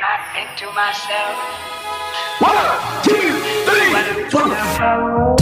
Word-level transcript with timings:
And 0.00 0.08
I 0.08 0.18
think 0.32 0.48
to 0.56 0.66
myself, 0.72 1.36
One, 2.40 2.56
two, 3.02 3.36
three, 3.68 3.92
four. 4.30 5.36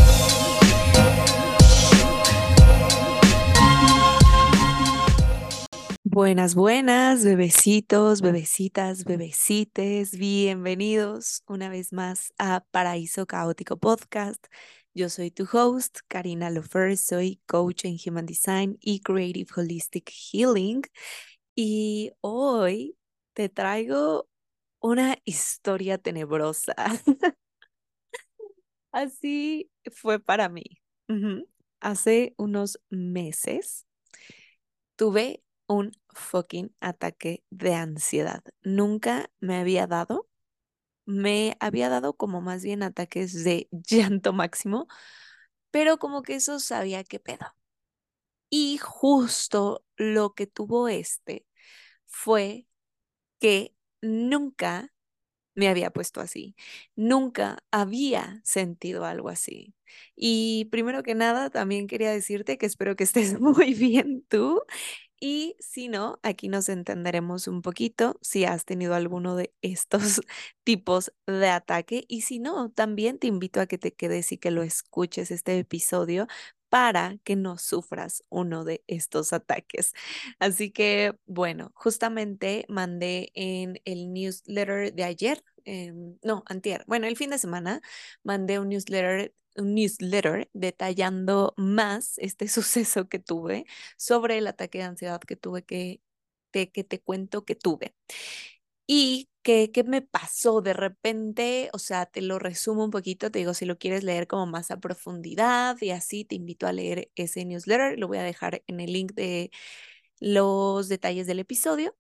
Buenas, 6.03 6.57
buenas, 6.57 7.25
bebecitos, 7.25 8.21
bebecitas, 8.21 9.05
bebecites, 9.05 10.19
bienvenidos 10.19 11.45
una 11.47 11.69
vez 11.69 11.93
más 11.93 12.33
a 12.39 12.65
Paraíso 12.73 13.27
Caótico 13.27 13.77
Podcast. 13.77 14.45
Yo 14.93 15.09
soy 15.09 15.31
tu 15.31 15.47
host, 15.53 16.01
Karina 16.09 16.51
Lofer, 16.51 16.97
soy 16.97 17.41
coach 17.47 17.85
en 17.85 17.97
Human 18.05 18.27
Design 18.27 18.77
y 18.81 19.03
Creative 19.03 19.49
Holistic 19.55 20.11
Healing. 20.11 20.83
Y 21.55 22.11
hoy 22.23 22.97
te 23.35 23.49
traigo 23.49 24.29
una 24.81 25.19
historia 25.25 25.99
tenebrosa. 25.99 26.75
Así 28.93 29.71
fue 29.93 30.19
para 30.21 30.49
mí. 30.49 30.65
Hace 31.81 32.35
unos 32.37 32.81
meses 32.91 33.87
tuve 34.97 35.43
un 35.67 35.93
fucking 36.11 36.75
ataque 36.81 37.45
de 37.51 37.75
ansiedad. 37.75 38.43
Nunca 38.63 39.31
me 39.41 39.57
había 39.57 39.87
dado. 39.87 40.29
Me 41.07 41.57
había 41.61 41.89
dado 41.91 42.15
como 42.17 42.41
más 42.43 42.63
bien 42.65 42.83
ataques 42.83 43.45
de 43.45 43.69
llanto 43.73 44.33
máximo, 44.33 44.89
pero 45.71 45.99
como 45.99 46.23
que 46.23 46.37
eso 46.37 46.61
sabía 46.61 47.05
qué 47.05 47.21
pedo. 47.21 47.55
Y 48.51 48.79
justo 48.79 49.85
lo 49.97 50.35
que 50.35 50.47
tuvo 50.47 50.89
este 50.89 51.47
fue 52.07 52.67
que 53.41 53.75
nunca 54.03 54.93
me 55.55 55.69
había 55.69 55.91
puesto 55.91 56.21
así. 56.21 56.55
Nunca 56.97 57.59
había 57.73 58.41
sentido 58.45 59.05
algo 59.05 59.29
así. 59.29 59.75
Y 60.17 60.67
primero 60.71 61.03
que 61.03 61.15
nada, 61.15 61.51
también 61.51 61.87
quería 61.89 62.13
decirte 62.13 62.59
que 62.59 62.67
espero 62.67 62.97
que 62.97 63.05
estés 63.05 63.41
muy 63.41 63.75
bien 63.75 64.25
tú. 64.29 64.63
Y 65.21 65.57
si 65.61 65.89
no, 65.89 66.21
aquí 66.23 66.49
nos 66.49 66.69
entenderemos 66.69 67.49
un 67.49 67.63
poquito 67.63 68.19
si 68.23 68.45
has 68.45 68.65
tenido 68.65 68.95
alguno 68.95 69.35
de 69.37 69.53
estos 69.63 70.21
tipos 70.65 71.13
de 71.27 71.49
ataque. 71.49 72.05
Y 72.09 72.23
si 72.23 72.39
no, 72.39 72.71
también 72.71 73.19
te 73.19 73.27
invito 73.27 73.61
a 73.61 73.67
que 73.67 73.79
te 73.79 73.93
quedes 73.95 74.31
y 74.33 74.39
que 74.39 74.51
lo 74.53 74.63
escuches 74.63 75.31
este 75.33 75.59
episodio 75.59 76.29
para 76.69 77.19
que 77.25 77.37
no 77.37 77.59
sufras 77.59 78.25
uno 78.29 78.65
de 78.65 78.83
estos 78.87 79.33
ataques. 79.33 79.93
Así 80.39 80.71
que, 80.71 81.15
bueno, 81.27 81.71
justamente 81.75 82.65
mandé 82.69 83.31
en 83.35 83.81
el 83.85 84.13
newsletter 84.13 84.93
de 84.95 85.05
ayer, 85.05 85.43
em, 85.65 86.17
no, 86.23 86.43
antier, 86.47 86.85
bueno, 86.87 87.07
el 87.07 87.17
fin 87.17 87.31
de 87.31 87.39
semana, 87.39 87.81
mandé 88.23 88.59
un 88.59 88.69
newsletter 88.71 89.35
un 89.57 89.75
newsletter 89.75 90.49
detallando 90.53 91.53
más 91.57 92.17
este 92.19 92.47
suceso 92.49 93.09
que 93.09 93.19
tuve 93.19 93.67
sobre 93.97 94.39
el 94.39 94.47
ataque 94.47 94.79
de 94.79 94.85
ansiedad 94.85 95.21
que 95.21 95.37
tuve 95.37 95.65
que 95.65 96.01
te, 96.51 96.71
que 96.71 96.85
te 96.85 97.01
cuento 97.01 97.45
que 97.45 97.55
tuve. 97.57 97.95
Y 98.91 99.29
que, 99.43 99.71
qué 99.71 99.85
me 99.85 100.01
pasó 100.03 100.63
de 100.63 100.73
repente, 100.73 101.69
o 101.75 101.79
sea, 101.79 102.07
te 102.07 102.23
lo 102.23 102.39
resumo 102.39 102.85
un 102.85 102.91
poquito, 102.91 103.31
te 103.31 103.39
digo, 103.41 103.53
si 103.55 103.67
lo 103.67 103.79
quieres 103.79 104.03
leer 104.03 104.27
como 104.27 104.47
más 104.47 104.71
a 104.71 104.81
profundidad 104.81 105.77
y 105.83 105.91
así, 105.91 106.25
te 106.25 106.35
invito 106.37 106.67
a 106.67 106.73
leer 106.73 107.11
ese 107.15 107.45
newsletter, 107.45 107.99
lo 107.99 108.09
voy 108.09 108.19
a 108.19 108.23
dejar 108.23 108.63
en 108.67 108.81
el 108.81 108.93
link 108.95 109.13
de 109.13 109.51
los 110.21 110.89
detalles 110.89 111.27
del 111.27 111.41
episodio 111.41 111.97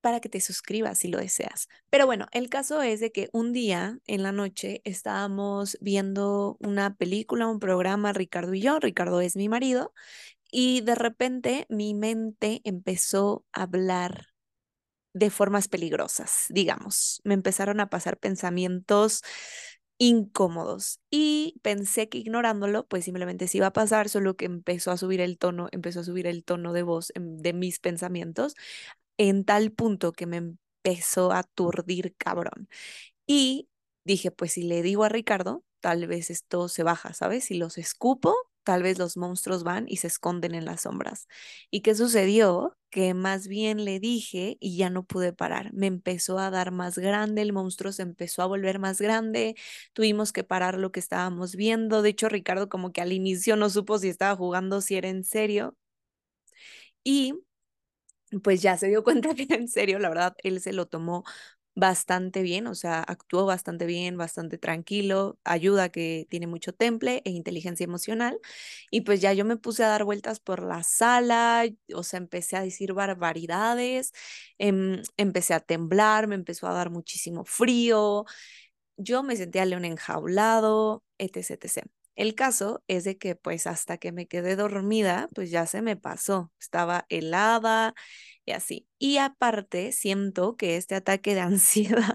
para 0.00 0.20
que 0.20 0.28
te 0.28 0.40
suscribas 0.40 0.98
si 0.98 1.08
lo 1.08 1.18
deseas. 1.18 1.68
Pero 1.90 2.06
bueno, 2.06 2.26
el 2.32 2.48
caso 2.48 2.82
es 2.82 3.00
de 3.00 3.12
que 3.12 3.28
un 3.32 3.52
día 3.52 3.98
en 4.06 4.22
la 4.22 4.32
noche 4.32 4.80
estábamos 4.84 5.76
viendo 5.80 6.56
una 6.60 6.96
película, 6.96 7.48
un 7.48 7.58
programa, 7.60 8.12
Ricardo 8.12 8.54
y 8.54 8.60
yo, 8.60 8.78
Ricardo 8.80 9.20
es 9.20 9.36
mi 9.36 9.48
marido, 9.48 9.92
y 10.50 10.82
de 10.82 10.94
repente 10.96 11.66
mi 11.68 11.94
mente 11.94 12.60
empezó 12.64 13.44
a 13.52 13.64
hablar 13.64 14.28
de 15.18 15.30
formas 15.30 15.68
peligrosas, 15.68 16.46
digamos. 16.50 17.20
Me 17.24 17.34
empezaron 17.34 17.80
a 17.80 17.90
pasar 17.90 18.18
pensamientos 18.18 19.22
incómodos 19.98 21.00
y 21.10 21.58
pensé 21.62 22.08
que 22.08 22.18
ignorándolo, 22.18 22.86
pues 22.86 23.04
simplemente 23.04 23.48
se 23.48 23.58
iba 23.58 23.66
a 23.68 23.72
pasar, 23.72 24.08
solo 24.08 24.36
que 24.36 24.44
empezó 24.46 24.90
a 24.92 24.96
subir 24.96 25.20
el 25.20 25.38
tono, 25.38 25.68
empezó 25.72 26.00
a 26.00 26.04
subir 26.04 26.26
el 26.26 26.44
tono 26.44 26.72
de 26.72 26.82
voz 26.82 27.12
de 27.16 27.52
mis 27.52 27.80
pensamientos 27.80 28.54
en 29.18 29.44
tal 29.44 29.72
punto 29.72 30.12
que 30.12 30.26
me 30.26 30.38
empezó 30.38 31.32
a 31.32 31.40
aturdir 31.40 32.14
cabrón. 32.16 32.68
Y 33.26 33.68
dije, 34.04 34.30
pues 34.30 34.52
si 34.52 34.62
le 34.64 34.82
digo 34.82 35.04
a 35.04 35.08
Ricardo, 35.10 35.64
tal 35.80 36.06
vez 36.06 36.30
esto 36.30 36.68
se 36.68 36.82
baja, 36.82 37.14
¿sabes? 37.14 37.44
Si 37.46 37.56
los 37.58 37.78
escupo, 37.78 38.34
tal 38.68 38.82
vez 38.82 38.98
los 38.98 39.16
monstruos 39.16 39.64
van 39.64 39.86
y 39.88 39.96
se 39.96 40.08
esconden 40.08 40.54
en 40.54 40.66
las 40.66 40.82
sombras. 40.82 41.26
¿Y 41.70 41.80
qué 41.80 41.94
sucedió? 41.94 42.76
Que 42.90 43.14
más 43.14 43.48
bien 43.48 43.82
le 43.86 43.98
dije 43.98 44.58
y 44.60 44.76
ya 44.76 44.90
no 44.90 45.04
pude 45.04 45.32
parar. 45.32 45.72
Me 45.72 45.86
empezó 45.86 46.38
a 46.38 46.50
dar 46.50 46.70
más 46.70 46.98
grande, 46.98 47.40
el 47.40 47.54
monstruo 47.54 47.92
se 47.92 48.02
empezó 48.02 48.42
a 48.42 48.46
volver 48.46 48.78
más 48.78 49.00
grande, 49.00 49.56
tuvimos 49.94 50.32
que 50.34 50.44
parar 50.44 50.76
lo 50.78 50.92
que 50.92 51.00
estábamos 51.00 51.56
viendo. 51.56 52.02
De 52.02 52.10
hecho, 52.10 52.28
Ricardo 52.28 52.68
como 52.68 52.92
que 52.92 53.00
al 53.00 53.12
inicio 53.14 53.56
no 53.56 53.70
supo 53.70 53.98
si 53.98 54.08
estaba 54.10 54.36
jugando, 54.36 54.82
si 54.82 54.96
era 54.96 55.08
en 55.08 55.24
serio. 55.24 55.74
Y 57.04 57.32
pues 58.42 58.62
ya 58.62 58.76
se 58.76 58.88
dio 58.88 59.02
cuenta 59.04 59.34
que 59.34 59.44
era 59.44 59.56
en 59.56 59.68
serio, 59.68 59.98
la 59.98 60.08
verdad, 60.08 60.34
él 60.42 60.60
se 60.60 60.72
lo 60.72 60.86
tomó 60.86 61.24
bastante 61.78 62.42
bien, 62.42 62.66
o 62.66 62.74
sea, 62.74 63.00
actuó 63.02 63.46
bastante 63.46 63.86
bien, 63.86 64.16
bastante 64.16 64.58
tranquilo, 64.58 65.38
ayuda 65.44 65.90
que 65.90 66.26
tiene 66.28 66.46
mucho 66.48 66.72
temple 66.74 67.22
e 67.24 67.30
inteligencia 67.30 67.84
emocional. 67.84 68.40
Y 68.90 69.02
pues 69.02 69.20
ya 69.20 69.32
yo 69.32 69.44
me 69.44 69.56
puse 69.56 69.84
a 69.84 69.88
dar 69.88 70.04
vueltas 70.04 70.40
por 70.40 70.62
la 70.64 70.82
sala, 70.82 71.64
o 71.94 72.02
sea, 72.02 72.18
empecé 72.18 72.56
a 72.56 72.62
decir 72.62 72.94
barbaridades, 72.94 74.12
em, 74.58 75.02
empecé 75.16 75.54
a 75.54 75.60
temblar, 75.60 76.26
me 76.26 76.34
empezó 76.34 76.66
a 76.68 76.72
dar 76.74 76.90
muchísimo 76.90 77.44
frío, 77.44 78.24
yo 78.96 79.22
me 79.22 79.36
sentía 79.36 79.64
león 79.64 79.84
enjaulado, 79.84 81.04
etc, 81.18 81.64
etc. 81.66 81.86
El 82.16 82.34
caso 82.34 82.82
es 82.88 83.04
de 83.04 83.16
que 83.18 83.36
pues 83.36 83.66
hasta 83.68 83.98
que 83.98 84.10
me 84.12 84.26
quedé 84.26 84.56
dormida, 84.56 85.28
pues 85.34 85.50
ya 85.52 85.66
se 85.66 85.82
me 85.82 85.96
pasó, 85.96 86.52
estaba 86.60 87.06
helada 87.08 87.94
y 88.48 88.52
así. 88.52 88.88
Y 88.98 89.18
aparte, 89.18 89.92
siento 89.92 90.56
que 90.56 90.76
este 90.76 90.94
ataque 90.96 91.34
de 91.34 91.40
ansiedad 91.42 92.14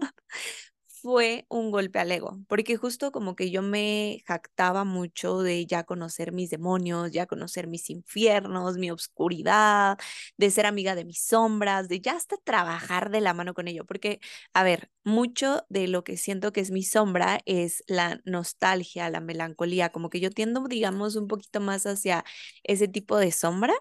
fue 0.87 1.45
un 1.49 1.69
golpe 1.71 1.99
al 1.99 2.11
ego, 2.13 2.39
porque 2.47 2.77
justo 2.77 3.11
como 3.11 3.35
que 3.35 3.51
yo 3.51 3.61
me 3.61 4.23
jactaba 4.25 4.85
mucho 4.85 5.41
de 5.41 5.65
ya 5.65 5.83
conocer 5.83 6.31
mis 6.31 6.49
demonios, 6.49 7.11
ya 7.11 7.25
conocer 7.25 7.67
mis 7.67 7.89
infiernos, 7.89 8.77
mi 8.77 8.89
obscuridad, 8.89 9.97
de 10.37 10.49
ser 10.51 10.65
amiga 10.65 10.95
de 10.95 11.03
mis 11.03 11.21
sombras, 11.25 11.89
de 11.89 11.99
ya 11.99 12.13
hasta 12.15 12.37
trabajar 12.37 13.09
de 13.11 13.19
la 13.21 13.33
mano 13.33 13.53
con 13.53 13.67
ello, 13.67 13.85
porque, 13.85 14.19
a 14.53 14.63
ver, 14.63 14.89
mucho 15.03 15.65
de 15.69 15.87
lo 15.89 16.05
que 16.05 16.15
siento 16.15 16.53
que 16.53 16.61
es 16.61 16.71
mi 16.71 16.83
sombra 16.83 17.39
es 17.45 17.83
la 17.87 18.21
nostalgia, 18.25 19.09
la 19.09 19.19
melancolía, 19.19 19.89
como 19.91 20.09
que 20.09 20.21
yo 20.21 20.29
tiendo, 20.31 20.63
digamos, 20.69 21.15
un 21.17 21.27
poquito 21.27 21.59
más 21.59 21.85
hacia 21.85 22.23
ese 22.63 22.87
tipo 22.87 23.17
de 23.17 23.31
sombra 23.33 23.73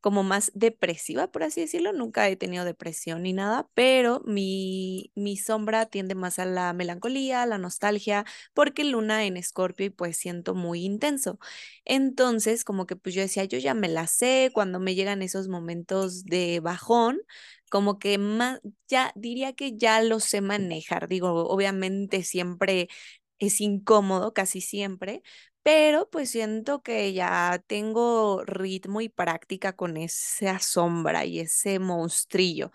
como 0.00 0.22
más 0.22 0.50
depresiva, 0.54 1.28
por 1.30 1.42
así 1.42 1.60
decirlo. 1.62 1.92
Nunca 1.92 2.28
he 2.28 2.36
tenido 2.36 2.64
depresión 2.64 3.22
ni 3.22 3.32
nada, 3.32 3.68
pero 3.74 4.22
mi, 4.26 5.12
mi 5.14 5.36
sombra 5.36 5.86
tiende 5.86 6.14
más 6.14 6.38
a 6.38 6.44
la 6.46 6.72
melancolía, 6.72 7.42
a 7.42 7.46
la 7.46 7.58
nostalgia, 7.58 8.24
porque 8.54 8.84
luna 8.84 9.24
en 9.26 9.36
escorpio 9.36 9.86
y 9.86 9.90
pues 9.90 10.16
siento 10.16 10.54
muy 10.54 10.84
intenso. 10.84 11.38
Entonces, 11.84 12.64
como 12.64 12.86
que 12.86 12.96
pues 12.96 13.14
yo 13.14 13.22
decía, 13.22 13.44
yo 13.44 13.58
ya 13.58 13.74
me 13.74 13.88
la 13.88 14.06
sé, 14.06 14.50
cuando 14.52 14.80
me 14.80 14.94
llegan 14.94 15.22
esos 15.22 15.48
momentos 15.48 16.24
de 16.24 16.60
bajón, 16.60 17.20
como 17.70 17.98
que 17.98 18.18
más, 18.18 18.60
ya 18.88 19.12
diría 19.14 19.52
que 19.54 19.76
ya 19.76 20.02
lo 20.02 20.20
sé 20.20 20.40
manejar. 20.40 21.08
Digo, 21.08 21.30
obviamente 21.48 22.22
siempre 22.24 22.88
es 23.38 23.60
incómodo, 23.60 24.34
casi 24.34 24.60
siempre, 24.60 25.22
pero 25.62 26.08
pues 26.10 26.30
siento 26.30 26.82
que 26.82 27.12
ya 27.12 27.62
tengo 27.66 28.42
ritmo 28.46 29.00
y 29.02 29.08
práctica 29.10 29.74
con 29.76 29.96
esa 29.98 30.58
sombra 30.58 31.24
y 31.26 31.40
ese 31.40 31.78
monstrillo. 31.78 32.72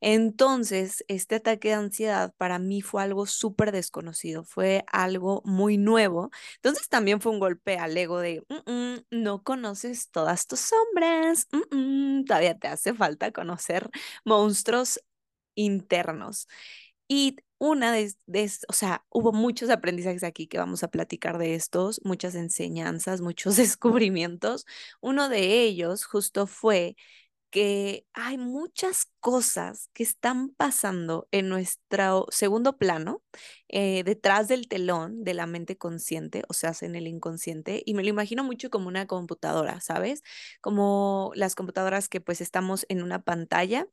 Entonces, 0.00 1.04
este 1.08 1.36
ataque 1.36 1.68
de 1.68 1.74
ansiedad 1.74 2.32
para 2.36 2.58
mí 2.58 2.82
fue 2.82 3.02
algo 3.02 3.26
súper 3.26 3.72
desconocido, 3.72 4.44
fue 4.44 4.84
algo 4.92 5.42
muy 5.44 5.76
nuevo. 5.78 6.30
Entonces 6.56 6.88
también 6.88 7.20
fue 7.20 7.32
un 7.32 7.40
golpe 7.40 7.76
al 7.78 7.96
ego 7.96 8.20
de, 8.20 8.44
"Mm, 8.48 8.72
mm, 8.72 8.98
no 9.10 9.42
conoces 9.42 10.10
todas 10.10 10.46
tus 10.46 10.60
sombras, 10.60 11.48
mm, 11.72 12.24
todavía 12.24 12.58
te 12.58 12.68
hace 12.68 12.94
falta 12.94 13.32
conocer 13.32 13.90
monstruos 14.24 15.00
internos. 15.56 16.48
Y 17.08 17.36
una 17.58 17.92
de, 17.92 18.12
de, 18.26 18.50
o 18.68 18.72
sea, 18.72 19.04
hubo 19.10 19.32
muchos 19.32 19.70
aprendizajes 19.70 20.24
aquí 20.24 20.46
que 20.46 20.58
vamos 20.58 20.82
a 20.82 20.88
platicar 20.88 21.38
de 21.38 21.54
estos, 21.54 22.00
muchas 22.04 22.34
enseñanzas, 22.34 23.20
muchos 23.20 23.56
descubrimientos. 23.58 24.66
Uno 25.00 25.28
de 25.28 25.62
ellos 25.64 26.04
justo 26.04 26.46
fue 26.46 26.96
que 27.50 28.06
hay 28.12 28.36
muchas 28.38 29.06
cosas 29.20 29.88
que 29.94 30.02
están 30.02 30.50
pasando 30.50 31.28
en 31.32 31.48
nuestro 31.48 32.26
segundo 32.30 32.76
plano, 32.76 33.22
eh, 33.68 34.04
detrás 34.04 34.48
del 34.48 34.68
telón 34.68 35.24
de 35.24 35.32
la 35.34 35.46
mente 35.46 35.78
consciente, 35.78 36.42
o 36.48 36.52
sea, 36.54 36.72
en 36.82 36.94
el 36.94 37.06
inconsciente, 37.06 37.82
y 37.86 37.94
me 37.94 38.02
lo 38.02 38.10
imagino 38.10 38.44
mucho 38.44 38.68
como 38.70 38.88
una 38.88 39.06
computadora, 39.06 39.80
¿sabes? 39.80 40.22
Como 40.60 41.32
las 41.34 41.54
computadoras 41.54 42.08
que 42.08 42.20
pues 42.20 42.40
estamos 42.42 42.84
en 42.90 43.02
una 43.02 43.22
pantalla 43.22 43.88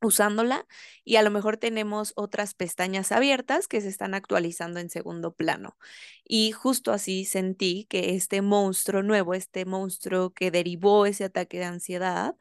usándola 0.00 0.66
y 1.04 1.16
a 1.16 1.22
lo 1.22 1.30
mejor 1.30 1.56
tenemos 1.56 2.12
otras 2.16 2.54
pestañas 2.54 3.12
abiertas 3.12 3.68
que 3.68 3.80
se 3.80 3.88
están 3.88 4.14
actualizando 4.14 4.80
en 4.80 4.90
segundo 4.90 5.32
plano. 5.34 5.76
Y 6.24 6.52
justo 6.52 6.92
así 6.92 7.24
sentí 7.24 7.86
que 7.88 8.14
este 8.14 8.42
monstruo 8.42 9.02
nuevo, 9.02 9.34
este 9.34 9.64
monstruo 9.64 10.30
que 10.30 10.50
derivó 10.50 11.06
ese 11.06 11.24
ataque 11.24 11.58
de 11.58 11.64
ansiedad, 11.64 12.36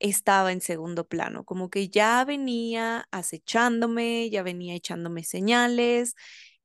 estaba 0.00 0.52
en 0.52 0.60
segundo 0.60 1.08
plano, 1.08 1.44
como 1.44 1.70
que 1.70 1.88
ya 1.88 2.24
venía 2.24 3.08
acechándome, 3.10 4.30
ya 4.30 4.42
venía 4.42 4.74
echándome 4.74 5.24
señales, 5.24 6.14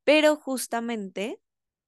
pero 0.03 0.35
justamente 0.35 1.39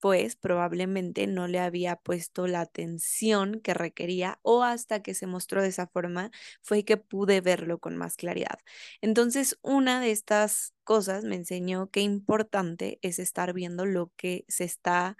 pues 0.05 0.35
probablemente 0.35 1.25
no 1.25 1.47
le 1.47 1.57
había 1.59 1.95
puesto 1.95 2.45
la 2.45 2.61
atención 2.61 3.59
que 3.59 3.73
requería 3.73 4.37
o 4.43 4.61
hasta 4.61 5.01
que 5.01 5.15
se 5.15 5.25
mostró 5.25 5.63
de 5.63 5.69
esa 5.69 5.87
forma 5.87 6.29
fue 6.61 6.85
que 6.85 6.95
pude 6.97 7.41
verlo 7.41 7.79
con 7.79 7.97
más 7.97 8.15
claridad. 8.15 8.59
Entonces, 9.01 9.57
una 9.63 9.99
de 9.99 10.11
estas 10.11 10.75
cosas 10.83 11.23
me 11.23 11.33
enseñó 11.35 11.89
qué 11.89 12.01
importante 12.01 12.99
es 13.01 13.17
estar 13.17 13.51
viendo 13.53 13.87
lo 13.87 14.11
que 14.15 14.45
se 14.47 14.65
está 14.65 15.17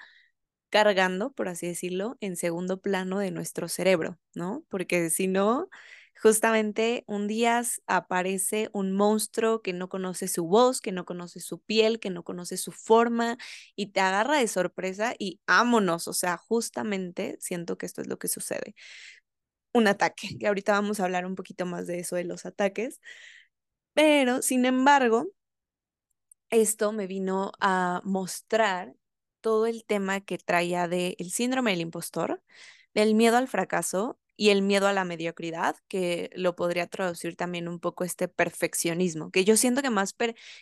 cargando, 0.70 1.32
por 1.34 1.48
así 1.50 1.68
decirlo, 1.68 2.18
en 2.22 2.36
segundo 2.36 2.82
plano 2.82 3.20
de 3.20 3.32
nuestro 3.32 3.68
cerebro, 3.70 4.20
¿no? 4.36 4.66
Porque 4.70 5.10
si 5.10 5.28
no, 5.28 5.70
Justamente 6.22 7.04
un 7.08 7.28
día 7.28 7.62
aparece 7.88 8.70
un 8.74 8.94
monstruo 8.94 9.62
que 9.62 9.74
no 9.74 9.90
conoce 9.90 10.28
su 10.28 10.46
voz, 10.48 10.80
que 10.82 10.92
no 10.92 11.06
conoce 11.06 11.40
su 11.42 11.60
piel, 11.60 12.00
que 12.00 12.10
no 12.10 12.24
conoce 12.24 12.58
su 12.58 12.72
forma 12.72 13.38
y 13.76 13.88
te 13.88 14.00
agarra 14.00 14.38
de 14.38 14.48
sorpresa 14.48 15.14
y 15.20 15.42
ámonos, 15.46 16.08
o 16.08 16.14
sea, 16.14 16.38
justamente 16.38 17.38
siento 17.42 17.78
que 17.78 17.86
esto 17.86 18.02
es 18.02 18.08
lo 18.08 18.18
que 18.18 18.28
sucede. 18.30 18.76
Un 19.74 19.88
ataque, 19.88 20.30
y 20.40 20.46
ahorita 20.46 20.72
vamos 20.74 21.00
a 21.00 21.06
hablar 21.06 21.26
un 21.26 21.36
poquito 21.36 21.66
más 21.66 21.86
de 21.88 22.00
eso, 22.00 22.16
de 22.16 22.24
los 22.26 22.46
ataques, 22.46 23.02
pero 23.94 24.42
sin 24.42 24.66
embargo, 24.66 25.28
esto 26.50 26.92
me 26.92 27.08
vino 27.08 27.52
a 27.60 28.02
mostrar 28.04 28.96
todo 29.42 29.66
el 29.68 29.86
tema 29.86 30.22
que 30.22 30.38
traía 30.38 30.88
del 30.88 31.16
síndrome 31.32 31.72
del 31.72 31.82
impostor, 31.82 32.42
del 32.94 33.16
miedo 33.16 33.38
al 33.38 33.48
fracaso 33.48 34.20
y 34.38 34.50
el 34.50 34.62
miedo 34.62 34.88
a 34.88 34.94
la 34.94 35.06
mediocridad, 35.06 35.76
que 35.88 36.30
lo 36.36 36.56
podría 36.56 36.88
traducir 36.88 37.36
también 37.36 37.68
un 37.68 37.80
poco 37.80 38.04
este 38.04 38.28
perfeccionismo, 38.28 39.32
que 39.32 39.46
yo 39.46 39.58
siento 39.58 39.82
que 39.82 39.90
más 39.90 40.16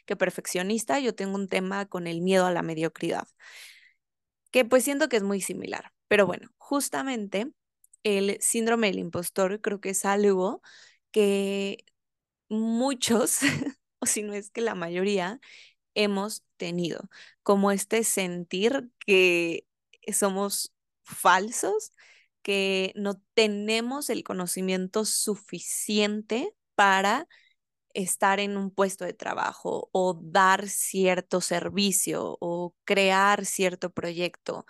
que 0.06 0.16
perfeccionista, 0.16 1.00
yo 1.00 1.16
tengo 1.16 1.36
un 1.36 1.48
tema 1.48 1.86
con 1.88 2.08
el 2.08 2.22
miedo 2.22 2.46
a 2.46 2.52
la 2.52 2.62
mediocridad, 2.62 3.28
que 4.52 4.66
pues 4.66 4.84
siento 4.84 5.10
que 5.10 5.18
es 5.18 5.24
muy 5.24 5.42
similar. 5.42 5.92
Pero 6.08 6.28
bueno, 6.28 6.50
justamente 6.58 7.52
el 8.04 8.38
síndrome 8.42 8.88
del 8.88 9.00
impostor 9.00 9.62
creo 9.62 9.82
que 9.82 9.90
es 9.92 10.06
algo 10.06 10.62
que 11.12 11.86
muchos, 12.50 13.40
o 14.00 14.06
si 14.06 14.24
no 14.24 14.34
es 14.34 14.52
que 14.52 14.62
la 14.62 14.76
mayoría, 14.76 15.40
hemos 15.96 16.44
tenido, 16.58 17.10
como 17.44 17.72
este 17.72 18.04
sentir 18.04 18.90
que 19.06 19.68
somos 20.12 20.74
falsos 21.04 21.92
que 22.44 22.94
no 22.96 23.22
tenemos 23.36 24.10
el 24.12 24.24
conocimiento 24.26 25.06
suficiente 25.06 26.56
para 26.76 27.28
estar 27.94 28.40
en 28.40 28.58
un 28.58 28.72
puesto 28.72 29.06
de 29.06 29.14
trabajo 29.14 29.90
o 29.92 30.20
dar 30.24 30.68
cierto 30.68 31.42
servicio 31.42 32.38
o 32.40 32.76
crear 32.86 33.46
cierto 33.46 33.92
proyecto. 33.92 34.66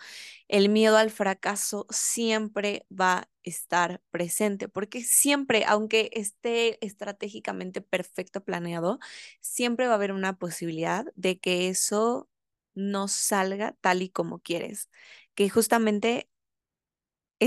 El 0.48 0.70
miedo 0.70 0.98
al 0.98 1.12
fracaso 1.12 1.88
siempre 1.90 2.86
va 2.92 3.14
a 3.20 3.30
estar 3.44 4.02
presente 4.12 4.70
porque 4.70 5.04
siempre, 5.04 5.66
aunque 5.68 6.10
esté 6.14 6.84
estratégicamente 6.86 7.81
perfecto 7.81 8.44
planeado, 8.44 9.00
siempre 9.42 9.88
va 9.88 9.94
a 9.94 9.96
haber 9.98 10.12
una 10.14 10.38
posibilidad 10.38 11.06
de 11.16 11.40
que 11.40 11.70
eso 11.70 12.30
no 12.75 13.08
salga 13.08 13.75
tal 13.81 14.02
y 14.02 14.10
como 14.10 14.40
quieres, 14.40 14.90
que 15.36 15.50
justamente 15.50 16.30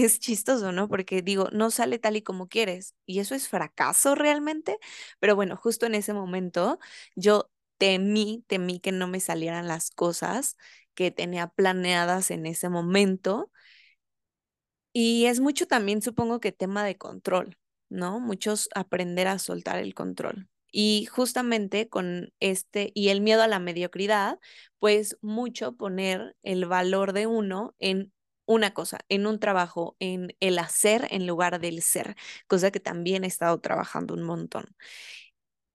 es 0.04 0.18
chistoso, 0.20 0.72
¿no? 0.72 0.88
Porque 0.88 1.22
digo, 1.22 1.48
no 1.52 1.70
sale 1.70 1.98
tal 1.98 2.16
y 2.16 2.22
como 2.22 2.48
quieres. 2.48 2.94
Y 3.06 3.20
eso 3.20 3.34
es 3.34 3.48
fracaso 3.48 4.14
realmente. 4.14 4.78
Pero 5.20 5.36
bueno, 5.36 5.56
justo 5.56 5.86
en 5.86 5.94
ese 5.94 6.12
momento 6.14 6.78
yo 7.16 7.50
temí, 7.78 8.44
temí 8.48 8.80
que 8.80 8.92
no 8.92 9.08
me 9.08 9.20
salieran 9.20 9.68
las 9.68 9.90
cosas 9.90 10.56
que 10.94 11.10
tenía 11.10 11.48
planeadas 11.48 12.30
en 12.30 12.46
ese 12.46 12.68
momento. 12.68 13.50
Y 14.92 15.26
es 15.26 15.40
mucho 15.40 15.66
también, 15.66 16.00
supongo 16.02 16.40
que 16.40 16.52
tema 16.52 16.84
de 16.84 16.96
control, 16.96 17.56
¿no? 17.90 18.18
Muchos 18.20 18.68
aprender 18.74 19.28
a 19.28 19.38
soltar 19.38 19.78
el 19.78 19.94
control. 19.94 20.48
Y 20.72 21.06
justamente 21.06 21.88
con 21.88 22.32
este 22.40 22.90
y 22.94 23.08
el 23.08 23.20
miedo 23.20 23.42
a 23.42 23.48
la 23.48 23.58
mediocridad, 23.58 24.38
pues 24.78 25.16
mucho 25.20 25.76
poner 25.76 26.36
el 26.42 26.66
valor 26.66 27.12
de 27.12 27.26
uno 27.26 27.74
en 27.78 28.12
una 28.46 28.74
cosa, 28.74 28.98
en 29.08 29.26
un 29.26 29.38
trabajo, 29.40 29.96
en 30.00 30.34
el 30.40 30.58
hacer 30.58 31.06
en 31.10 31.26
lugar 31.26 31.60
del 31.60 31.82
ser, 31.82 32.16
cosa 32.48 32.70
que 32.70 32.80
también 32.80 33.24
he 33.24 33.26
estado 33.28 33.60
trabajando 33.60 34.14
un 34.14 34.22
montón. 34.22 34.66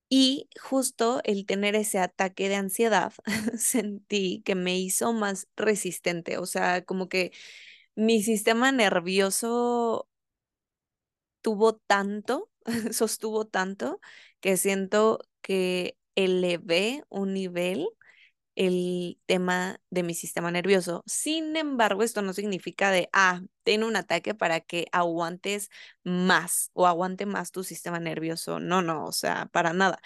Y 0.09 0.49
justo 0.61 1.21
el 1.23 1.45
tener 1.45 1.75
ese 1.75 1.99
ataque 1.99 2.49
de 2.49 2.55
ansiedad, 2.55 3.13
sentí 3.57 4.41
que 4.45 4.55
me 4.55 4.77
hizo 4.79 5.13
más 5.13 5.47
resistente, 5.55 6.37
o 6.37 6.45
sea, 6.45 6.83
como 6.85 7.07
que 7.09 7.31
mi 7.95 8.21
sistema 8.23 8.71
nervioso 8.73 10.09
tuvo 11.41 11.73
tanto, 11.75 12.49
sostuvo 12.91 13.45
tanto, 13.47 13.99
que 14.39 14.57
siento 14.57 15.19
que 15.41 15.97
elevé 16.15 17.03
un 17.09 17.33
nivel 17.33 17.87
el 18.65 19.19
tema 19.25 19.79
de 19.89 20.03
mi 20.03 20.13
sistema 20.13 20.51
nervioso. 20.51 21.03
Sin 21.07 21.55
embargo, 21.57 22.03
esto 22.03 22.21
no 22.21 22.33
significa 22.33 22.91
de, 22.91 23.09
ah, 23.13 23.41
ten 23.63 23.83
un 23.83 23.95
ataque 23.95 24.35
para 24.35 24.59
que 24.61 24.87
aguantes 24.91 25.69
más 26.03 26.69
o 26.73 26.87
aguante 26.87 27.25
más 27.25 27.51
tu 27.51 27.63
sistema 27.63 27.99
nervioso. 27.99 28.59
No, 28.59 28.81
no, 28.81 29.05
o 29.05 29.11
sea, 29.11 29.47
para 29.47 29.73
nada. 29.73 29.99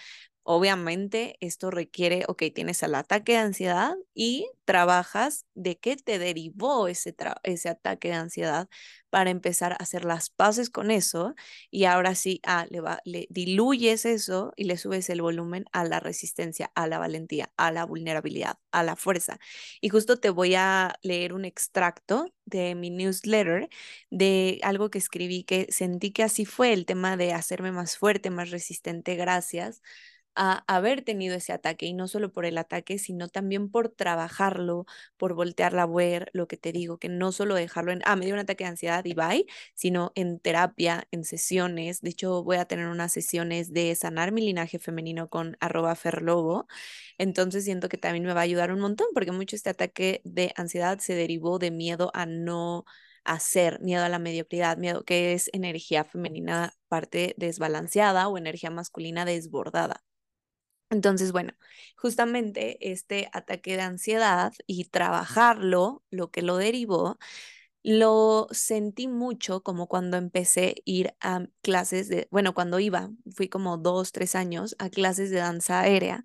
Obviamente 0.47 1.38
esto 1.39 1.71
requiere, 1.71 2.24
ok, 2.27 2.44
tienes 2.53 2.83
el 2.83 2.94
ataque 2.94 3.31
de 3.31 3.38
ansiedad 3.39 3.95
y 4.14 4.47
trabajas 4.64 5.45
de 5.56 5.80
qué 5.80 5.95
te 5.95 6.19
derivó 6.19 6.87
ese, 6.87 7.16
ese 7.42 7.69
ataque 7.69 8.09
de 8.09 8.14
ansiedad 8.14 8.69
para 9.09 9.31
empezar 9.31 9.71
a 9.73 9.78
hacer 9.78 10.06
las 10.06 10.30
paces 10.30 10.69
con 10.69 10.92
eso 10.92 11.33
y 11.71 11.85
ahora 11.85 12.14
sí, 12.14 12.42
ah, 12.45 12.68
le, 12.69 12.80
va, 12.80 12.99
le 13.06 13.25
diluyes 13.31 14.06
eso 14.06 14.54
y 14.56 14.66
le 14.66 14.78
subes 14.78 15.09
el 15.09 15.23
volumen 15.23 15.66
a 15.71 15.83
la 15.83 15.99
resistencia, 15.99 16.71
a 16.75 16.85
la 16.85 16.99
valentía, 16.99 17.52
a 17.57 17.71
la 17.71 17.83
vulnerabilidad, 17.85 18.59
a 18.71 18.83
la 18.83 18.95
fuerza. 18.95 19.40
Y 19.81 19.90
justo 19.90 20.19
te 20.19 20.30
voy 20.30 20.54
a 20.54 20.94
leer 21.02 21.33
un 21.33 21.45
extracto 21.45 22.31
de 22.45 22.75
mi 22.75 22.92
newsletter 22.92 23.68
de 24.11 24.59
algo 24.61 24.92
que 24.92 24.99
escribí 24.99 25.44
que 25.44 25.66
sentí 25.71 26.11
que 26.11 26.21
así 26.23 26.45
fue 26.45 26.71
el 26.73 26.85
tema 26.85 27.18
de 27.18 27.33
hacerme 27.33 27.71
más 27.71 27.97
fuerte, 27.97 28.30
más 28.30 28.52
resistente, 28.52 29.16
gracias 29.16 29.81
a 30.35 30.63
haber 30.68 31.01
tenido 31.04 31.35
ese 31.35 31.54
ataque 31.54 31.85
y 31.85 31.94
no 31.94 32.07
solo 32.07 32.31
por 32.31 32.45
el 32.45 32.57
ataque, 32.57 32.97
sino 32.99 33.27
también 33.30 33.69
por 33.69 33.89
trabajarlo, 33.89 34.85
por 35.18 35.33
voltearla 35.33 35.83
a 35.83 35.87
ver, 35.87 36.30
lo 36.33 36.47
que 36.47 36.57
te 36.57 36.71
digo, 36.71 36.97
que 36.99 37.09
no 37.09 37.31
solo 37.31 37.56
dejarlo 37.56 37.92
en, 37.92 38.01
ah, 38.06 38.15
me 38.15 38.25
dio 38.25 38.33
un 38.33 38.39
ataque 38.42 38.63
de 38.63 38.69
ansiedad 38.71 39.04
y 39.06 39.13
bye, 39.13 39.45
sino 39.73 40.11
en 40.15 40.39
terapia, 40.39 41.07
en 41.11 41.23
sesiones. 41.25 42.01
De 42.01 42.09
hecho, 42.11 42.44
voy 42.44 42.57
a 42.57 42.65
tener 42.65 42.87
unas 42.87 43.11
sesiones 43.13 43.73
de 43.73 43.94
sanar 43.95 44.31
mi 44.31 44.42
linaje 44.42 44.80
femenino 44.80 45.30
con 45.30 45.57
arroba 45.59 45.95
ferlobo. 45.95 46.68
Entonces 47.18 47.63
siento 47.65 47.89
que 47.89 47.97
también 47.97 48.25
me 48.25 48.33
va 48.33 48.42
a 48.42 48.44
ayudar 48.44 48.71
un 48.71 48.80
montón 48.80 49.07
porque 49.13 49.31
mucho 49.31 49.56
este 49.56 49.69
ataque 49.69 50.21
de 50.23 50.54
ansiedad 50.56 50.99
se 50.99 51.15
derivó 51.15 51.59
de 51.59 51.71
miedo 51.71 52.11
a 52.13 52.25
no 52.25 52.85
hacer, 53.23 53.80
miedo 53.81 54.04
a 54.06 54.09
la 54.09 54.19
mediocridad, 54.19 54.77
miedo 54.77 55.04
que 55.04 55.33
es 55.33 55.49
energía 55.54 56.04
femenina 56.04 56.73
parte 56.87 57.33
desbalanceada 57.37 58.27
o 58.27 58.37
energía 58.37 58.69
masculina 58.69 59.25
desbordada. 59.25 60.04
Entonces, 60.89 61.31
bueno, 61.31 61.54
justamente 61.97 62.77
este 62.92 63.30
ataque 63.33 63.75
de 63.75 63.81
ansiedad 63.83 64.54
y 64.68 64.85
trabajarlo, 64.85 66.04
lo 66.11 66.31
que 66.31 66.42
lo 66.42 66.57
derivó, 66.57 67.18
lo 67.83 68.47
sentí 68.51 69.07
mucho 69.07 69.61
como 69.63 69.87
cuando 69.87 70.18
empecé 70.18 70.69
a 70.77 70.81
ir 70.85 71.15
a 71.21 71.45
clases 71.61 72.09
de, 72.09 72.27
bueno, 72.31 72.54
cuando 72.56 72.80
iba, 72.80 73.11
fui 73.35 73.47
como 73.49 73.77
dos, 73.77 74.11
tres 74.11 74.35
años 74.35 74.75
a 74.80 74.89
clases 74.89 75.30
de 75.30 75.37
danza 75.37 75.81
aérea. 75.81 76.23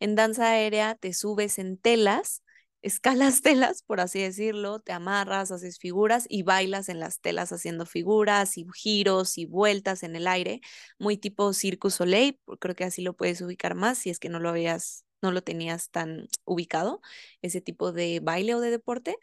En 0.00 0.14
danza 0.14 0.48
aérea 0.50 0.94
te 0.96 1.12
subes 1.12 1.58
en 1.58 1.76
telas 1.78 2.41
escalas 2.82 3.42
telas, 3.42 3.82
por 3.82 4.00
así 4.00 4.20
decirlo, 4.22 4.80
te 4.80 4.92
amarras, 4.92 5.50
haces 5.50 5.78
figuras 5.78 6.26
y 6.28 6.42
bailas 6.42 6.88
en 6.88 7.00
las 7.00 7.20
telas 7.20 7.52
haciendo 7.52 7.86
figuras 7.86 8.58
y 8.58 8.66
giros 8.74 9.38
y 9.38 9.46
vueltas 9.46 10.02
en 10.02 10.16
el 10.16 10.26
aire, 10.26 10.60
muy 10.98 11.16
tipo 11.16 11.52
Circus 11.52 11.94
Soleil, 11.94 12.38
creo 12.60 12.74
que 12.74 12.84
así 12.84 13.02
lo 13.02 13.14
puedes 13.16 13.40
ubicar 13.40 13.74
más 13.74 13.98
si 13.98 14.10
es 14.10 14.18
que 14.18 14.28
no 14.28 14.38
lo 14.40 14.48
habías 14.50 15.04
no 15.22 15.30
lo 15.30 15.40
tenías 15.42 15.90
tan 15.90 16.26
ubicado, 16.44 17.00
ese 17.42 17.60
tipo 17.60 17.92
de 17.92 18.18
baile 18.20 18.56
o 18.56 18.60
de 18.60 18.72
deporte. 18.72 19.16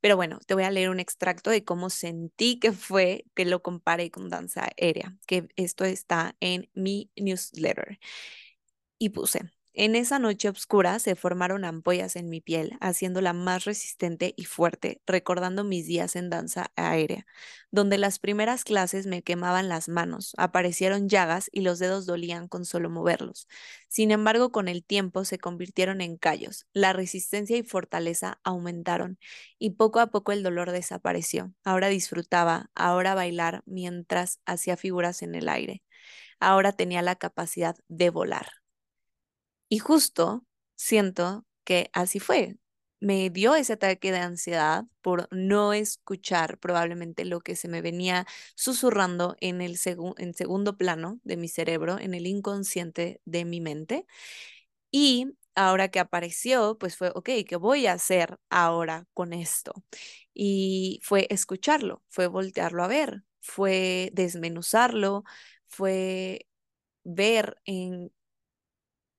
Pero 0.00 0.16
bueno, 0.16 0.38
te 0.46 0.52
voy 0.54 0.64
a 0.64 0.70
leer 0.70 0.90
un 0.90 1.00
extracto 1.00 1.50
de 1.50 1.64
cómo 1.64 1.90
sentí 1.90 2.58
que 2.60 2.72
fue 2.72 3.24
que 3.34 3.44
lo 3.46 3.62
comparé 3.62 4.10
con 4.10 4.28
danza 4.28 4.68
aérea, 4.76 5.16
que 5.26 5.48
esto 5.56 5.84
está 5.84 6.36
en 6.40 6.68
mi 6.74 7.10
newsletter. 7.16 7.98
Y 8.98 9.10
puse, 9.10 9.40
en 9.78 9.94
esa 9.94 10.18
noche 10.18 10.48
oscura 10.48 10.98
se 10.98 11.14
formaron 11.16 11.64
ampollas 11.64 12.16
en 12.16 12.30
mi 12.30 12.40
piel, 12.40 12.78
haciéndola 12.80 13.34
más 13.34 13.64
resistente 13.66 14.32
y 14.36 14.46
fuerte, 14.46 15.02
recordando 15.06 15.64
mis 15.64 15.86
días 15.86 16.16
en 16.16 16.30
danza 16.30 16.72
aérea, 16.76 17.26
donde 17.70 17.98
las 17.98 18.18
primeras 18.18 18.64
clases 18.64 19.06
me 19.06 19.22
quemaban 19.22 19.68
las 19.68 19.88
manos, 19.88 20.32
aparecieron 20.38 21.08
llagas 21.10 21.50
y 21.52 21.60
los 21.60 21.78
dedos 21.78 22.06
dolían 22.06 22.48
con 22.48 22.64
solo 22.64 22.88
moverlos. 22.90 23.48
Sin 23.88 24.10
embargo, 24.10 24.50
con 24.50 24.68
el 24.68 24.82
tiempo 24.82 25.24
se 25.26 25.38
convirtieron 25.38 26.00
en 26.00 26.16
callos, 26.16 26.66
la 26.72 26.92
resistencia 26.94 27.56
y 27.58 27.62
fortaleza 27.62 28.40
aumentaron, 28.44 29.18
y 29.58 29.72
poco 29.72 30.00
a 30.00 30.08
poco 30.08 30.32
el 30.32 30.42
dolor 30.42 30.70
desapareció. 30.72 31.52
Ahora 31.64 31.88
disfrutaba, 31.88 32.70
ahora 32.74 33.14
bailar 33.14 33.62
mientras 33.66 34.40
hacía 34.46 34.76
figuras 34.76 35.22
en 35.22 35.34
el 35.34 35.48
aire. 35.48 35.82
Ahora 36.40 36.72
tenía 36.72 37.02
la 37.02 37.16
capacidad 37.16 37.76
de 37.88 38.10
volar. 38.10 38.65
Y 39.68 39.78
justo 39.78 40.44
siento 40.76 41.44
que 41.64 41.90
así 41.92 42.20
fue. 42.20 42.56
Me 43.00 43.28
dio 43.30 43.54
ese 43.54 43.74
ataque 43.74 44.10
de 44.12 44.18
ansiedad 44.18 44.84
por 45.02 45.28
no 45.30 45.72
escuchar 45.74 46.58
probablemente 46.58 47.24
lo 47.24 47.40
que 47.40 47.54
se 47.56 47.68
me 47.68 47.82
venía 47.82 48.26
susurrando 48.54 49.36
en 49.40 49.60
el 49.60 49.78
en 50.18 50.34
segundo 50.34 50.76
plano 50.78 51.20
de 51.24 51.36
mi 51.36 51.48
cerebro, 51.48 51.98
en 51.98 52.14
el 52.14 52.26
inconsciente 52.26 53.20
de 53.24 53.44
mi 53.44 53.60
mente. 53.60 54.06
Y 54.90 55.36
ahora 55.54 55.88
que 55.90 56.00
apareció, 56.00 56.78
pues 56.78 56.96
fue, 56.96 57.10
ok, 57.14 57.30
¿qué 57.48 57.56
voy 57.56 57.86
a 57.86 57.92
hacer 57.94 58.38
ahora 58.50 59.06
con 59.14 59.32
esto? 59.32 59.72
Y 60.34 61.00
fue 61.02 61.26
escucharlo, 61.30 62.02
fue 62.08 62.26
voltearlo 62.28 62.82
a 62.84 62.88
ver, 62.88 63.24
fue 63.40 64.10
desmenuzarlo, 64.14 65.24
fue 65.66 66.46
ver 67.04 67.58
en 67.64 68.12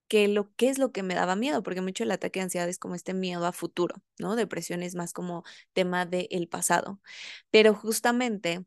que 0.08 0.28
lo 0.28 0.54
que 0.56 0.70
es 0.70 0.78
lo 0.80 0.92
que 0.92 1.04
me 1.04 1.16
daba 1.16 1.36
miedo, 1.36 1.64
porque 1.64 1.82
mucho 1.82 2.04
el 2.04 2.12
ataque 2.12 2.40
de 2.40 2.46
ansiedad 2.46 2.70
es 2.70 2.80
como 2.80 2.96
este 2.96 3.14
miedo 3.14 3.46
a 3.46 3.52
futuro, 3.54 3.96
¿no? 4.20 4.36
Depresión 4.36 4.84
es 4.84 4.96
más 4.96 5.14
como 5.14 5.44
tema 5.74 6.06
del 6.06 6.48
pasado. 6.50 7.02
Pero 7.52 7.74
justamente 7.76 8.66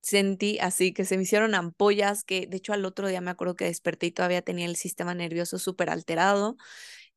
sentí 0.00 0.58
así 0.60 0.92
que 0.92 1.04
se 1.04 1.16
me 1.16 1.22
hicieron 1.24 1.54
ampollas, 1.54 2.24
que 2.24 2.46
de 2.46 2.56
hecho 2.56 2.72
al 2.72 2.84
otro 2.84 3.08
día 3.08 3.20
me 3.20 3.30
acuerdo 3.30 3.54
que 3.56 3.66
desperté 3.66 4.06
y 4.06 4.10
todavía 4.12 4.42
tenía 4.42 4.66
el 4.66 4.76
sistema 4.76 5.14
nervioso 5.14 5.58
súper 5.58 5.90
alterado 5.90 6.56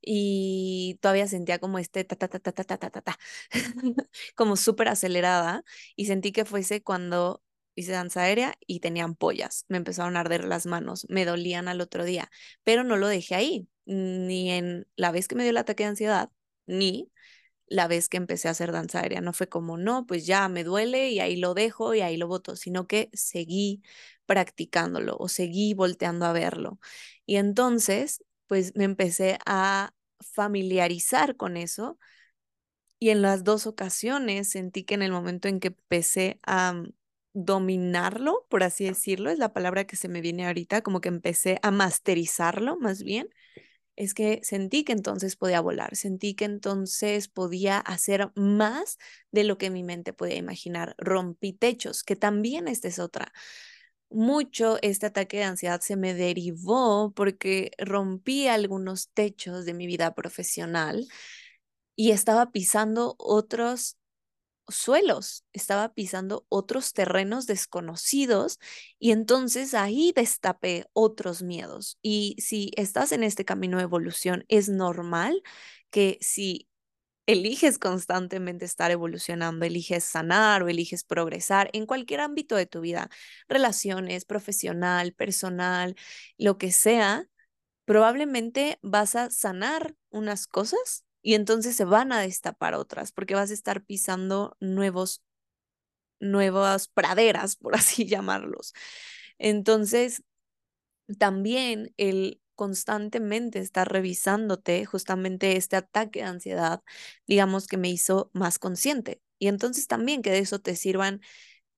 y 0.02 1.00
todavía 1.02 1.28
sentía 1.28 1.60
como 1.60 1.80
este 1.80 2.06
ta 2.06 2.18
ta 2.18 2.30
ta 2.30 2.40
ta 2.42 2.54
ta 2.54 2.66
ta 2.80 2.92
ta 2.92 3.02
ta, 3.02 3.20
como 4.36 4.58
súper 4.58 4.90
acelerada 4.90 5.64
y 5.98 6.08
sentí 6.08 6.34
que 6.34 6.46
fuese 6.46 6.84
cuando 6.84 7.44
hice 7.76 7.92
danza 7.92 8.24
aérea 8.24 8.56
y 8.66 8.80
tenía 8.80 9.04
ampollas, 9.04 9.66
me 9.68 9.78
empezaron 9.78 10.18
a 10.18 10.22
arder 10.22 10.46
las 10.46 10.66
manos, 10.66 11.06
me 11.10 11.26
dolían 11.26 11.68
al 11.68 11.82
otro 11.82 12.06
día, 12.06 12.32
pero 12.64 12.84
no 12.84 12.98
lo 12.98 13.08
dejé 13.08 13.36
ahí, 13.36 13.68
ni 13.86 14.52
en 14.52 14.88
la 14.96 15.12
vez 15.12 15.28
que 15.28 15.36
me 15.36 15.44
dio 15.44 15.52
el 15.52 15.58
ataque 15.58 15.84
de 15.84 15.90
ansiedad, 15.90 16.32
ni 16.66 17.12
la 17.68 17.88
vez 17.88 18.10
que 18.10 18.18
empecé 18.18 18.48
a 18.48 18.52
hacer 18.52 18.72
danza 18.72 19.00
aérea. 19.00 19.22
No 19.22 19.34
fue 19.34 19.50
como, 19.50 19.78
no, 19.78 20.06
pues 20.06 20.26
ya 20.26 20.48
me 20.50 20.64
duele 20.64 21.10
y 21.10 21.20
ahí 21.20 21.36
lo 21.36 21.54
dejo 21.54 21.94
y 21.96 22.02
ahí 22.02 22.18
lo 22.18 22.28
voto, 22.28 22.56
sino 22.56 22.88
que 22.88 23.10
seguí 23.14 23.82
practicándolo 24.26 25.18
o 25.20 25.28
seguí 25.28 25.74
volteando 25.74 26.26
a 26.26 26.34
verlo. 26.34 26.80
Y 27.26 27.38
entonces, 27.38 28.24
pues 28.48 28.74
me 28.76 28.84
empecé 28.86 29.40
a 29.46 29.94
familiarizar 30.20 31.36
con 31.38 31.58
eso. 31.58 32.00
Y 33.00 33.10
en 33.10 33.22
las 33.22 33.44
dos 33.44 33.68
ocasiones 33.68 34.50
sentí 34.50 34.84
que 34.84 34.96
en 34.96 35.02
el 35.02 35.12
momento 35.12 35.48
en 35.48 35.60
que 35.60 35.68
empecé 35.70 36.40
a 36.46 36.84
dominarlo, 37.36 38.48
por 38.50 38.64
así 38.64 38.86
decirlo, 38.86 39.30
es 39.30 39.38
la 39.38 39.54
palabra 39.54 39.86
que 39.86 39.98
se 39.98 40.08
me 40.08 40.22
viene 40.22 40.48
ahorita, 40.48 40.82
como 40.82 41.02
que 41.02 41.10
empecé 41.10 41.60
a 41.62 41.70
masterizarlo 41.70 42.78
más 42.78 43.04
bien, 43.04 43.30
es 43.98 44.14
que 44.14 44.40
sentí 44.44 44.84
que 44.84 44.94
entonces 44.94 45.36
podía 45.36 45.62
volar, 45.62 45.96
sentí 45.96 46.34
que 46.34 46.46
entonces 46.46 47.28
podía 47.28 47.78
hacer 47.78 48.32
más 48.36 48.98
de 49.32 49.44
lo 49.44 49.58
que 49.58 49.70
mi 49.70 49.84
mente 49.84 50.14
podía 50.14 50.36
imaginar. 50.38 50.96
Rompí 50.98 51.54
techos, 51.54 52.04
que 52.04 52.16
también 52.16 52.68
esta 52.68 52.88
es 52.88 53.00
otra. 53.00 53.32
Mucho 54.10 54.78
este 54.82 55.08
ataque 55.08 55.38
de 55.38 55.44
ansiedad 55.44 55.82
se 55.82 55.98
me 55.98 56.14
derivó 56.14 57.12
porque 57.14 57.72
rompí 57.78 58.48
algunos 58.48 59.10
techos 59.10 59.66
de 59.66 59.74
mi 59.74 59.88
vida 59.88 60.16
profesional 60.16 61.08
y 61.96 62.12
estaba 62.12 62.52
pisando 62.52 63.16
otros 63.18 63.98
suelos, 64.68 65.46
estaba 65.54 65.94
pisando 65.94 66.46
otros 66.50 66.94
terrenos 66.94 67.48
desconocidos 67.48 68.60
y 69.00 69.12
entonces 69.12 69.74
ahí 69.74 70.12
destapé 70.16 70.86
otros 70.94 71.44
miedos. 71.44 71.98
Y 72.02 72.36
si 72.40 72.72
estás 72.76 73.12
en 73.12 73.24
este 73.24 73.46
camino 73.46 73.78
de 73.78 73.84
evolución, 73.84 74.46
es 74.48 74.70
normal 74.70 75.42
que 75.90 76.18
si 76.22 76.68
eliges 77.28 77.80
constantemente 77.80 78.66
estar 78.66 78.92
evolucionando, 78.92 79.66
eliges 79.66 80.04
sanar 80.04 80.64
o 80.64 80.70
eliges 80.70 81.04
progresar 81.04 81.70
en 81.74 81.86
cualquier 81.86 82.22
ámbito 82.22 82.56
de 82.56 82.66
tu 82.68 82.82
vida, 82.82 83.10
relaciones, 83.48 84.26
profesional, 84.26 85.14
personal, 85.14 85.96
lo 86.38 86.58
que 86.58 86.72
sea, 86.72 87.28
probablemente 87.86 88.80
vas 88.82 89.16
a 89.16 89.30
sanar 89.32 89.96
unas 90.10 90.48
cosas 90.48 91.05
y 91.26 91.34
entonces 91.34 91.76
se 91.76 91.86
van 91.86 92.12
a 92.14 92.22
destapar 92.22 92.76
otras 92.76 93.12
porque 93.12 93.34
vas 93.34 93.50
a 93.50 93.56
estar 93.56 93.84
pisando 93.84 94.56
nuevos, 94.60 95.24
nuevas 96.20 96.88
praderas, 96.88 97.56
por 97.58 97.76
así 97.78 98.06
llamarlos. 98.08 98.74
Entonces, 99.38 100.24
también 101.20 101.94
el 101.98 102.42
constantemente 102.56 103.60
estar 103.60 103.92
revisándote, 103.92 104.86
justamente 104.86 105.58
este 105.58 105.76
ataque 105.76 106.20
de 106.22 106.26
ansiedad, 106.26 106.82
digamos 107.28 107.68
que 107.68 107.78
me 107.78 107.90
hizo 107.90 108.32
más 108.34 108.60
consciente. 108.60 109.22
Y 109.40 109.48
entonces 109.48 109.88
también 109.88 110.22
que 110.22 110.32
de 110.32 110.40
eso 110.40 110.60
te 110.60 110.76
sirvan 110.76 111.22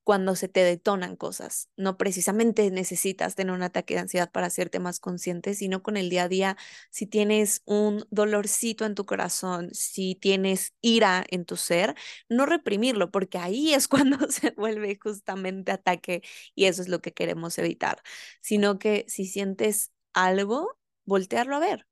cuando 0.07 0.37
se 0.37 0.47
te 0.47 0.61
detonan 0.63 1.17
cosas. 1.17 1.69
No 1.75 1.97
precisamente 1.97 2.71
necesitas 2.71 3.35
tener 3.35 3.53
un 3.53 3.61
ataque 3.61 3.93
de 3.95 3.99
ansiedad 3.99 4.31
para 4.31 4.47
hacerte 4.47 4.79
más 4.79 5.01
consciente, 5.01 5.53
sino 5.53 5.83
con 5.83 5.97
el 5.97 6.09
día 6.09 6.23
a 6.23 6.27
día, 6.29 6.57
si 6.91 7.07
tienes 7.07 7.61
un 7.65 8.05
dolorcito 8.09 8.85
en 8.85 8.95
tu 8.95 9.05
corazón, 9.05 9.69
si 9.73 10.15
tienes 10.15 10.73
ira 10.79 11.25
en 11.29 11.43
tu 11.43 11.57
ser, 11.57 11.93
no 12.29 12.45
reprimirlo, 12.45 13.11
porque 13.11 13.37
ahí 13.37 13.73
es 13.73 13.89
cuando 13.89 14.31
se 14.31 14.51
vuelve 14.51 14.97
justamente 15.03 15.73
ataque 15.73 16.21
y 16.55 16.65
eso 16.67 16.81
es 16.81 16.87
lo 16.87 17.01
que 17.01 17.11
queremos 17.13 17.57
evitar, 17.57 18.01
sino 18.39 18.79
que 18.79 19.03
si 19.09 19.25
sientes 19.25 19.91
algo, 20.13 20.79
voltearlo 21.03 21.57
a 21.57 21.59
ver. 21.59 21.85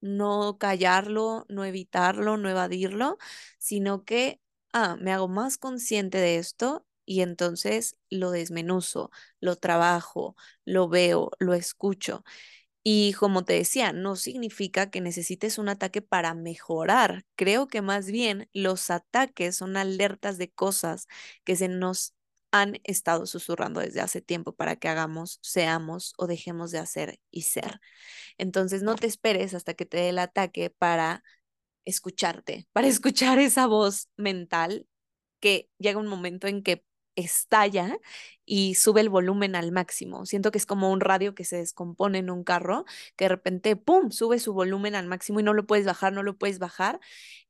No 0.00 0.58
callarlo, 0.58 1.46
no 1.48 1.64
evitarlo, 1.64 2.36
no 2.36 2.48
evadirlo, 2.50 3.18
sino 3.58 4.04
que, 4.04 4.40
ah, 4.72 4.96
me 5.00 5.12
hago 5.12 5.28
más 5.28 5.56
consciente 5.58 6.18
de 6.18 6.38
esto 6.38 6.84
y 7.10 7.22
entonces 7.22 7.96
lo 8.08 8.30
desmenuzo, 8.30 9.10
lo 9.40 9.56
trabajo, 9.56 10.36
lo 10.64 10.88
veo, 10.88 11.32
lo 11.40 11.54
escucho. 11.54 12.22
Y 12.84 13.14
como 13.14 13.44
te 13.44 13.54
decía, 13.54 13.92
no 13.92 14.14
significa 14.14 14.90
que 14.90 15.00
necesites 15.00 15.58
un 15.58 15.68
ataque 15.68 16.02
para 16.02 16.34
mejorar. 16.34 17.24
Creo 17.34 17.66
que 17.66 17.82
más 17.82 18.06
bien 18.12 18.48
los 18.54 18.90
ataques 18.90 19.56
son 19.56 19.76
alertas 19.76 20.38
de 20.38 20.52
cosas 20.52 21.08
que 21.44 21.56
se 21.56 21.68
nos 21.68 22.14
han 22.52 22.78
estado 22.84 23.26
susurrando 23.26 23.80
desde 23.80 24.00
hace 24.02 24.20
tiempo 24.22 24.52
para 24.54 24.76
que 24.76 24.88
hagamos, 24.88 25.40
seamos 25.42 26.14
o 26.16 26.28
dejemos 26.28 26.70
de 26.70 26.78
hacer 26.78 27.20
y 27.32 27.42
ser. 27.42 27.80
Entonces 28.38 28.82
no 28.82 28.96
te 28.96 29.08
esperes 29.08 29.54
hasta 29.54 29.74
que 29.74 29.86
te 29.86 29.98
dé 29.98 30.10
el 30.10 30.20
ataque 30.20 30.70
para 30.70 31.24
escucharte, 31.84 32.68
para 32.72 32.86
escuchar 32.88 33.40
esa 33.40 33.66
voz 33.66 34.08
mental 34.16 34.86
que 35.40 35.70
llega 35.78 35.98
un 35.98 36.06
momento 36.06 36.46
en 36.46 36.62
que 36.62 36.84
estalla 37.22 37.98
y 38.44 38.74
sube 38.74 39.00
el 39.00 39.08
volumen 39.08 39.54
al 39.56 39.72
máximo. 39.72 40.26
Siento 40.26 40.50
que 40.50 40.58
es 40.58 40.66
como 40.66 40.90
un 40.92 41.00
radio 41.00 41.34
que 41.34 41.44
se 41.44 41.56
descompone 41.56 42.18
en 42.18 42.30
un 42.30 42.44
carro, 42.44 42.84
que 43.16 43.24
de 43.26 43.28
repente, 43.30 43.76
¡pum!, 43.76 44.10
sube 44.10 44.38
su 44.40 44.52
volumen 44.54 44.94
al 44.94 45.06
máximo 45.06 45.40
y 45.40 45.42
no 45.42 45.54
lo 45.54 45.66
puedes 45.66 45.86
bajar, 45.86 46.12
no 46.12 46.22
lo 46.22 46.36
puedes 46.38 46.58
bajar. 46.58 47.00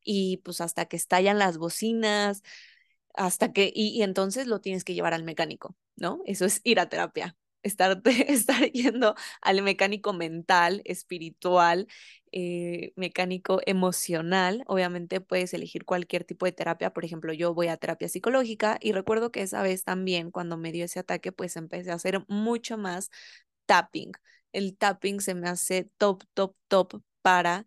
Y 0.03 0.37
pues 0.43 0.61
hasta 0.61 0.85
que 0.85 0.97
estallan 0.97 1.39
las 1.39 1.57
bocinas, 1.57 2.43
hasta 3.15 3.53
que, 3.53 3.71
y, 3.75 3.89
y 3.89 4.03
entonces 4.03 4.47
lo 4.47 4.61
tienes 4.61 4.83
que 4.83 4.93
llevar 4.93 5.13
al 5.13 5.23
mecánico, 5.23 5.75
¿no? 5.97 6.21
Eso 6.25 6.45
es 6.45 6.61
ir 6.63 6.79
a 6.79 6.89
terapia. 6.89 7.37
Estar, 7.63 8.01
estar 8.27 8.71
yendo 8.71 9.15
al 9.41 9.61
mecánico 9.63 10.13
mental, 10.13 10.81
espiritual, 10.85 11.87
eh, 12.31 12.93
mecánico 12.95 13.61
emocional. 13.65 14.63
Obviamente 14.67 15.21
puedes 15.21 15.53
elegir 15.53 15.85
cualquier 15.85 16.23
tipo 16.23 16.45
de 16.45 16.51
terapia. 16.53 16.93
Por 16.93 17.05
ejemplo, 17.05 17.33
yo 17.33 17.53
voy 17.53 17.67
a 17.67 17.77
terapia 17.77 18.09
psicológica 18.09 18.77
y 18.81 18.91
recuerdo 18.93 19.31
que 19.31 19.41
esa 19.41 19.61
vez 19.63 19.83
también 19.83 20.31
cuando 20.31 20.57
me 20.57 20.71
dio 20.71 20.85
ese 20.85 20.99
ataque, 20.99 21.31
pues 21.31 21.55
empecé 21.57 21.91
a 21.91 21.95
hacer 21.95 22.23
mucho 22.27 22.77
más 22.77 23.09
tapping. 23.65 24.11
El 24.53 24.77
tapping 24.77 25.21
se 25.21 25.35
me 25.35 25.49
hace 25.49 25.85
top, 25.97 26.23
top, 26.33 26.55
top 26.67 27.01
para 27.21 27.65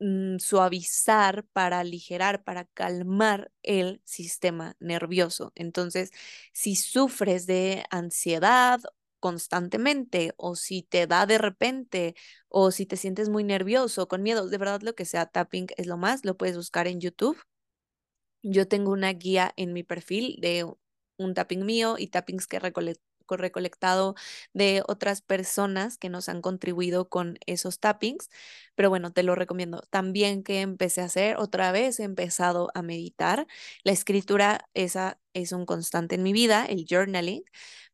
Mm, 0.00 0.38
suavizar, 0.38 1.44
para 1.52 1.80
aligerar, 1.80 2.44
para 2.44 2.64
calmar 2.66 3.50
el 3.64 4.00
sistema 4.04 4.76
nervioso. 4.78 5.50
Entonces, 5.56 6.10
si 6.52 6.76
sufres 6.76 7.46
de 7.46 7.84
ansiedad 7.90 8.80
constantemente 9.18 10.34
o 10.36 10.54
si 10.54 10.82
te 10.84 11.08
da 11.08 11.26
de 11.26 11.38
repente 11.38 12.14
o 12.48 12.70
si 12.70 12.86
te 12.86 12.96
sientes 12.96 13.28
muy 13.28 13.42
nervioso, 13.42 14.06
con 14.06 14.22
miedo, 14.22 14.48
de 14.48 14.58
verdad 14.58 14.82
lo 14.82 14.94
que 14.94 15.04
sea 15.04 15.26
tapping 15.26 15.66
es 15.76 15.86
lo 15.88 15.96
más, 15.96 16.24
lo 16.24 16.36
puedes 16.36 16.56
buscar 16.56 16.86
en 16.86 17.00
YouTube. 17.00 17.36
Yo 18.42 18.66
tengo 18.68 18.92
una 18.92 19.12
guía 19.12 19.52
en 19.56 19.72
mi 19.72 19.82
perfil 19.82 20.38
de 20.40 20.64
un 21.18 21.34
tapping 21.34 21.64
mío 21.66 21.96
y 21.98 22.08
tappings 22.08 22.46
que 22.46 22.58
recolecto 22.60 23.07
recolectado 23.36 24.14
de 24.54 24.82
otras 24.86 25.20
personas 25.22 25.98
que 25.98 26.08
nos 26.08 26.28
han 26.28 26.40
contribuido 26.42 27.08
con 27.08 27.38
esos 27.46 27.80
tappings, 27.80 28.30
pero 28.74 28.90
bueno, 28.90 29.12
te 29.12 29.22
lo 29.22 29.34
recomiendo. 29.34 29.82
También 29.90 30.42
que 30.42 30.60
empecé 30.60 31.00
a 31.02 31.04
hacer, 31.06 31.36
otra 31.38 31.72
vez 31.72 32.00
he 32.00 32.04
empezado 32.04 32.70
a 32.74 32.82
meditar. 32.82 33.46
La 33.84 33.92
escritura, 33.92 34.68
esa 34.74 35.18
es 35.34 35.52
un 35.52 35.66
constante 35.66 36.14
en 36.16 36.22
mi 36.22 36.32
vida, 36.32 36.64
el 36.66 36.86
journaling, 36.88 37.42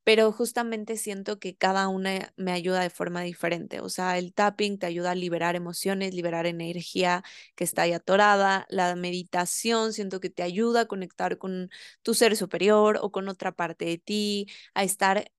pero 0.04 0.30
justamente 0.32 0.96
siento 0.96 1.38
que 1.38 1.56
cada 1.56 1.88
una 1.88 2.32
me 2.37 2.52
ayuda 2.52 2.80
de 2.80 2.90
forma 2.90 3.23
diferente. 3.23 3.80
O 3.80 3.88
sea, 3.88 4.18
el 4.18 4.34
tapping 4.34 4.78
te 4.78 4.87
ayuda 4.87 5.12
a 5.12 5.14
liberar 5.14 5.56
emociones, 5.56 6.14
liberar 6.14 6.46
energía 6.46 7.23
que 7.56 7.64
está 7.64 7.82
ahí 7.82 7.92
atorada. 7.92 8.66
La 8.68 8.94
meditación 8.96 9.92
siento 9.92 10.20
que 10.20 10.30
te 10.30 10.42
ayuda 10.42 10.82
a 10.82 10.87
conectar 10.87 11.38
con 11.38 11.70
tu 12.02 12.14
ser 12.14 12.37
superior 12.37 12.99
o 13.02 13.11
con 13.12 13.28
otra 13.28 13.52
parte 13.52 13.84
de 13.87 13.99
ti, 13.99 14.46
a 14.75 14.84
estar 14.84 15.30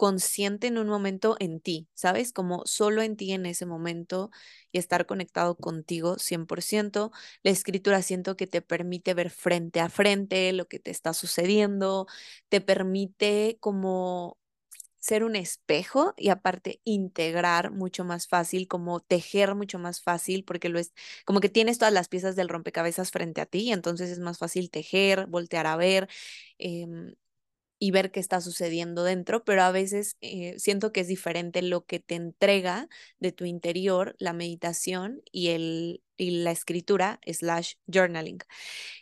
consciente 0.00 0.66
en 0.68 0.78
un 0.78 0.88
momento 0.88 1.36
en 1.40 1.60
ti, 1.60 1.86
¿sabes? 1.94 2.32
Como 2.32 2.62
solo 2.64 3.02
en 3.02 3.16
ti 3.16 3.32
en 3.32 3.44
ese 3.44 3.66
momento 3.66 4.30
y 4.72 4.78
estar 4.78 5.04
conectado 5.06 5.56
contigo 5.56 6.18
100%. 6.18 7.12
La 7.42 7.50
escritura 7.50 8.00
siento 8.00 8.34
que 8.34 8.46
te 8.46 8.62
permite 8.62 9.12
ver 9.12 9.28
frente 9.30 9.78
a 9.80 9.90
frente 9.90 10.52
lo 10.54 10.66
que 10.68 10.78
te 10.78 10.90
está 10.90 11.12
sucediendo, 11.12 12.06
te 12.48 12.62
permite 12.62 13.58
como 13.60 14.38
ser 14.98 15.24
un 15.24 15.36
espejo 15.36 16.14
y 16.16 16.28
aparte 16.30 16.80
integrar 16.84 17.70
mucho 17.72 18.04
más 18.04 18.28
fácil, 18.28 18.68
como 18.68 19.00
tejer 19.00 19.54
mucho 19.54 19.78
más 19.78 20.02
fácil, 20.02 20.44
porque 20.44 20.68
lo 20.68 20.78
es 20.78 20.92
como 21.24 21.40
que 21.40 21.48
tienes 21.48 21.78
todas 21.78 21.94
las 21.94 22.08
piezas 22.08 22.36
del 22.36 22.48
rompecabezas 22.50 23.10
frente 23.10 23.40
a 23.40 23.46
ti, 23.46 23.72
entonces 23.72 24.10
es 24.10 24.18
más 24.20 24.38
fácil 24.38 24.70
tejer, 24.70 25.26
voltear 25.26 25.66
a 25.66 25.76
ver. 25.76 26.08
Em, 26.58 27.14
y 27.80 27.90
ver 27.92 28.12
qué 28.12 28.20
está 28.20 28.40
sucediendo 28.42 29.04
dentro, 29.04 29.44
pero 29.44 29.62
a 29.64 29.72
veces 29.72 30.16
eh, 30.20 30.54
siento 30.58 30.92
que 30.92 31.00
es 31.00 31.08
diferente 31.08 31.62
lo 31.62 31.86
que 31.86 32.00
te 32.00 32.14
entrega 32.16 32.88
de 33.20 33.32
tu 33.32 33.46
interior 33.46 34.14
la 34.20 34.34
meditación 34.34 35.22
y, 35.32 35.48
el, 35.48 36.02
y 36.16 36.42
la 36.42 36.52
escritura 36.52 37.20
slash 37.26 37.74
journaling. 37.88 38.38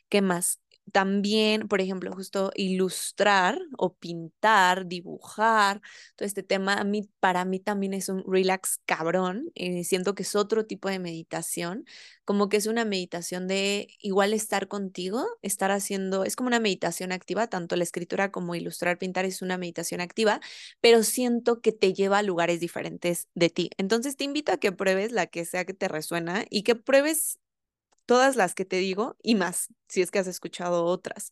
¿Qué 0.08 0.22
más? 0.22 0.60
También, 0.92 1.68
por 1.68 1.80
ejemplo, 1.80 2.12
justo 2.12 2.50
ilustrar 2.54 3.58
o 3.76 3.94
pintar, 3.94 4.86
dibujar, 4.86 5.80
todo 6.16 6.26
este 6.26 6.42
tema, 6.42 6.74
a 6.74 6.84
mí, 6.84 7.08
para 7.20 7.44
mí 7.44 7.60
también 7.60 7.94
es 7.94 8.08
un 8.08 8.24
relax 8.26 8.80
cabrón. 8.86 9.50
Eh, 9.54 9.84
siento 9.84 10.14
que 10.14 10.22
es 10.22 10.34
otro 10.34 10.66
tipo 10.66 10.88
de 10.88 10.98
meditación, 10.98 11.84
como 12.24 12.48
que 12.48 12.58
es 12.58 12.66
una 12.66 12.84
meditación 12.84 13.48
de 13.48 13.88
igual 14.00 14.32
estar 14.34 14.68
contigo, 14.68 15.26
estar 15.42 15.70
haciendo, 15.70 16.24
es 16.24 16.36
como 16.36 16.48
una 16.48 16.60
meditación 16.60 17.12
activa, 17.12 17.46
tanto 17.48 17.76
la 17.76 17.84
escritura 17.84 18.30
como 18.30 18.54
ilustrar, 18.54 18.98
pintar 18.98 19.24
es 19.24 19.42
una 19.42 19.58
meditación 19.58 20.00
activa, 20.00 20.40
pero 20.80 21.02
siento 21.02 21.60
que 21.60 21.72
te 21.72 21.94
lleva 21.94 22.18
a 22.18 22.22
lugares 22.22 22.60
diferentes 22.60 23.28
de 23.34 23.50
ti. 23.50 23.70
Entonces 23.78 24.16
te 24.16 24.24
invito 24.24 24.52
a 24.52 24.58
que 24.58 24.72
pruebes 24.72 25.12
la 25.12 25.26
que 25.26 25.44
sea 25.44 25.64
que 25.64 25.74
te 25.74 25.88
resuena 25.88 26.44
y 26.50 26.62
que 26.62 26.74
pruebes 26.74 27.38
todas 28.08 28.36
las 28.36 28.54
que 28.54 28.64
te 28.64 28.76
digo 28.76 29.18
y 29.22 29.34
más, 29.34 29.68
si 29.86 30.00
es 30.00 30.10
que 30.10 30.18
has 30.18 30.26
escuchado 30.26 30.86
otras, 30.86 31.30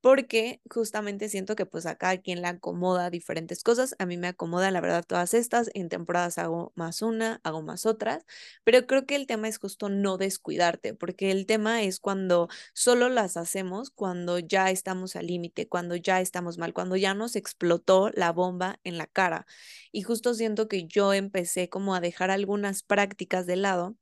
porque 0.00 0.62
justamente 0.70 1.28
siento 1.28 1.54
que 1.54 1.66
pues 1.66 1.84
acá 1.84 2.08
a 2.08 2.16
quien 2.16 2.40
le 2.40 2.48
acomoda 2.48 3.10
diferentes 3.10 3.62
cosas, 3.62 3.94
a 3.98 4.06
mí 4.06 4.16
me 4.16 4.28
acomoda 4.28 4.70
la 4.70 4.80
verdad 4.80 5.04
todas 5.06 5.34
estas, 5.34 5.70
en 5.74 5.90
temporadas 5.90 6.38
hago 6.38 6.72
más 6.76 7.02
una, 7.02 7.42
hago 7.44 7.60
más 7.60 7.84
otras, 7.84 8.24
pero 8.64 8.86
creo 8.86 9.04
que 9.04 9.16
el 9.16 9.26
tema 9.26 9.48
es 9.48 9.58
justo 9.58 9.90
no 9.90 10.16
descuidarte, 10.16 10.94
porque 10.94 11.30
el 11.30 11.44
tema 11.44 11.82
es 11.82 12.00
cuando 12.00 12.48
solo 12.72 13.10
las 13.10 13.36
hacemos, 13.36 13.90
cuando 13.90 14.38
ya 14.38 14.70
estamos 14.70 15.16
al 15.16 15.26
límite, 15.26 15.68
cuando 15.68 15.94
ya 15.94 16.22
estamos 16.22 16.56
mal, 16.56 16.72
cuando 16.72 16.96
ya 16.96 17.12
nos 17.12 17.36
explotó 17.36 18.08
la 18.14 18.32
bomba 18.32 18.80
en 18.84 18.96
la 18.96 19.06
cara. 19.06 19.46
Y 19.92 20.02
justo 20.04 20.32
siento 20.32 20.68
que 20.68 20.86
yo 20.86 21.12
empecé 21.12 21.68
como 21.68 21.94
a 21.94 22.00
dejar 22.00 22.30
algunas 22.30 22.82
prácticas 22.82 23.44
de 23.44 23.56
lado 23.56 23.96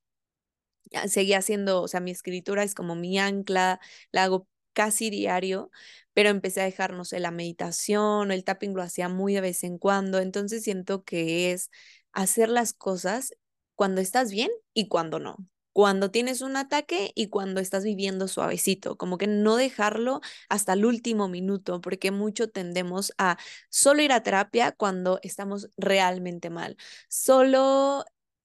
seguía 1.09 1.38
haciendo, 1.38 1.83
o 1.83 1.88
sea, 1.88 2.01
mi 2.01 2.11
escritura 2.11 2.62
es 2.62 2.75
como 2.75 2.95
mi 2.95 3.18
ancla, 3.18 3.81
la 4.12 4.25
hago 4.25 4.49
casi 4.73 5.11
diario, 5.11 5.71
pero 6.14 6.29
empecé 6.31 6.61
a 6.62 6.64
dejar, 6.64 6.92
no 6.95 7.05
sé, 7.05 7.21
la 7.21 7.31
meditación 7.31 8.31
el 8.33 8.45
tapping 8.45 8.75
lo 8.75 8.83
hacía 8.83 9.09
muy 9.09 9.35
de 9.35 9.40
vez 9.40 9.64
en 9.64 9.79
cuando, 9.79 10.18
entonces 10.18 10.62
siento 10.64 11.05
que 11.05 11.53
es 11.53 11.71
hacer 12.12 12.49
las 12.49 12.73
cosas 12.73 13.35
cuando 13.75 14.01
estás 14.01 14.31
bien 14.31 14.51
y 14.75 14.88
cuando 14.88 15.18
no. 15.18 15.37
Cuando 15.75 16.11
tienes 16.11 16.42
un 16.42 16.57
ataque 16.57 17.12
y 17.14 17.29
cuando 17.31 17.59
estás 17.61 17.83
viviendo 17.85 18.29
suavecito, 18.29 18.99
como 18.99 19.16
que 19.16 19.27
no 19.27 19.57
dejarlo 19.57 20.21
hasta 20.51 20.75
el 20.75 20.85
último 20.85 21.29
minuto, 21.29 21.81
porque 21.81 22.11
mucho 22.11 22.51
tendemos 22.51 23.12
a 23.16 23.38
solo 23.71 24.03
ir 24.03 24.12
a 24.12 24.23
terapia 24.23 24.73
cuando 24.73 25.18
estamos 25.23 25.71
realmente 25.79 26.51
mal, 26.51 26.77
solo 27.09 28.05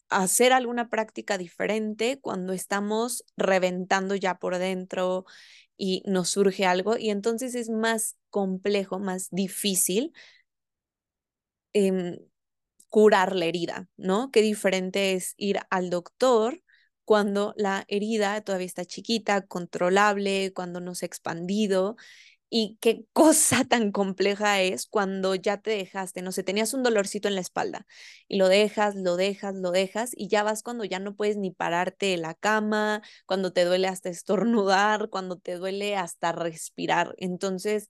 hacer 0.10 0.54
alguna 0.54 0.90
práctica 0.90 1.38
diferente 1.38 2.20
cuando 2.22 2.54
estamos 2.54 3.24
reventando 3.36 4.16
ya 4.16 4.36
por 4.40 4.58
dentro 4.58 5.26
y 5.78 6.04
nos 6.06 6.30
surge 6.30 6.66
algo 6.66 6.98
y 6.98 7.10
entonces 7.10 7.56
es 7.56 7.70
más 7.70 8.18
complejo, 8.30 9.00
más 9.00 9.30
difícil 9.32 10.14
em, 11.74 12.18
curar 12.90 13.36
la 13.36 13.46
herida, 13.46 13.88
¿no? 13.98 14.32
Qué 14.32 14.42
diferente 14.42 15.14
es 15.14 15.34
ir 15.38 15.60
al 15.70 15.90
doctor 15.90 16.62
cuando 17.06 17.54
la 17.58 17.86
herida 17.88 18.42
todavía 18.42 18.68
está 18.68 18.86
chiquita, 18.86 19.46
controlable, 19.48 20.54
cuando 20.54 20.82
no 20.82 20.96
se 20.96 21.06
ha 21.06 21.08
expandido 21.08 21.96
y 22.50 22.78
qué 22.82 23.06
cosa 23.14 23.64
tan 23.66 23.92
compleja 23.92 24.62
es 24.62 24.86
cuando 24.88 25.36
ya 25.36 25.58
te 25.58 25.72
dejaste, 25.72 26.22
no 26.22 26.32
sé, 26.32 26.44
tenías 26.44 26.74
un 26.74 26.84
dolorcito 26.84 27.28
en 27.28 27.36
la 27.36 27.42
espalda 27.42 27.86
y 28.28 28.38
lo 28.38 28.48
dejas, 28.50 28.96
lo 28.96 29.16
dejas, 29.18 29.56
lo 29.56 29.72
dejas 29.72 30.12
y 30.16 30.28
ya 30.30 30.44
vas 30.44 30.64
cuando 30.64 30.84
ya 30.86 31.00
no 31.00 31.16
puedes 31.16 31.38
ni 31.38 31.52
pararte 31.52 32.08
de 32.08 32.18
la 32.18 32.34
cama, 32.36 33.02
cuando 33.26 33.54
te 33.54 33.66
duele 33.66 33.88
hasta 33.88 34.10
estornudar, 34.10 35.10
cuando 35.10 35.38
te 35.38 35.56
duele 35.56 35.96
hasta 35.98 36.32
respirar. 36.32 37.14
Entonces, 37.18 37.90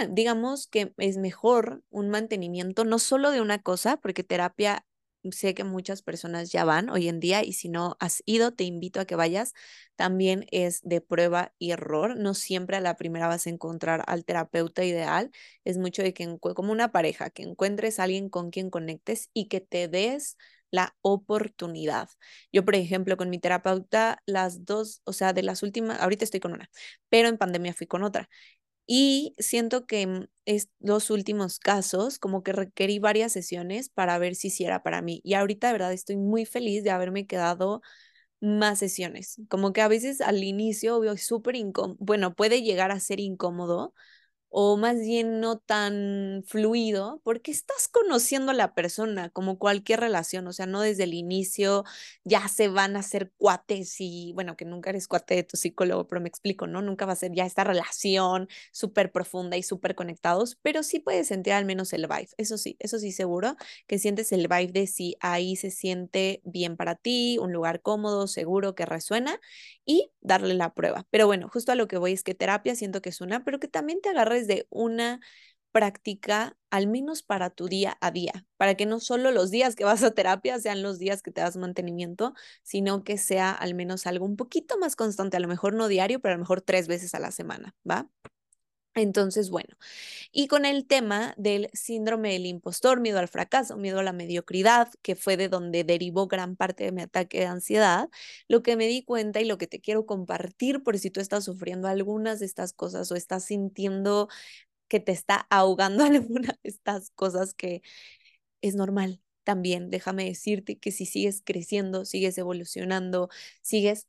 eh, 0.00 0.08
digamos 0.10 0.66
que 0.68 0.92
es 0.98 1.16
mejor 1.18 1.82
un 1.90 2.10
mantenimiento 2.10 2.84
no 2.84 2.98
solo 2.98 3.30
de 3.30 3.40
una 3.40 3.60
cosa, 3.62 3.96
porque 3.98 4.24
terapia 4.24 4.85
sé 5.32 5.54
que 5.54 5.64
muchas 5.64 6.02
personas 6.02 6.52
ya 6.52 6.64
van 6.64 6.90
hoy 6.90 7.08
en 7.08 7.20
día 7.20 7.44
y 7.44 7.52
si 7.52 7.68
no 7.68 7.96
has 8.00 8.22
ido, 8.26 8.52
te 8.52 8.64
invito 8.64 9.00
a 9.00 9.04
que 9.04 9.16
vayas. 9.16 9.52
También 9.96 10.46
es 10.50 10.82
de 10.82 11.00
prueba 11.00 11.52
y 11.58 11.70
error. 11.72 12.16
No 12.16 12.34
siempre 12.34 12.76
a 12.76 12.80
la 12.80 12.96
primera 12.96 13.28
vas 13.28 13.46
a 13.46 13.50
encontrar 13.50 14.04
al 14.06 14.24
terapeuta 14.24 14.84
ideal. 14.84 15.30
Es 15.64 15.78
mucho 15.78 16.02
de 16.02 16.12
que, 16.14 16.38
como 16.38 16.72
una 16.72 16.92
pareja, 16.92 17.30
que 17.30 17.42
encuentres 17.42 17.98
a 17.98 18.04
alguien 18.04 18.28
con 18.28 18.50
quien 18.50 18.70
conectes 18.70 19.30
y 19.32 19.48
que 19.48 19.60
te 19.60 19.88
des 19.88 20.36
la 20.70 20.96
oportunidad. 21.02 22.08
Yo, 22.52 22.64
por 22.64 22.74
ejemplo, 22.74 23.16
con 23.16 23.30
mi 23.30 23.38
terapeuta, 23.38 24.22
las 24.26 24.64
dos, 24.64 25.00
o 25.04 25.12
sea, 25.12 25.32
de 25.32 25.42
las 25.42 25.62
últimas, 25.62 26.00
ahorita 26.00 26.24
estoy 26.24 26.40
con 26.40 26.52
una, 26.52 26.70
pero 27.08 27.28
en 27.28 27.38
pandemia 27.38 27.72
fui 27.74 27.86
con 27.86 28.02
otra. 28.02 28.28
Y 28.86 29.34
siento 29.38 29.86
que 29.86 30.06
mm, 30.06 30.26
es 30.46 30.68
los 30.80 31.10
últimos 31.10 31.58
casos, 31.58 32.18
como 32.18 32.42
que 32.42 32.52
requerí 32.52 32.98
varias 32.98 33.32
sesiones 33.32 33.88
para 33.88 34.18
ver 34.18 34.34
si 34.36 34.48
hiciera 34.48 34.82
para 34.82 35.02
mí. 35.02 35.20
Y 35.24 35.34
ahorita, 35.34 35.68
de 35.68 35.72
verdad, 35.74 35.92
estoy 35.92 36.16
muy 36.16 36.46
feliz 36.46 36.84
de 36.84 36.90
haberme 36.90 37.26
quedado 37.26 37.82
más 38.40 38.78
sesiones. 38.80 39.40
Como 39.48 39.72
que 39.72 39.82
a 39.82 39.88
veces 39.88 40.20
al 40.20 40.42
inicio 40.44 41.00
veo 41.00 41.16
súper 41.16 41.56
incómodo, 41.56 41.96
bueno, 42.00 42.34
puede 42.34 42.62
llegar 42.62 42.90
a 42.92 43.00
ser 43.00 43.20
incómodo 43.20 43.94
o 44.58 44.78
más 44.78 44.98
bien 45.00 45.38
no 45.40 45.58
tan 45.58 46.42
fluido, 46.46 47.20
porque 47.24 47.50
estás 47.50 47.88
conociendo 47.88 48.52
a 48.52 48.54
la 48.54 48.74
persona 48.74 49.28
como 49.28 49.58
cualquier 49.58 50.00
relación, 50.00 50.46
o 50.46 50.52
sea, 50.54 50.64
no 50.64 50.80
desde 50.80 51.04
el 51.04 51.12
inicio 51.12 51.84
ya 52.24 52.48
se 52.48 52.68
van 52.68 52.96
a 52.96 53.00
hacer 53.00 53.32
cuates 53.36 53.96
y 54.00 54.32
bueno, 54.34 54.56
que 54.56 54.64
nunca 54.64 54.88
eres 54.88 55.08
cuate 55.08 55.34
de 55.34 55.42
tu 55.42 55.58
psicólogo, 55.58 56.06
pero 56.08 56.22
me 56.22 56.28
explico, 56.30 56.66
¿no? 56.66 56.80
Nunca 56.80 57.04
va 57.04 57.12
a 57.12 57.16
ser 57.16 57.32
ya 57.32 57.44
esta 57.44 57.64
relación 57.64 58.48
súper 58.72 59.12
profunda 59.12 59.58
y 59.58 59.62
súper 59.62 59.94
conectados, 59.94 60.58
pero 60.62 60.82
sí 60.82 61.00
puedes 61.00 61.28
sentir 61.28 61.52
al 61.52 61.66
menos 61.66 61.92
el 61.92 62.06
vibe, 62.06 62.30
eso 62.38 62.56
sí, 62.56 62.76
eso 62.78 62.98
sí 62.98 63.12
seguro, 63.12 63.56
que 63.86 63.98
sientes 63.98 64.32
el 64.32 64.48
vibe 64.48 64.72
de 64.72 64.86
si 64.86 65.16
ahí 65.20 65.56
se 65.56 65.70
siente 65.70 66.40
bien 66.44 66.78
para 66.78 66.94
ti, 66.94 67.36
un 67.42 67.52
lugar 67.52 67.82
cómodo, 67.82 68.26
seguro, 68.26 68.74
que 68.74 68.86
resuena 68.86 69.38
y 69.84 70.10
darle 70.20 70.54
la 70.54 70.74
prueba. 70.74 71.06
Pero 71.10 71.26
bueno, 71.26 71.48
justo 71.52 71.72
a 71.72 71.74
lo 71.74 71.88
que 71.88 71.98
voy 71.98 72.12
es 72.12 72.22
que 72.22 72.34
terapia 72.34 72.74
siento 72.74 73.00
que 73.02 73.10
es 73.10 73.20
una, 73.20 73.44
pero 73.44 73.60
que 73.60 73.68
también 73.68 74.00
te 74.00 74.08
agarres 74.08 74.45
de 74.46 74.66
una 74.70 75.20
práctica, 75.72 76.56
al 76.70 76.86
menos 76.86 77.22
para 77.22 77.50
tu 77.50 77.66
día 77.68 77.98
a 78.00 78.10
día, 78.10 78.46
para 78.56 78.76
que 78.76 78.86
no 78.86 78.98
solo 79.00 79.30
los 79.30 79.50
días 79.50 79.76
que 79.76 79.84
vas 79.84 80.02
a 80.02 80.12
terapia 80.12 80.58
sean 80.58 80.82
los 80.82 80.98
días 80.98 81.22
que 81.22 81.30
te 81.32 81.42
das 81.42 81.56
mantenimiento, 81.58 82.34
sino 82.62 83.04
que 83.04 83.18
sea 83.18 83.52
al 83.52 83.74
menos 83.74 84.06
algo 84.06 84.24
un 84.24 84.36
poquito 84.36 84.78
más 84.78 84.96
constante, 84.96 85.36
a 85.36 85.40
lo 85.40 85.48
mejor 85.48 85.74
no 85.74 85.88
diario, 85.88 86.20
pero 86.20 86.32
a 86.34 86.36
lo 86.36 86.42
mejor 86.42 86.62
tres 86.62 86.88
veces 86.88 87.14
a 87.14 87.20
la 87.20 87.30
semana, 87.30 87.74
¿va? 87.88 88.08
Entonces, 88.98 89.50
bueno, 89.50 89.76
y 90.32 90.48
con 90.48 90.64
el 90.66 90.86
tema 90.86 91.34
del 91.38 91.70
síndrome 91.74 92.32
del 92.32 92.46
impostor, 92.46 93.00
miedo 93.00 93.18
al 93.18 93.28
fracaso, 93.28 93.76
miedo 93.76 94.00
a 94.00 94.02
la 94.02 94.12
mediocridad, 94.14 94.90
que 95.02 95.16
fue 95.16 95.36
de 95.36 95.48
donde 95.50 95.84
derivó 95.84 96.28
gran 96.28 96.56
parte 96.56 96.84
de 96.84 96.92
mi 96.92 97.02
ataque 97.02 97.40
de 97.40 97.46
ansiedad, 97.46 98.08
lo 98.48 98.62
que 98.62 98.76
me 98.76 98.86
di 98.88 99.02
cuenta 99.04 99.40
y 99.40 99.46
lo 99.46 99.58
que 99.58 99.66
te 99.66 99.80
quiero 99.80 100.06
compartir 100.06 100.82
por 100.84 100.98
si 100.98 101.10
tú 101.10 101.20
estás 101.20 101.44
sufriendo 101.44 101.88
algunas 101.88 102.40
de 102.40 102.46
estas 102.46 102.72
cosas 102.72 103.12
o 103.12 103.16
estás 103.16 103.44
sintiendo 103.46 104.28
que 104.88 105.00
te 105.00 105.12
está 105.12 105.46
ahogando 105.50 106.04
alguna 106.06 106.58
de 106.62 106.70
estas 106.70 107.10
cosas 107.10 107.54
que 107.54 107.82
es 108.62 108.74
normal. 108.74 109.20
También 109.44 109.90
déjame 109.90 110.24
decirte 110.24 110.78
que 110.78 110.90
si 110.92 111.06
sigues 111.06 111.42
creciendo, 111.44 112.04
sigues 112.04 112.36
evolucionando, 112.38 113.28
sigues 113.62 114.06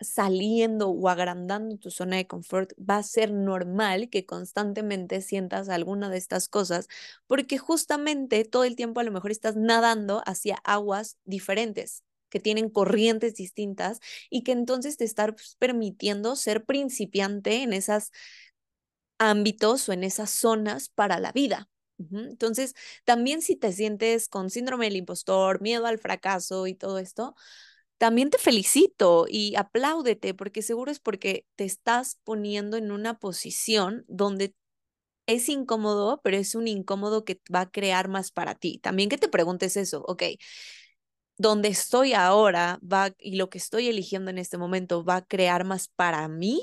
saliendo 0.00 0.88
o 0.90 1.08
agrandando 1.08 1.76
tu 1.78 1.90
zona 1.90 2.16
de 2.16 2.26
confort, 2.26 2.72
va 2.78 2.98
a 2.98 3.02
ser 3.02 3.32
normal 3.32 4.10
que 4.10 4.26
constantemente 4.26 5.20
sientas 5.22 5.68
alguna 5.68 6.10
de 6.10 6.18
estas 6.18 6.48
cosas, 6.48 6.88
porque 7.26 7.58
justamente 7.58 8.44
todo 8.44 8.64
el 8.64 8.76
tiempo 8.76 9.00
a 9.00 9.04
lo 9.04 9.12
mejor 9.12 9.30
estás 9.30 9.56
nadando 9.56 10.22
hacia 10.26 10.56
aguas 10.64 11.18
diferentes 11.24 12.02
que 12.28 12.40
tienen 12.40 12.68
corrientes 12.68 13.34
distintas 13.36 14.00
y 14.30 14.42
que 14.42 14.52
entonces 14.52 14.96
te 14.96 15.04
estás 15.04 15.30
permitiendo 15.58 16.34
ser 16.34 16.64
principiante 16.64 17.62
en 17.62 17.72
esos 17.72 18.10
ámbitos 19.18 19.88
o 19.88 19.92
en 19.92 20.04
esas 20.04 20.30
zonas 20.30 20.88
para 20.88 21.18
la 21.20 21.32
vida. 21.32 21.68
Entonces, 21.98 22.74
también 23.04 23.40
si 23.40 23.56
te 23.56 23.72
sientes 23.72 24.28
con 24.28 24.50
síndrome 24.50 24.86
del 24.86 24.96
impostor, 24.96 25.60
miedo 25.60 25.86
al 25.86 25.98
fracaso 25.98 26.66
y 26.66 26.74
todo 26.74 26.98
esto, 26.98 27.34
también 27.98 28.30
te 28.30 28.38
felicito 28.38 29.26
y 29.28 29.54
apláudete, 29.56 30.34
porque 30.34 30.62
seguro 30.62 30.90
es 30.90 31.00
porque 31.00 31.46
te 31.56 31.64
estás 31.64 32.18
poniendo 32.24 32.76
en 32.76 32.90
una 32.92 33.18
posición 33.18 34.04
donde 34.08 34.54
es 35.26 35.48
incómodo, 35.48 36.20
pero 36.24 36.36
es 36.38 36.54
un 36.54 36.68
incómodo 36.68 37.24
que 37.24 37.40
va 37.54 37.62
a 37.62 37.70
crear 37.70 38.08
más 38.08 38.32
para 38.32 38.54
ti. 38.56 38.78
También 38.80 39.08
que 39.10 39.18
te 39.18 39.28
preguntes 39.28 39.76
eso, 39.76 40.04
ok, 40.08 40.22
donde 41.36 41.68
estoy 41.68 42.12
ahora 42.12 42.78
va 42.82 43.10
y 43.18 43.36
lo 43.36 43.48
que 43.50 43.58
estoy 43.58 43.88
eligiendo 43.88 44.30
en 44.30 44.38
este 44.38 44.58
momento 44.58 45.04
va 45.04 45.16
a 45.16 45.24
crear 45.26 45.64
más 45.64 45.88
para 45.88 46.26
mí 46.28 46.62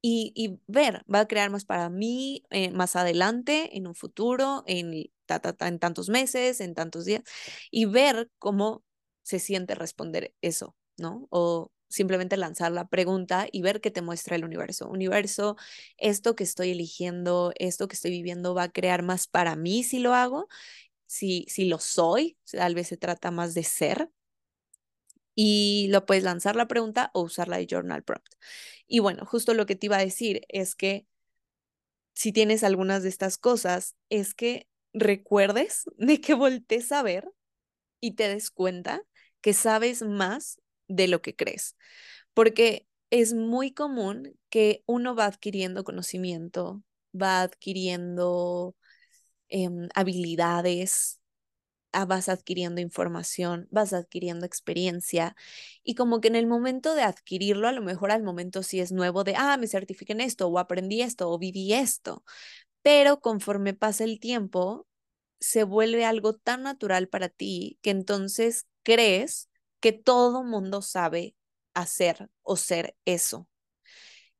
y, 0.00 0.32
y 0.34 0.60
ver, 0.66 1.04
va 1.12 1.20
a 1.20 1.28
crear 1.28 1.50
más 1.50 1.64
para 1.64 1.88
mí 1.90 2.44
eh, 2.50 2.70
más 2.72 2.96
adelante, 2.96 3.76
en 3.76 3.86
un 3.86 3.94
futuro, 3.94 4.64
en, 4.66 4.92
en 4.94 5.78
tantos 5.78 6.08
meses, 6.08 6.60
en 6.60 6.74
tantos 6.74 7.04
días, 7.04 7.22
y 7.70 7.84
ver 7.86 8.28
cómo 8.38 8.82
se 9.22 9.38
siente 9.38 9.74
responder 9.74 10.34
eso, 10.42 10.76
¿no? 10.98 11.26
O 11.30 11.70
simplemente 11.88 12.36
lanzar 12.36 12.72
la 12.72 12.88
pregunta 12.88 13.46
y 13.52 13.62
ver 13.62 13.80
qué 13.80 13.90
te 13.90 14.02
muestra 14.02 14.36
el 14.36 14.44
universo. 14.44 14.88
Universo, 14.88 15.56
esto 15.98 16.34
que 16.34 16.44
estoy 16.44 16.70
eligiendo, 16.70 17.52
esto 17.56 17.86
que 17.88 17.94
estoy 17.96 18.10
viviendo 18.12 18.54
va 18.54 18.64
a 18.64 18.72
crear 18.72 19.02
más 19.02 19.26
para 19.26 19.56
mí 19.56 19.84
si 19.84 19.98
lo 19.98 20.14
hago, 20.14 20.48
si, 21.06 21.44
si 21.48 21.66
lo 21.66 21.78
soy, 21.78 22.38
tal 22.50 22.74
vez 22.74 22.88
se 22.88 22.96
trata 22.96 23.30
más 23.30 23.54
de 23.54 23.64
ser. 23.64 24.10
Y 25.34 25.88
lo 25.90 26.04
puedes 26.04 26.24
lanzar 26.24 26.56
la 26.56 26.68
pregunta 26.68 27.10
o 27.14 27.22
usarla 27.22 27.56
de 27.56 27.66
journal 27.66 28.02
prompt. 28.02 28.34
Y 28.86 29.00
bueno, 29.00 29.24
justo 29.26 29.54
lo 29.54 29.66
que 29.66 29.76
te 29.76 29.86
iba 29.86 29.96
a 29.96 30.04
decir 30.04 30.42
es 30.48 30.74
que 30.74 31.06
si 32.14 32.32
tienes 32.32 32.64
algunas 32.64 33.02
de 33.02 33.08
estas 33.08 33.38
cosas, 33.38 33.96
es 34.10 34.34
que 34.34 34.68
recuerdes 34.92 35.84
de 35.96 36.20
que 36.20 36.34
voltees 36.34 36.92
a 36.92 37.02
ver 37.02 37.30
y 38.00 38.12
te 38.12 38.28
des 38.28 38.50
cuenta 38.50 39.02
que 39.42 39.54
sabes 39.54 40.02
más 40.02 40.60
de 40.88 41.08
lo 41.08 41.22
que 41.22 41.36
crees, 41.36 41.76
porque 42.34 42.88
es 43.10 43.34
muy 43.34 43.72
común 43.72 44.38
que 44.50 44.82
uno 44.86 45.14
va 45.16 45.26
adquiriendo 45.26 45.84
conocimiento, 45.84 46.82
va 47.20 47.42
adquiriendo 47.42 48.76
em, 49.48 49.88
habilidades, 49.94 51.20
ah, 51.92 52.04
vas 52.06 52.28
adquiriendo 52.28 52.80
información, 52.80 53.68
vas 53.70 53.92
adquiriendo 53.92 54.46
experiencia 54.46 55.36
y 55.82 55.94
como 55.94 56.20
que 56.20 56.28
en 56.28 56.36
el 56.36 56.46
momento 56.46 56.94
de 56.94 57.02
adquirirlo, 57.02 57.68
a 57.68 57.72
lo 57.72 57.82
mejor 57.82 58.10
al 58.12 58.22
momento 58.22 58.62
sí 58.62 58.80
es 58.80 58.92
nuevo 58.92 59.24
de, 59.24 59.34
ah, 59.36 59.56
me 59.58 59.66
certifiqué 59.68 60.12
en 60.12 60.20
esto 60.22 60.48
o 60.48 60.58
aprendí 60.58 61.02
esto 61.02 61.30
o 61.30 61.38
viví 61.38 61.72
esto, 61.74 62.24
pero 62.82 63.20
conforme 63.20 63.74
pasa 63.74 64.04
el 64.04 64.20
tiempo, 64.20 64.86
se 65.40 65.64
vuelve 65.64 66.04
algo 66.06 66.34
tan 66.34 66.62
natural 66.64 67.08
para 67.08 67.28
ti 67.28 67.78
que 67.82 67.90
entonces 67.90 68.66
crees 68.82 69.48
que 69.80 69.92
todo 69.92 70.44
mundo 70.44 70.82
sabe 70.82 71.34
hacer 71.74 72.30
o 72.42 72.56
ser 72.56 72.96
eso. 73.04 73.48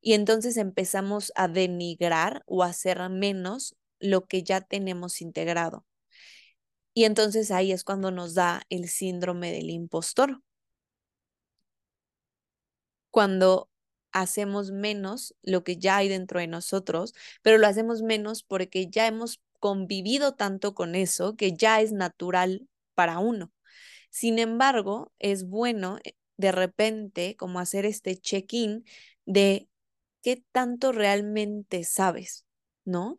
Y 0.01 0.13
entonces 0.13 0.57
empezamos 0.57 1.31
a 1.35 1.47
denigrar 1.47 2.43
o 2.45 2.63
a 2.63 2.67
hacer 2.67 3.09
menos 3.09 3.75
lo 3.99 4.25
que 4.25 4.43
ya 4.43 4.61
tenemos 4.61 5.21
integrado. 5.21 5.85
Y 6.93 7.05
entonces 7.05 7.51
ahí 7.51 7.71
es 7.71 7.83
cuando 7.83 8.11
nos 8.11 8.33
da 8.35 8.63
el 8.69 8.87
síndrome 8.89 9.51
del 9.51 9.69
impostor. 9.69 10.41
Cuando 13.09 13.69
hacemos 14.11 14.71
menos 14.71 15.35
lo 15.41 15.63
que 15.63 15.77
ya 15.77 15.97
hay 15.97 16.09
dentro 16.09 16.39
de 16.39 16.47
nosotros, 16.47 17.13
pero 17.41 17.57
lo 17.57 17.67
hacemos 17.67 18.01
menos 18.01 18.43
porque 18.43 18.89
ya 18.89 19.07
hemos 19.07 19.41
convivido 19.59 20.35
tanto 20.35 20.75
con 20.75 20.95
eso 20.95 21.35
que 21.35 21.53
ya 21.53 21.81
es 21.81 21.91
natural 21.91 22.67
para 22.95 23.19
uno. 23.19 23.51
Sin 24.13 24.37
embargo, 24.39 25.11
es 25.19 25.47
bueno 25.49 25.97
eh, 26.03 26.15
de 26.37 26.51
repente 26.51 27.35
como 27.35 27.59
hacer 27.59 27.85
este 27.87 28.15
check-in 28.15 28.85
de 29.25 29.67
qué 30.21 30.43
tanto 30.51 30.91
realmente 30.91 31.83
sabes, 31.83 32.45
¿no? 32.85 33.17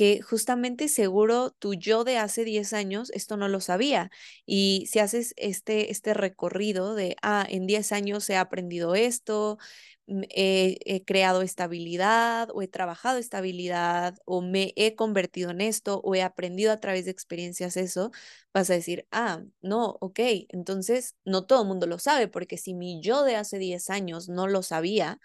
Que 0.00 0.22
justamente 0.22 0.88
seguro 0.88 1.50
tu 1.58 1.74
yo 1.74 2.04
de 2.04 2.16
hace 2.16 2.44
10 2.46 2.72
años 2.72 3.10
esto 3.10 3.36
no 3.36 3.48
lo 3.48 3.60
sabía. 3.60 4.10
Y 4.46 4.86
si 4.90 4.98
haces 4.98 5.34
este, 5.36 5.90
este 5.90 6.14
recorrido 6.14 6.94
de, 6.94 7.16
ah, 7.20 7.46
en 7.46 7.66
10 7.66 7.92
años 7.92 8.30
he 8.30 8.36
aprendido 8.38 8.94
esto, 8.94 9.58
he, 10.06 10.78
he 10.86 11.04
creado 11.04 11.42
estabilidad 11.42 12.48
o 12.54 12.62
he 12.62 12.66
trabajado 12.68 13.18
estabilidad 13.18 14.16
o 14.24 14.40
me 14.40 14.72
he 14.76 14.94
convertido 14.94 15.50
en 15.50 15.60
esto 15.60 16.00
o 16.02 16.14
he 16.14 16.22
aprendido 16.22 16.72
a 16.72 16.80
través 16.80 17.04
de 17.04 17.10
experiencias 17.10 17.76
eso, 17.76 18.10
vas 18.54 18.70
a 18.70 18.74
decir, 18.74 19.06
ah, 19.10 19.42
no, 19.60 19.98
ok, 20.00 20.18
entonces 20.48 21.14
no 21.26 21.44
todo 21.44 21.60
el 21.60 21.68
mundo 21.68 21.86
lo 21.86 21.98
sabe, 21.98 22.26
porque 22.26 22.56
si 22.56 22.72
mi 22.72 23.02
yo 23.02 23.22
de 23.22 23.36
hace 23.36 23.58
10 23.58 23.90
años 23.90 24.30
no 24.30 24.46
lo 24.48 24.62
sabía, 24.62 25.20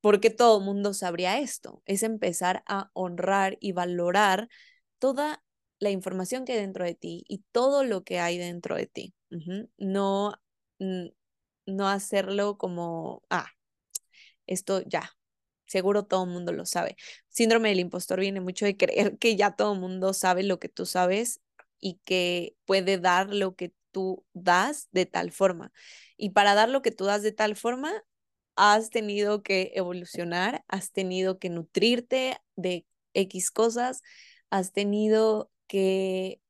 porque 0.00 0.30
todo 0.30 0.58
el 0.58 0.64
mundo 0.64 0.94
sabría 0.94 1.38
esto. 1.38 1.82
Es 1.86 2.02
empezar 2.02 2.62
a 2.66 2.90
honrar 2.94 3.56
y 3.60 3.72
valorar 3.72 4.48
toda 4.98 5.42
la 5.78 5.90
información 5.90 6.44
que 6.44 6.52
hay 6.52 6.60
dentro 6.60 6.84
de 6.84 6.94
ti 6.94 7.24
y 7.28 7.44
todo 7.52 7.84
lo 7.84 8.04
que 8.04 8.18
hay 8.20 8.38
dentro 8.38 8.76
de 8.76 8.86
ti. 8.86 9.14
No, 9.76 10.34
no 11.66 11.88
hacerlo 11.88 12.58
como, 12.58 13.22
ah, 13.30 13.46
esto 14.46 14.82
ya, 14.86 15.16
seguro 15.66 16.04
todo 16.06 16.24
el 16.24 16.30
mundo 16.30 16.52
lo 16.52 16.66
sabe. 16.66 16.96
Síndrome 17.28 17.68
del 17.70 17.80
impostor 17.80 18.20
viene 18.20 18.40
mucho 18.40 18.64
de 18.66 18.76
creer 18.76 19.18
que 19.18 19.36
ya 19.36 19.52
todo 19.56 19.74
el 19.74 19.80
mundo 19.80 20.14
sabe 20.14 20.42
lo 20.42 20.58
que 20.58 20.68
tú 20.68 20.86
sabes 20.86 21.40
y 21.80 22.00
que 22.04 22.56
puede 22.64 22.98
dar 22.98 23.32
lo 23.32 23.54
que 23.54 23.72
tú 23.92 24.24
das 24.32 24.88
de 24.92 25.06
tal 25.06 25.32
forma. 25.32 25.72
Y 26.16 26.30
para 26.30 26.54
dar 26.54 26.68
lo 26.68 26.82
que 26.82 26.90
tú 26.90 27.04
das 27.04 27.22
de 27.22 27.32
tal 27.32 27.56
forma, 27.56 27.92
has 28.58 28.90
tenido 28.90 29.44
que 29.44 29.70
evolucionar, 29.76 30.64
has 30.66 30.90
tenido 30.90 31.38
que 31.38 31.48
nutrirte 31.48 32.36
de 32.56 32.84
X 33.14 33.52
cosas, 33.52 34.02
has 34.50 34.72
tenido 34.72 35.50
que 35.68 36.40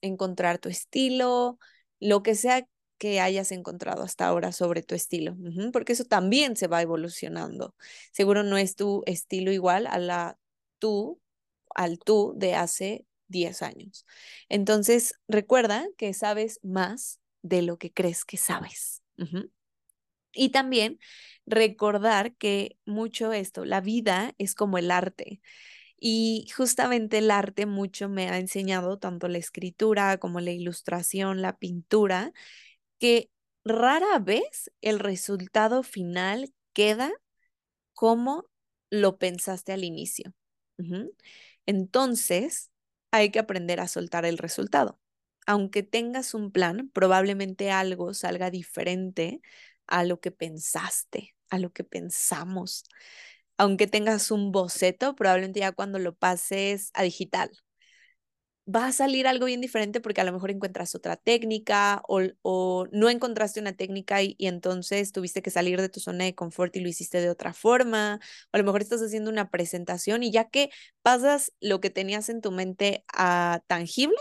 encontrar 0.00 0.58
tu 0.58 0.70
estilo, 0.70 1.58
lo 2.00 2.22
que 2.22 2.34
sea 2.34 2.66
que 2.96 3.20
hayas 3.20 3.52
encontrado 3.52 4.02
hasta 4.02 4.26
ahora 4.26 4.50
sobre 4.50 4.82
tu 4.82 4.94
estilo, 4.94 5.36
porque 5.70 5.92
eso 5.92 6.04
también 6.04 6.56
se 6.56 6.68
va 6.68 6.80
evolucionando. 6.80 7.74
Seguro 8.12 8.42
no 8.42 8.56
es 8.56 8.74
tu 8.74 9.02
estilo 9.04 9.52
igual 9.52 9.86
a 9.86 9.98
la 9.98 10.38
tú, 10.78 11.20
al 11.74 11.98
tú 11.98 12.32
de 12.34 12.54
hace 12.54 13.06
10 13.28 13.60
años. 13.60 14.06
Entonces, 14.48 15.20
recuerda 15.28 15.86
que 15.98 16.14
sabes 16.14 16.60
más 16.62 17.20
de 17.42 17.60
lo 17.60 17.76
que 17.76 17.92
crees 17.92 18.24
que 18.24 18.38
sabes. 18.38 19.02
Y 20.38 20.50
también 20.50 20.98
recordar 21.46 22.34
que 22.36 22.78
mucho 22.86 23.32
esto, 23.32 23.64
la 23.64 23.80
vida 23.80 24.34
es 24.38 24.54
como 24.54 24.78
el 24.78 24.90
arte. 24.90 25.40
Y 25.98 26.46
justamente 26.56 27.18
el 27.18 27.30
arte 27.30 27.66
mucho 27.66 28.08
me 28.08 28.28
ha 28.28 28.38
enseñado, 28.38 28.98
tanto 28.98 29.28
la 29.28 29.38
escritura 29.38 30.18
como 30.18 30.40
la 30.40 30.52
ilustración, 30.52 31.42
la 31.42 31.58
pintura, 31.58 32.32
que 32.98 33.30
rara 33.64 34.18
vez 34.20 34.70
el 34.80 35.00
resultado 35.00 35.82
final 35.82 36.52
queda 36.72 37.12
como 37.94 38.46
lo 38.90 39.18
pensaste 39.18 39.72
al 39.72 39.84
inicio. 39.84 40.32
Entonces, 41.66 42.70
hay 43.10 43.30
que 43.30 43.40
aprender 43.40 43.80
a 43.80 43.88
soltar 43.88 44.24
el 44.24 44.38
resultado. 44.38 45.00
Aunque 45.46 45.82
tengas 45.82 46.34
un 46.34 46.52
plan, 46.52 46.90
probablemente 46.92 47.70
algo 47.70 48.14
salga 48.14 48.50
diferente 48.50 49.40
a 49.88 50.04
lo 50.04 50.20
que 50.20 50.30
pensaste, 50.30 51.34
a 51.50 51.58
lo 51.58 51.72
que 51.72 51.84
pensamos. 51.84 52.84
Aunque 53.56 53.86
tengas 53.86 54.30
un 54.30 54.52
boceto, 54.52 55.16
probablemente 55.16 55.60
ya 55.60 55.72
cuando 55.72 55.98
lo 55.98 56.14
pases 56.14 56.90
a 56.94 57.02
digital, 57.02 57.50
va 58.68 58.86
a 58.86 58.92
salir 58.92 59.26
algo 59.26 59.46
bien 59.46 59.60
diferente 59.60 60.00
porque 60.00 60.20
a 60.20 60.24
lo 60.24 60.32
mejor 60.32 60.50
encuentras 60.50 60.94
otra 60.94 61.16
técnica 61.16 62.02
o, 62.06 62.86
no 62.92 63.08
encontraste 63.08 63.60
una 63.60 63.72
técnica 63.72 64.22
y, 64.22 64.36
entonces 64.38 65.12
tuviste 65.12 65.42
que 65.42 65.50
salir 65.50 65.80
de 65.80 65.88
tu 65.88 66.00
zona 66.00 66.24
de 66.24 66.34
confort 66.34 66.76
y 66.76 66.80
lo 66.80 66.88
hiciste 66.88 67.20
de 67.20 67.30
otra 67.30 67.52
forma. 67.54 68.20
O 68.52 68.56
a 68.56 68.58
lo 68.58 68.64
mejor 68.64 68.82
estás 68.82 69.00
haciendo 69.02 69.30
una 69.30 69.50
presentación 69.50 70.22
y 70.22 70.30
ya 70.30 70.48
que 70.50 70.70
pasas 71.02 71.52
lo 71.60 71.80
que 71.80 71.90
tenías 71.90 72.28
en 72.28 72.40
tu 72.42 72.52
mente 72.52 73.04
a 73.12 73.62
tangible, 73.66 74.16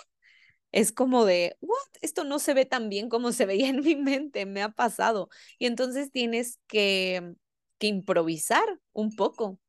es 0.77 0.91
como 0.91 1.25
de, 1.25 1.57
what, 1.61 1.79
esto 2.01 2.23
no 2.23 2.37
se 2.37 2.53
ve 2.53 2.65
tan 2.65 2.89
bien 2.89 3.09
como 3.09 3.31
se 3.31 3.47
veía 3.47 3.69
en 3.69 3.81
mi 3.81 3.95
mente, 3.95 4.45
me 4.45 4.61
ha 4.61 4.69
pasado. 4.69 5.29
Y 5.57 5.65
entonces 5.65 6.11
tienes 6.11 6.59
que, 6.67 7.33
que 7.79 7.87
improvisar 7.87 8.79
un 8.93 9.15
poco. 9.15 9.59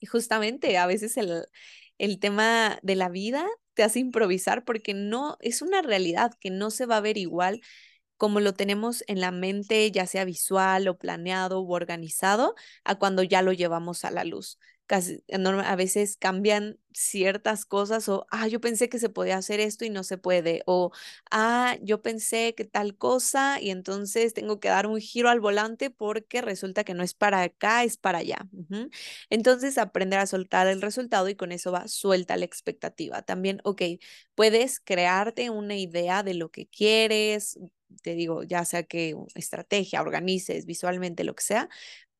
Y 0.00 0.06
justamente 0.06 0.76
a 0.78 0.86
veces 0.86 1.16
el, 1.16 1.46
el 1.98 2.18
tema 2.18 2.78
de 2.82 2.96
la 2.96 3.08
vida 3.08 3.46
te 3.74 3.84
hace 3.84 4.00
improvisar 4.00 4.64
porque 4.64 4.92
no 4.94 5.36
es 5.40 5.62
una 5.62 5.82
realidad 5.82 6.32
que 6.40 6.50
no 6.50 6.70
se 6.70 6.86
va 6.86 6.96
a 6.98 7.00
ver 7.00 7.16
igual 7.18 7.60
como 8.16 8.40
lo 8.40 8.54
tenemos 8.54 9.04
en 9.08 9.20
la 9.20 9.32
mente, 9.32 9.90
ya 9.92 10.06
sea 10.06 10.24
visual 10.24 10.88
o 10.88 10.98
planeado 10.98 11.60
o 11.60 11.72
organizado, 11.74 12.54
a 12.84 12.96
cuando 12.96 13.22
ya 13.24 13.42
lo 13.42 13.52
llevamos 13.52 14.04
a 14.04 14.12
la 14.12 14.24
luz 14.24 14.58
a 14.92 15.76
veces 15.76 16.16
cambian 16.18 16.78
ciertas 16.94 17.64
cosas 17.64 18.08
o, 18.08 18.26
ah, 18.30 18.48
yo 18.48 18.60
pensé 18.60 18.88
que 18.90 18.98
se 18.98 19.08
podía 19.08 19.36
hacer 19.38 19.60
esto 19.60 19.84
y 19.84 19.90
no 19.90 20.04
se 20.04 20.18
puede, 20.18 20.62
o, 20.66 20.90
ah, 21.30 21.76
yo 21.82 22.02
pensé 22.02 22.54
que 22.54 22.64
tal 22.64 22.96
cosa 22.96 23.60
y 23.60 23.70
entonces 23.70 24.34
tengo 24.34 24.60
que 24.60 24.68
dar 24.68 24.86
un 24.86 25.00
giro 25.00 25.30
al 25.30 25.40
volante 25.40 25.90
porque 25.90 26.42
resulta 26.42 26.84
que 26.84 26.94
no 26.94 27.02
es 27.02 27.14
para 27.14 27.42
acá, 27.42 27.84
es 27.84 27.96
para 27.96 28.18
allá. 28.18 28.46
Entonces, 29.30 29.78
aprender 29.78 30.18
a 30.18 30.26
soltar 30.26 30.66
el 30.66 30.82
resultado 30.82 31.28
y 31.28 31.34
con 31.36 31.52
eso 31.52 31.72
va, 31.72 31.88
suelta 31.88 32.36
la 32.36 32.44
expectativa. 32.44 33.22
También, 33.22 33.60
ok, 33.64 33.82
puedes 34.34 34.80
crearte 34.80 35.50
una 35.50 35.76
idea 35.76 36.22
de 36.22 36.34
lo 36.34 36.50
que 36.50 36.66
quieres, 36.68 37.58
te 38.02 38.14
digo, 38.14 38.42
ya 38.42 38.64
sea 38.64 38.82
que 38.84 39.14
estrategia, 39.34 40.00
organices 40.02 40.66
visualmente, 40.66 41.24
lo 41.24 41.34
que 41.34 41.42
sea, 41.44 41.68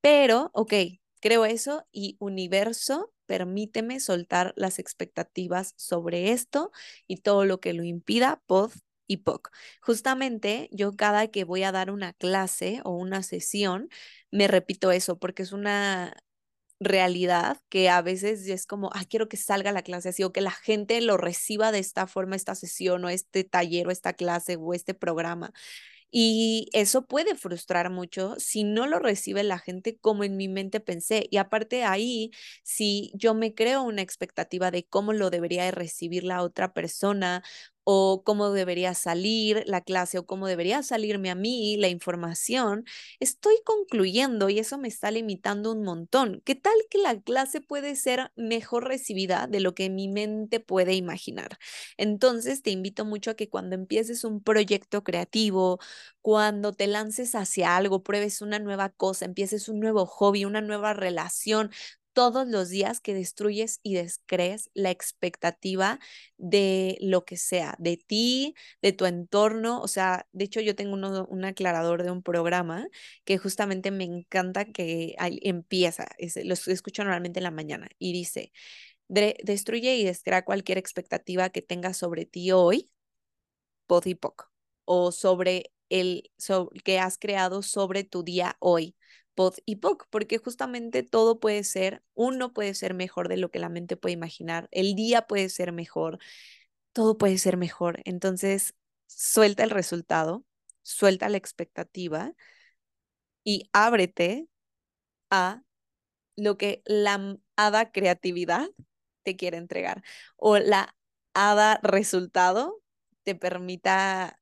pero, 0.02 0.50
ok, 0.54 0.74
Creo 1.22 1.44
eso 1.46 1.86
y 1.92 2.16
universo, 2.18 3.12
permíteme 3.26 4.00
soltar 4.00 4.52
las 4.56 4.80
expectativas 4.80 5.72
sobre 5.76 6.32
esto 6.32 6.72
y 7.06 7.18
todo 7.18 7.44
lo 7.44 7.60
que 7.60 7.74
lo 7.74 7.84
impida, 7.84 8.42
pod 8.46 8.72
y 9.06 9.18
POC. 9.18 9.50
Justamente 9.80 10.68
yo 10.72 10.96
cada 10.96 11.28
que 11.28 11.44
voy 11.44 11.62
a 11.62 11.70
dar 11.72 11.92
una 11.92 12.12
clase 12.12 12.80
o 12.84 12.90
una 12.96 13.22
sesión, 13.22 13.88
me 14.32 14.48
repito 14.48 14.90
eso 14.90 15.16
porque 15.18 15.44
es 15.44 15.52
una 15.52 16.14
realidad 16.80 17.58
que 17.68 17.88
a 17.88 18.02
veces 18.02 18.48
es 18.48 18.66
como, 18.66 18.90
ah, 18.94 19.04
quiero 19.08 19.28
que 19.28 19.36
salga 19.36 19.72
la 19.72 19.82
clase 19.82 20.08
así 20.10 20.24
o 20.24 20.32
que 20.32 20.40
la 20.40 20.50
gente 20.50 21.00
lo 21.00 21.16
reciba 21.16 21.72
de 21.72 21.78
esta 21.78 22.06
forma, 22.08 22.36
esta 22.36 22.54
sesión 22.56 23.04
o 23.04 23.08
este 23.10 23.44
taller 23.44 23.86
o 23.88 23.90
esta 23.92 24.14
clase 24.14 24.56
o 24.60 24.74
este 24.74 24.94
programa. 24.94 25.52
Y 26.14 26.68
eso 26.74 27.06
puede 27.06 27.34
frustrar 27.36 27.88
mucho 27.90 28.34
si 28.38 28.64
no 28.64 28.86
lo 28.86 28.98
recibe 28.98 29.42
la 29.44 29.58
gente 29.58 29.96
como 29.98 30.24
en 30.24 30.36
mi 30.36 30.46
mente 30.46 30.78
pensé. 30.80 31.26
Y 31.30 31.38
aparte 31.38 31.84
ahí, 31.84 32.30
si 32.62 33.10
yo 33.14 33.32
me 33.34 33.54
creo 33.54 33.82
una 33.82 34.02
expectativa 34.02 34.70
de 34.70 34.84
cómo 34.84 35.14
lo 35.14 35.30
debería 35.30 35.70
recibir 35.70 36.24
la 36.24 36.42
otra 36.42 36.74
persona 36.74 37.42
o 37.84 38.22
cómo 38.24 38.50
debería 38.52 38.94
salir 38.94 39.64
la 39.66 39.80
clase 39.80 40.18
o 40.18 40.26
cómo 40.26 40.46
debería 40.46 40.82
salirme 40.82 41.30
a 41.30 41.34
mí 41.34 41.76
la 41.78 41.88
información, 41.88 42.84
estoy 43.20 43.54
concluyendo 43.64 44.48
y 44.48 44.58
eso 44.58 44.78
me 44.78 44.88
está 44.88 45.10
limitando 45.10 45.72
un 45.72 45.82
montón. 45.82 46.42
¿Qué 46.44 46.54
tal 46.54 46.74
que 46.90 46.98
la 46.98 47.20
clase 47.20 47.60
puede 47.60 47.96
ser 47.96 48.30
mejor 48.36 48.86
recibida 48.88 49.46
de 49.48 49.60
lo 49.60 49.74
que 49.74 49.90
mi 49.90 50.08
mente 50.08 50.60
puede 50.60 50.94
imaginar? 50.94 51.58
Entonces, 51.96 52.62
te 52.62 52.70
invito 52.70 53.04
mucho 53.04 53.30
a 53.32 53.34
que 53.34 53.48
cuando 53.48 53.74
empieces 53.74 54.24
un 54.24 54.42
proyecto 54.42 55.02
creativo, 55.04 55.78
cuando 56.20 56.72
te 56.72 56.86
lances 56.86 57.34
hacia 57.34 57.76
algo, 57.76 58.02
pruebes 58.02 58.40
una 58.42 58.58
nueva 58.58 58.90
cosa, 58.90 59.24
empieces 59.24 59.68
un 59.68 59.80
nuevo 59.80 60.06
hobby, 60.06 60.44
una 60.44 60.60
nueva 60.60 60.92
relación, 60.94 61.70
todos 62.12 62.46
los 62.46 62.68
días 62.68 63.00
que 63.00 63.14
destruyes 63.14 63.80
y 63.82 63.94
descrees 63.94 64.70
la 64.74 64.90
expectativa 64.90 65.98
de 66.38 66.98
lo 67.00 67.24
que 67.24 67.36
sea, 67.36 67.74
de 67.78 67.96
ti, 67.96 68.54
de 68.82 68.92
tu 68.92 69.06
entorno. 69.06 69.80
O 69.80 69.88
sea, 69.88 70.26
de 70.32 70.44
hecho 70.44 70.60
yo 70.60 70.74
tengo 70.74 70.94
un 70.94 71.44
aclarador 71.44 72.02
de 72.02 72.10
un 72.10 72.22
programa 72.22 72.88
que 73.24 73.38
justamente 73.38 73.90
me 73.90 74.04
encanta 74.04 74.64
que 74.66 75.14
empieza, 75.18 76.06
lo 76.44 76.54
escucho 76.54 77.02
normalmente 77.04 77.40
en 77.40 77.44
la 77.44 77.50
mañana 77.50 77.88
y 77.98 78.12
dice, 78.12 78.52
destruye 79.08 79.96
y 79.96 80.04
descrea 80.04 80.44
cualquier 80.44 80.78
expectativa 80.78 81.50
que 81.50 81.62
tengas 81.62 81.96
sobre 81.96 82.26
ti 82.26 82.52
hoy, 82.52 82.90
pod 83.86 84.06
y 84.06 84.14
poco, 84.14 84.50
o 84.84 85.12
sobre 85.12 85.72
el 85.88 86.30
que 86.84 86.98
has 86.98 87.18
creado 87.18 87.62
sobre 87.62 88.04
tu 88.04 88.22
día 88.22 88.56
hoy 88.60 88.96
pod 89.34 89.54
y 89.66 89.76
poc, 89.76 90.06
porque 90.10 90.38
justamente 90.38 91.02
todo 91.02 91.40
puede 91.40 91.64
ser, 91.64 92.02
uno 92.14 92.52
puede 92.52 92.74
ser 92.74 92.94
mejor 92.94 93.28
de 93.28 93.36
lo 93.38 93.50
que 93.50 93.58
la 93.58 93.68
mente 93.68 93.96
puede 93.96 94.14
imaginar, 94.14 94.68
el 94.72 94.94
día 94.94 95.26
puede 95.26 95.48
ser 95.48 95.72
mejor, 95.72 96.18
todo 96.92 97.18
puede 97.18 97.38
ser 97.38 97.56
mejor. 97.56 98.00
Entonces, 98.04 98.74
suelta 99.06 99.64
el 99.64 99.70
resultado, 99.70 100.44
suelta 100.82 101.28
la 101.28 101.38
expectativa 101.38 102.34
y 103.44 103.68
ábrete 103.72 104.48
a 105.30 105.62
lo 106.36 106.58
que 106.58 106.82
la 106.86 107.38
hada 107.56 107.92
creatividad 107.92 108.68
te 109.24 109.36
quiere 109.36 109.58
entregar 109.58 110.02
o 110.36 110.58
la 110.58 110.96
hada 111.34 111.80
resultado 111.82 112.82
te 113.24 113.34
permita 113.34 114.40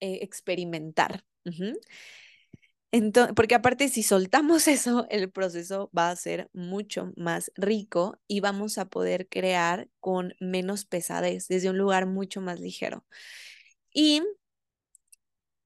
eh, 0.00 0.18
experimentar. 0.22 1.24
Entonces, 2.92 3.34
porque 3.36 3.54
aparte 3.54 3.88
si 3.88 4.02
soltamos 4.02 4.66
eso, 4.68 5.06
el 5.10 5.30
proceso 5.30 5.90
va 5.96 6.10
a 6.10 6.16
ser 6.16 6.50
mucho 6.52 7.12
más 7.16 7.52
rico 7.56 8.18
y 8.26 8.40
vamos 8.40 8.78
a 8.78 8.86
poder 8.88 9.28
crear 9.28 9.88
con 10.00 10.34
menos 10.40 10.84
pesadez, 10.84 11.48
desde 11.48 11.70
un 11.70 11.78
lugar 11.78 12.06
mucho 12.06 12.40
más 12.40 12.60
ligero. 12.60 13.04
Y 13.94 14.22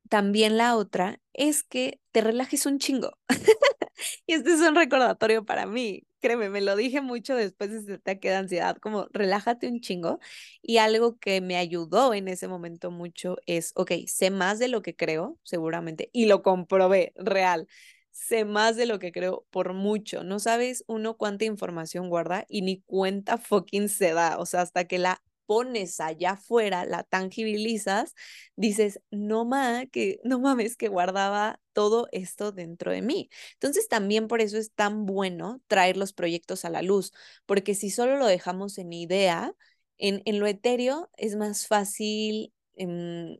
también 0.08 0.56
la 0.58 0.76
otra 0.76 1.20
es 1.32 1.62
que 1.62 2.00
te 2.12 2.20
relajes 2.20 2.66
un 2.66 2.78
chingo. 2.78 3.18
y 4.26 4.34
este 4.34 4.52
es 4.52 4.60
un 4.60 4.74
recordatorio 4.74 5.44
para 5.44 5.66
mí 5.66 6.04
créeme, 6.20 6.48
me 6.48 6.62
lo 6.62 6.74
dije 6.74 7.02
mucho 7.02 7.36
después 7.36 7.70
de 7.70 7.78
ese 7.80 7.92
ataque 7.94 8.34
ansiedad, 8.34 8.78
como 8.78 9.08
relájate 9.12 9.68
un 9.68 9.80
chingo. 9.82 10.20
Y 10.62 10.78
algo 10.78 11.18
que 11.18 11.42
me 11.42 11.58
ayudó 11.58 12.14
en 12.14 12.28
ese 12.28 12.48
momento 12.48 12.90
mucho 12.90 13.36
es, 13.44 13.72
ok, 13.74 13.92
sé 14.06 14.30
más 14.30 14.58
de 14.58 14.68
lo 14.68 14.80
que 14.80 14.96
creo, 14.96 15.38
seguramente, 15.42 16.08
y 16.14 16.24
lo 16.24 16.42
comprobé, 16.42 17.12
real. 17.16 17.68
Sé 18.10 18.44
más 18.46 18.76
de 18.76 18.86
lo 18.86 18.98
que 18.98 19.12
creo 19.12 19.44
por 19.50 19.74
mucho. 19.74 20.24
No 20.24 20.38
sabes 20.38 20.84
uno 20.86 21.16
cuánta 21.18 21.44
información 21.44 22.08
guarda 22.08 22.46
y 22.48 22.62
ni 22.62 22.80
cuenta 22.82 23.36
fucking 23.38 23.88
se 23.90 24.12
da. 24.14 24.38
O 24.38 24.46
sea, 24.46 24.62
hasta 24.62 24.84
que 24.86 24.98
la 24.98 25.22
pones 25.46 26.00
allá 26.00 26.32
afuera, 26.32 26.84
la 26.86 27.02
tangibilizas, 27.04 28.14
dices, 28.56 29.00
no 29.10 29.44
ma, 29.44 29.86
que 29.86 30.18
no 30.24 30.38
mames 30.40 30.76
que 30.76 30.88
guardaba 30.88 31.60
todo 31.72 32.08
esto 32.12 32.52
dentro 32.52 32.92
de 32.92 33.02
mí. 33.02 33.30
Entonces 33.54 33.88
también 33.88 34.28
por 34.28 34.40
eso 34.40 34.58
es 34.58 34.72
tan 34.72 35.06
bueno 35.06 35.60
traer 35.66 35.96
los 35.96 36.12
proyectos 36.12 36.64
a 36.64 36.70
la 36.70 36.82
luz, 36.82 37.12
porque 37.46 37.74
si 37.74 37.90
solo 37.90 38.16
lo 38.16 38.26
dejamos 38.26 38.78
en 38.78 38.92
idea, 38.92 39.54
en, 39.98 40.22
en 40.24 40.40
lo 40.40 40.46
etéreo 40.46 41.10
es 41.16 41.36
más 41.36 41.66
fácil 41.66 42.52
em, 42.76 43.38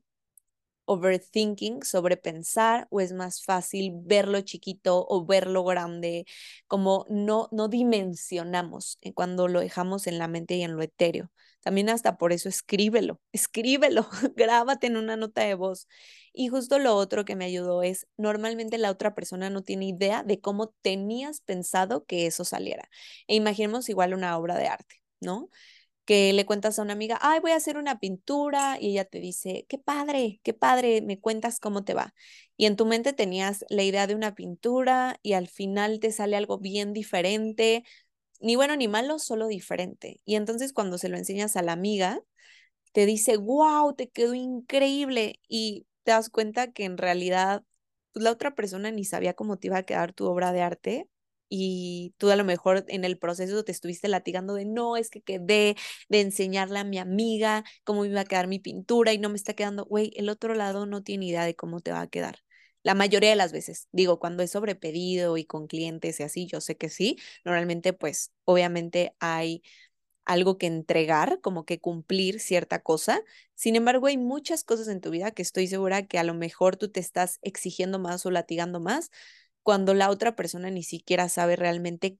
overthinking, 0.87 1.83
sobrepensar, 1.83 2.87
o 2.91 3.01
es 3.01 3.13
más 3.13 3.43
fácil 3.45 3.93
verlo 4.05 4.41
chiquito 4.43 5.07
o 5.09 5.25
verlo 5.27 5.65
grande, 5.65 6.27
como 6.67 7.07
no, 7.09 7.49
no 7.53 7.69
dimensionamos 7.69 8.99
eh, 9.01 9.15
cuando 9.15 9.49
lo 9.49 9.61
dejamos 9.61 10.07
en 10.07 10.19
la 10.19 10.29
mente 10.29 10.57
y 10.57 10.63
en 10.63 10.77
lo 10.77 10.83
etéreo. 10.83 11.31
También 11.65 11.89
hasta 11.91 12.17
por 12.19 12.33
eso 12.33 12.49
escríbelo, 12.49 13.21
escríbelo, 13.33 14.07
grábate 14.37 14.87
en 14.87 14.97
una 14.97 15.17
nota 15.17 15.43
de 15.43 15.55
voz. 15.55 15.89
Y 16.33 16.49
justo 16.49 16.79
lo 16.79 16.95
otro 16.97 17.25
que 17.25 17.37
me 17.37 17.47
ayudó 17.47 17.83
es, 17.83 18.07
normalmente 18.17 18.79
la 18.79 18.91
otra 18.91 19.15
persona 19.15 19.51
no 19.51 19.63
tiene 19.63 19.87
idea 19.87 20.23
de 20.23 20.41
cómo 20.41 20.69
tenías 20.83 21.41
pensado 21.41 22.05
que 22.07 22.27
eso 22.27 22.45
saliera. 22.45 22.89
E 23.27 23.35
imaginemos 23.37 23.89
igual 23.89 24.15
una 24.15 24.39
obra 24.39 24.57
de 24.57 24.69
arte, 24.69 25.03
¿no? 25.21 25.51
que 26.05 26.33
le 26.35 26.45
cuentas 26.47 26.79
a 26.79 26.83
una 26.83 26.93
amiga, 26.93 27.19
ay, 27.23 27.41
voy 27.41 27.53
a 27.53 27.57
hacer 27.57 27.79
una 27.79 27.99
pintura 27.99 28.77
y 28.81 28.91
ella 28.91 29.05
te 29.07 29.21
dice, 29.21 29.65
qué 29.69 29.79
padre, 29.79 30.41
qué 30.43 30.53
padre, 30.55 31.01
me 31.03 31.19
cuentas 31.19 31.61
cómo 31.61 31.85
te 31.85 31.95
va. 31.95 32.15
Y 32.57 32.67
en 32.67 32.77
tu 32.77 32.85
mente 32.87 33.13
tenías 33.15 33.65
la 33.71 33.83
idea 33.85 34.07
de 34.07 34.15
una 34.15 34.35
pintura 34.35 35.19
y 35.23 35.33
al 35.33 35.49
final 35.49 36.01
te 36.01 36.13
sale 36.13 36.37
algo 36.37 36.59
bien 36.59 36.93
diferente, 36.93 37.85
ni 38.41 38.57
bueno 38.57 38.77
ni 38.77 38.89
malo, 38.89 39.19
solo 39.19 39.47
diferente. 39.49 40.21
Y 40.25 40.37
entonces 40.37 40.73
cuando 40.73 40.99
se 40.99 41.09
lo 41.09 41.17
enseñas 41.19 41.57
a 41.57 41.63
la 41.63 41.73
amiga, 41.73 42.21
te 42.93 43.07
dice, 43.07 43.37
wow, 43.37 43.95
te 43.95 44.09
quedó 44.11 44.35
increíble 44.35 45.41
y 45.49 45.87
te 46.05 46.13
das 46.13 46.31
cuenta 46.31 46.73
que 46.73 46.85
en 46.85 46.99
realidad 46.99 47.65
pues, 48.13 48.25
la 48.25 48.31
otra 48.33 48.55
persona 48.55 48.91
ni 48.93 49.05
sabía 49.05 49.35
cómo 49.35 49.59
te 49.59 49.69
iba 49.69 49.79
a 49.79 49.83
quedar 49.85 50.13
tu 50.13 50.27
obra 50.27 50.53
de 50.53 50.63
arte 50.63 51.09
y 51.49 52.15
tú 52.19 52.31
a 52.31 52.37
lo 52.37 52.45
mejor 52.45 52.85
en 52.89 53.05
el 53.05 53.19
proceso 53.19 53.65
te 53.65 53.73
estuviste 53.73 54.09
latigando 54.09 54.55
de 54.55 54.65
no, 54.65 54.97
es 54.97 55.11
que 55.11 55.23
quedé 55.23 55.77
de 56.09 56.21
enseñarle 56.21 56.79
a 56.79 56.85
mi 56.85 56.99
amiga 56.99 57.65
cómo 57.85 58.05
iba 58.05 58.21
a 58.21 58.25
quedar 58.25 58.47
mi 58.49 58.59
pintura 58.61 59.13
y 59.13 59.19
no 59.19 59.29
me 59.29 59.37
está 59.37 59.55
quedando, 59.55 59.85
güey, 59.85 60.13
el 60.17 60.29
otro 60.29 60.55
lado 60.55 60.87
no 60.87 61.03
tiene 61.03 61.27
idea 61.27 61.45
de 61.45 61.57
cómo 61.57 61.81
te 61.81 61.93
va 61.93 62.03
a 62.03 62.07
quedar. 62.09 62.44
La 62.85 62.95
mayoría 62.95 63.31
de 63.31 63.37
las 63.37 63.53
veces, 63.53 63.89
digo, 63.93 64.21
cuando 64.21 64.45
es 64.45 64.53
sobrepedido 64.53 65.39
y 65.39 65.47
con 65.47 65.67
clientes 65.69 66.21
y 66.21 66.25
así, 66.25 66.47
yo 66.47 66.61
sé 66.63 66.77
que 66.77 66.91
sí, 66.91 67.19
normalmente 67.45 67.95
pues 67.95 68.33
obviamente 68.45 69.17
hay 69.21 69.63
algo 70.25 70.59
que 70.59 70.67
entregar, 70.67 71.41
como 71.43 71.65
que 71.67 71.81
cumplir 71.81 72.41
cierta 72.41 72.81
cosa. 72.83 73.23
Sin 73.55 73.77
embargo, 73.77 74.07
hay 74.07 74.19
muchas 74.19 74.65
cosas 74.65 74.89
en 74.89 75.01
tu 75.01 75.11
vida 75.11 75.31
que 75.33 75.43
estoy 75.43 75.67
segura 75.69 76.07
que 76.07 76.19
a 76.19 76.25
lo 76.25 76.35
mejor 76.35 76.77
tú 76.77 76.91
te 76.91 77.01
estás 77.01 77.39
exigiendo 77.43 77.99
más 77.99 78.25
o 78.27 78.31
latigando 78.31 78.81
más 78.81 79.11
cuando 79.63 79.95
la 79.95 80.11
otra 80.11 80.37
persona 80.37 80.71
ni 80.71 80.83
siquiera 80.85 81.29
sabe 81.29 81.57
realmente 81.57 82.19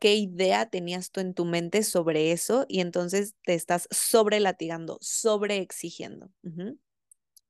qué 0.00 0.14
idea 0.14 0.66
tenías 0.70 1.10
tú 1.10 1.20
en 1.20 1.34
tu 1.34 1.44
mente 1.44 1.82
sobre 1.82 2.32
eso 2.32 2.66
y 2.68 2.80
entonces 2.80 3.34
te 3.44 3.54
estás 3.54 3.88
sobre 3.90 4.40
latigando, 4.40 4.98
sobre 5.00 5.58
exigiendo. 5.58 6.30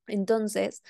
Entonces, 0.09 0.83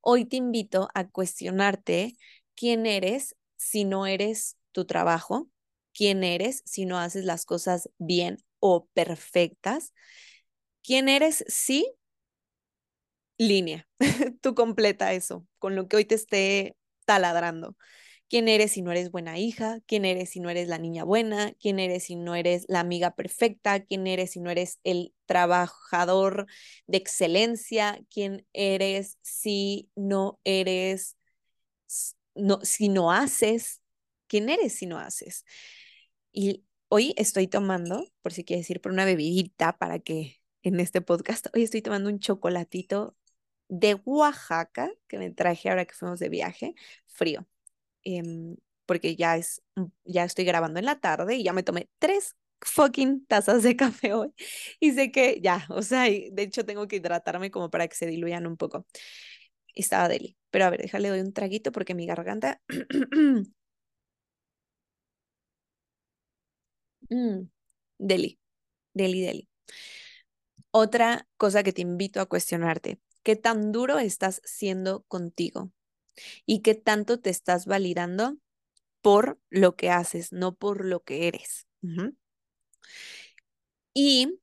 hoy 0.00 0.24
te 0.26 0.36
invito 0.36 0.88
a 0.94 1.08
cuestionarte 1.08 2.16
quién 2.56 2.86
eres 2.86 3.36
si 3.56 3.84
no 3.84 4.06
eres 4.06 4.56
tu 4.72 4.84
trabajo, 4.86 5.48
quién 5.94 6.24
eres 6.24 6.62
si 6.66 6.86
no 6.86 6.98
haces 6.98 7.24
las 7.24 7.44
cosas 7.46 7.90
bien 7.98 8.38
o 8.60 8.86
perfectas, 8.94 9.92
quién 10.82 11.08
eres 11.08 11.44
si 11.48 11.86
línea, 13.38 13.86
tú 14.40 14.54
completa 14.54 15.12
eso 15.12 15.46
con 15.58 15.74
lo 15.76 15.88
que 15.88 15.96
hoy 15.96 16.04
te 16.04 16.14
esté 16.14 16.76
taladrando. 17.04 17.76
¿Quién 18.34 18.48
eres 18.48 18.72
si 18.72 18.82
no 18.82 18.90
eres 18.90 19.12
buena 19.12 19.38
hija? 19.38 19.78
¿Quién 19.86 20.04
eres 20.04 20.30
si 20.30 20.40
no 20.40 20.50
eres 20.50 20.66
la 20.66 20.78
niña 20.78 21.04
buena? 21.04 21.52
¿Quién 21.60 21.78
eres 21.78 22.02
si 22.02 22.16
no 22.16 22.34
eres 22.34 22.64
la 22.66 22.80
amiga 22.80 23.14
perfecta? 23.14 23.84
¿Quién 23.84 24.08
eres 24.08 24.32
si 24.32 24.40
no 24.40 24.50
eres 24.50 24.80
el 24.82 25.14
trabajador 25.26 26.46
de 26.88 26.98
excelencia? 26.98 28.04
¿Quién 28.10 28.44
eres 28.52 29.18
si 29.22 29.88
no 29.94 30.40
eres, 30.42 31.16
no, 32.34 32.58
si 32.64 32.88
no 32.88 33.12
haces? 33.12 33.82
¿Quién 34.26 34.48
eres 34.48 34.74
si 34.74 34.86
no 34.86 34.98
haces? 34.98 35.44
Y 36.32 36.64
hoy 36.88 37.14
estoy 37.16 37.46
tomando, 37.46 38.10
por 38.20 38.32
si 38.32 38.42
quieres 38.44 38.64
decir, 38.64 38.80
por 38.80 38.90
una 38.90 39.04
bebidita 39.04 39.78
para 39.78 40.00
que 40.00 40.40
en 40.64 40.80
este 40.80 41.00
podcast, 41.02 41.46
hoy 41.54 41.62
estoy 41.62 41.82
tomando 41.82 42.10
un 42.10 42.18
chocolatito 42.18 43.16
de 43.68 43.94
Oaxaca, 44.04 44.90
que 45.06 45.18
me 45.18 45.30
traje 45.30 45.70
ahora 45.70 45.84
que 45.84 45.94
fuimos 45.94 46.18
de 46.18 46.28
viaje, 46.30 46.74
frío, 47.06 47.46
em, 48.04 48.56
porque 48.86 49.16
ya 49.16 49.36
es, 49.36 49.62
ya 50.04 50.24
estoy 50.24 50.44
grabando 50.44 50.78
en 50.78 50.86
la 50.86 51.00
tarde 51.00 51.36
y 51.36 51.44
ya 51.44 51.52
me 51.52 51.62
tomé 51.62 51.88
tres 51.98 52.36
fucking 52.62 53.26
tazas 53.26 53.62
de 53.62 53.76
café 53.76 54.14
hoy 54.14 54.32
y 54.80 54.92
sé 54.92 55.10
que 55.12 55.40
ya, 55.42 55.66
o 55.70 55.82
sea, 55.82 56.04
de 56.04 56.32
hecho 56.42 56.64
tengo 56.66 56.88
que 56.88 56.96
hidratarme 56.96 57.50
como 57.50 57.70
para 57.70 57.88
que 57.88 57.96
se 57.96 58.06
diluyan 58.06 58.46
un 58.46 58.56
poco. 58.56 58.86
Estaba 59.74 60.08
deli, 60.08 60.36
pero 60.50 60.66
a 60.66 60.70
ver, 60.70 60.82
déjale 60.82 61.08
doy 61.10 61.20
un 61.20 61.32
traguito 61.32 61.72
porque 61.72 61.94
mi 61.94 62.06
garganta... 62.06 62.62
mm, 67.10 67.48
deli, 67.98 68.38
deli, 68.94 69.22
deli. 69.22 69.48
Otra 70.72 71.26
cosa 71.38 71.62
que 71.62 71.72
te 71.72 71.80
invito 71.82 72.20
a 72.20 72.26
cuestionarte, 72.26 73.00
qué 73.22 73.34
tan 73.36 73.72
duro 73.72 73.98
estás 73.98 74.40
siendo 74.44 75.02
contigo 75.04 75.72
y 76.46 76.60
qué 76.62 76.74
tanto 76.74 77.20
te 77.20 77.30
estás 77.30 77.66
validando 77.66 78.36
por 79.02 79.38
lo 79.50 79.76
que 79.76 79.90
haces, 79.90 80.32
no 80.32 80.54
por 80.54 80.84
lo 80.84 81.02
que 81.02 81.28
eres. 81.28 81.66
Y 83.94 84.40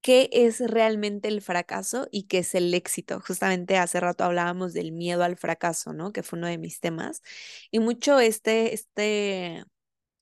qué 0.00 0.30
es 0.32 0.60
realmente 0.60 1.28
el 1.28 1.42
fracaso 1.42 2.08
y 2.10 2.24
qué 2.24 2.38
es 2.38 2.54
el 2.54 2.72
éxito. 2.74 3.20
Justamente 3.20 3.76
hace 3.76 4.00
rato 4.00 4.24
hablábamos 4.24 4.72
del 4.72 4.92
miedo 4.92 5.22
al 5.24 5.36
fracaso, 5.36 5.92
¿no? 5.92 6.12
Que 6.12 6.22
fue 6.22 6.38
uno 6.38 6.48
de 6.48 6.58
mis 6.58 6.80
temas. 6.80 7.22
Y 7.70 7.80
mucho 7.80 8.18
este, 8.20 8.74
este 8.74 9.64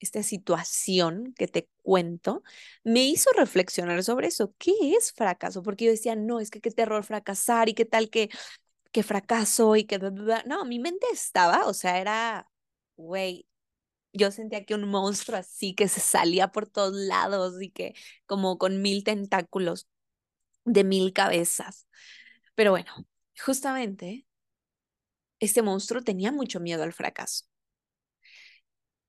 esta 0.01 0.23
situación 0.23 1.35
que 1.37 1.49
te 1.49 1.69
cuento, 1.83 2.43
me 2.85 3.05
hizo 3.05 3.31
reflexionar 3.37 4.03
sobre 4.05 4.29
eso. 4.29 4.55
¿Qué 4.59 4.73
es 4.97 5.13
fracaso? 5.13 5.63
Porque 5.63 5.87
yo 5.87 5.91
decía, 5.91 6.17
no, 6.17 6.41
es 6.41 6.51
que 6.51 6.61
qué 6.61 6.71
terror 6.71 7.05
fracasar 7.05 7.69
y 7.69 7.75
qué 7.75 7.85
tal 7.85 8.11
que, 8.11 8.29
que 8.97 9.03
fracaso 9.03 9.77
y 9.77 9.85
que... 9.85 9.99
No, 10.47 10.65
mi 10.65 10.79
mente 10.79 11.07
estaba, 11.13 11.67
o 11.67 11.75
sea, 11.75 12.01
era, 12.01 12.49
güey, 12.97 13.47
yo 14.15 14.31
sentía 14.31 14.65
que 14.65 14.75
un 14.75 14.89
monstruo 14.89 15.39
así 15.39 15.75
que 15.75 15.89
se 15.89 16.01
salía 16.01 16.49
por 16.49 16.67
todos 16.67 16.95
lados 16.95 17.61
y 17.63 17.71
que 17.71 17.95
como 18.27 18.57
con 18.59 18.81
mil 18.81 19.05
tentáculos 19.05 19.87
de 20.65 20.85
mil 20.85 21.13
cabezas. 21.13 21.89
Pero 22.55 22.71
bueno, 22.73 22.93
justamente 23.45 24.27
este 25.41 25.63
monstruo 25.63 26.03
tenía 26.03 26.31
mucho 26.33 26.61
miedo 26.61 26.83
al 26.83 26.93
fracaso. 26.93 27.47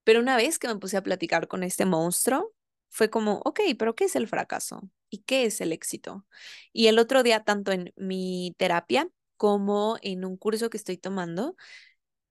Pero 0.04 0.20
una 0.20 0.38
vez 0.38 0.60
que 0.60 0.68
me 0.68 0.78
puse 0.78 0.98
a 0.98 1.04
platicar 1.04 1.48
con 1.48 1.64
este 1.64 1.86
monstruo, 1.86 2.54
fue 2.90 3.10
como, 3.10 3.42
ok, 3.46 3.62
pero 3.80 3.96
¿qué 3.96 4.06
es 4.06 4.16
el 4.16 4.28
fracaso? 4.28 4.82
¿Y 5.10 5.20
qué 5.24 5.46
es 5.46 5.62
el 5.62 5.72
éxito? 5.72 6.26
Y 6.74 6.88
el 6.88 7.00
otro 7.00 7.24
día, 7.24 7.44
tanto 7.44 7.72
en 7.72 7.94
mi 7.96 8.54
terapia 8.58 9.10
como 9.38 9.98
en 10.02 10.26
un 10.26 10.38
curso 10.38 10.70
que 10.70 10.78
estoy 10.78 10.98
tomando, 10.98 11.56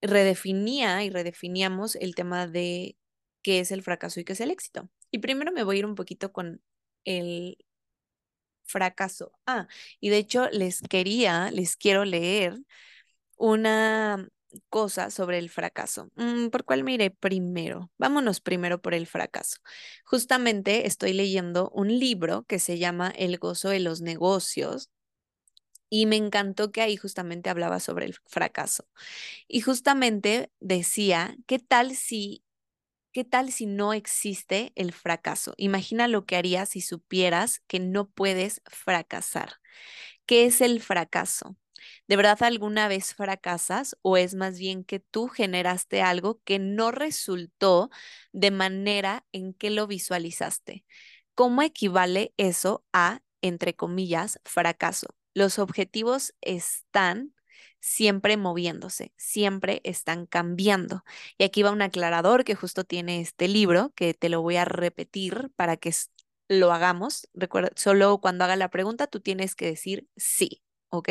redefinía 0.02 1.04
y 1.04 1.10
redefiníamos 1.10 1.96
el 1.96 2.14
tema 2.14 2.46
de 2.46 2.96
qué 3.42 3.60
es 3.60 3.70
el 3.72 3.82
fracaso 3.82 4.20
y 4.20 4.24
qué 4.24 4.34
es 4.34 4.40
el 4.40 4.50
éxito. 4.50 4.90
Y 5.10 5.18
primero 5.18 5.52
me 5.52 5.64
voy 5.64 5.76
a 5.76 5.78
ir 5.80 5.86
un 5.86 5.94
poquito 5.94 6.32
con 6.32 6.62
el 7.04 7.58
fracaso. 8.64 9.32
Ah, 9.46 9.68
y 10.00 10.10
de 10.10 10.18
hecho 10.18 10.48
les 10.50 10.80
quería, 10.82 11.50
les 11.50 11.76
quiero 11.76 12.04
leer 12.04 12.58
una 13.36 14.28
cosa 14.68 15.10
sobre 15.10 15.38
el 15.38 15.50
fracaso. 15.50 16.10
Mm, 16.16 16.48
¿Por 16.48 16.64
cuál 16.64 16.84
me 16.84 17.10
primero? 17.10 17.90
Vámonos 17.98 18.40
primero 18.40 18.80
por 18.80 18.94
el 18.94 19.06
fracaso. 19.06 19.58
Justamente 20.04 20.86
estoy 20.86 21.12
leyendo 21.12 21.70
un 21.70 21.98
libro 21.98 22.44
que 22.44 22.58
se 22.58 22.78
llama 22.78 23.10
El 23.16 23.38
gozo 23.38 23.68
de 23.68 23.80
los 23.80 24.00
negocios 24.00 24.90
y 25.90 26.06
me 26.06 26.16
encantó 26.16 26.72
que 26.72 26.82
ahí 26.82 26.96
justamente 26.96 27.50
hablaba 27.50 27.80
sobre 27.80 28.06
el 28.06 28.14
fracaso. 28.26 28.86
Y 29.48 29.60
justamente 29.62 30.52
decía, 30.60 31.36
¿qué 31.46 31.58
tal 31.60 31.96
si 31.96 32.44
¿Qué 33.12 33.24
tal 33.24 33.50
si 33.50 33.64
no 33.66 33.94
existe 33.94 34.72
el 34.74 34.92
fracaso? 34.92 35.54
Imagina 35.56 36.06
lo 36.06 36.26
que 36.26 36.36
harías 36.36 36.68
si 36.70 36.82
supieras 36.82 37.60
que 37.66 37.80
no 37.80 38.08
puedes 38.10 38.60
fracasar. 38.66 39.54
¿Qué 40.26 40.46
es 40.46 40.60
el 40.60 40.80
fracaso? 40.82 41.56
¿De 42.08 42.16
verdad 42.16 42.42
alguna 42.42 42.88
vez 42.88 43.14
fracasas 43.14 43.96
o 44.02 44.16
es 44.16 44.34
más 44.34 44.58
bien 44.58 44.84
que 44.84 45.00
tú 45.00 45.28
generaste 45.28 46.02
algo 46.02 46.40
que 46.44 46.58
no 46.58 46.90
resultó 46.92 47.90
de 48.32 48.50
manera 48.50 49.24
en 49.32 49.54
que 49.54 49.70
lo 49.70 49.86
visualizaste? 49.86 50.84
¿Cómo 51.34 51.62
equivale 51.62 52.34
eso 52.36 52.84
a, 52.92 53.20
entre 53.42 53.74
comillas, 53.76 54.40
fracaso? 54.44 55.08
Los 55.36 55.58
objetivos 55.58 56.34
están 56.40 57.34
siempre 57.78 58.38
moviéndose, 58.38 59.12
siempre 59.18 59.82
están 59.84 60.24
cambiando. 60.24 61.04
Y 61.36 61.44
aquí 61.44 61.62
va 61.62 61.72
un 61.72 61.82
aclarador 61.82 62.42
que 62.42 62.54
justo 62.54 62.84
tiene 62.84 63.20
este 63.20 63.46
libro, 63.46 63.92
que 63.94 64.14
te 64.14 64.30
lo 64.30 64.40
voy 64.40 64.56
a 64.56 64.64
repetir 64.64 65.50
para 65.54 65.76
que 65.76 65.92
lo 66.48 66.72
hagamos. 66.72 67.28
Recuerda, 67.34 67.70
solo 67.76 68.18
cuando 68.18 68.44
haga 68.44 68.56
la 68.56 68.70
pregunta 68.70 69.08
tú 69.08 69.20
tienes 69.20 69.54
que 69.54 69.66
decir 69.66 70.08
sí. 70.16 70.62
¿ok? 70.88 71.10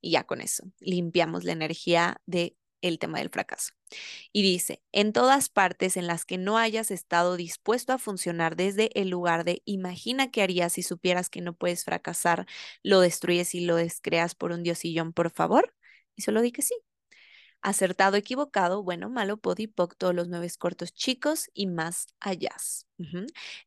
Y 0.00 0.12
ya 0.12 0.22
con 0.22 0.40
eso 0.40 0.62
limpiamos 0.78 1.42
la 1.42 1.50
energía 1.50 2.22
de 2.26 2.56
el 2.80 3.00
tema 3.00 3.18
del 3.18 3.30
fracaso. 3.30 3.72
Y 4.32 4.42
dice, 4.42 4.82
en 4.92 5.12
todas 5.12 5.48
partes 5.48 5.96
en 5.96 6.06
las 6.06 6.24
que 6.24 6.38
no 6.38 6.58
hayas 6.58 6.90
estado 6.90 7.36
dispuesto 7.36 7.92
a 7.92 7.98
funcionar 7.98 8.56
desde 8.56 8.90
el 9.00 9.08
lugar 9.10 9.44
de 9.44 9.62
imagina 9.64 10.30
qué 10.30 10.42
harías 10.42 10.74
si 10.74 10.82
supieras 10.82 11.30
que 11.30 11.40
no 11.40 11.54
puedes 11.54 11.84
fracasar, 11.84 12.46
lo 12.82 13.00
destruyes 13.00 13.54
y 13.54 13.60
lo 13.60 13.76
descreas 13.76 14.34
por 14.34 14.52
un 14.52 14.62
diosillón, 14.62 15.12
por 15.12 15.30
favor. 15.30 15.74
Y 16.16 16.22
solo 16.22 16.40
di 16.42 16.52
que 16.52 16.62
sí. 16.62 16.74
Acertado, 17.62 18.16
equivocado, 18.16 18.82
bueno, 18.82 19.08
malo, 19.08 19.38
podipoc, 19.38 19.96
todos 19.96 20.14
los 20.14 20.28
nueve 20.28 20.48
cortos 20.58 20.92
chicos 20.92 21.50
y 21.54 21.66
más 21.66 22.08
allá. 22.20 22.54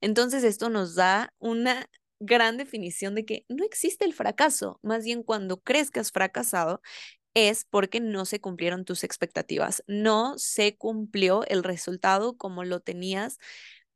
Entonces 0.02 0.44
esto 0.44 0.70
nos 0.70 0.94
da 0.94 1.34
una 1.40 1.90
gran 2.20 2.58
definición 2.58 3.16
de 3.16 3.26
que 3.26 3.46
no 3.50 3.66
existe 3.66 4.06
el 4.06 4.14
fracaso, 4.14 4.80
más 4.84 5.04
bien 5.04 5.24
cuando 5.24 5.62
crees 5.62 5.92
que 5.92 6.00
has 6.00 6.12
fracasado 6.12 6.82
es 7.38 7.66
porque 7.66 8.00
no 8.00 8.26
se 8.26 8.42
cumplieron 8.42 8.84
tus 8.84 9.04
expectativas, 9.04 9.84
no 9.86 10.40
se 10.40 10.76
cumplió 10.76 11.46
el 11.46 11.64
resultado 11.64 12.36
como 12.36 12.64
lo 12.64 12.80
tenías 12.80 13.38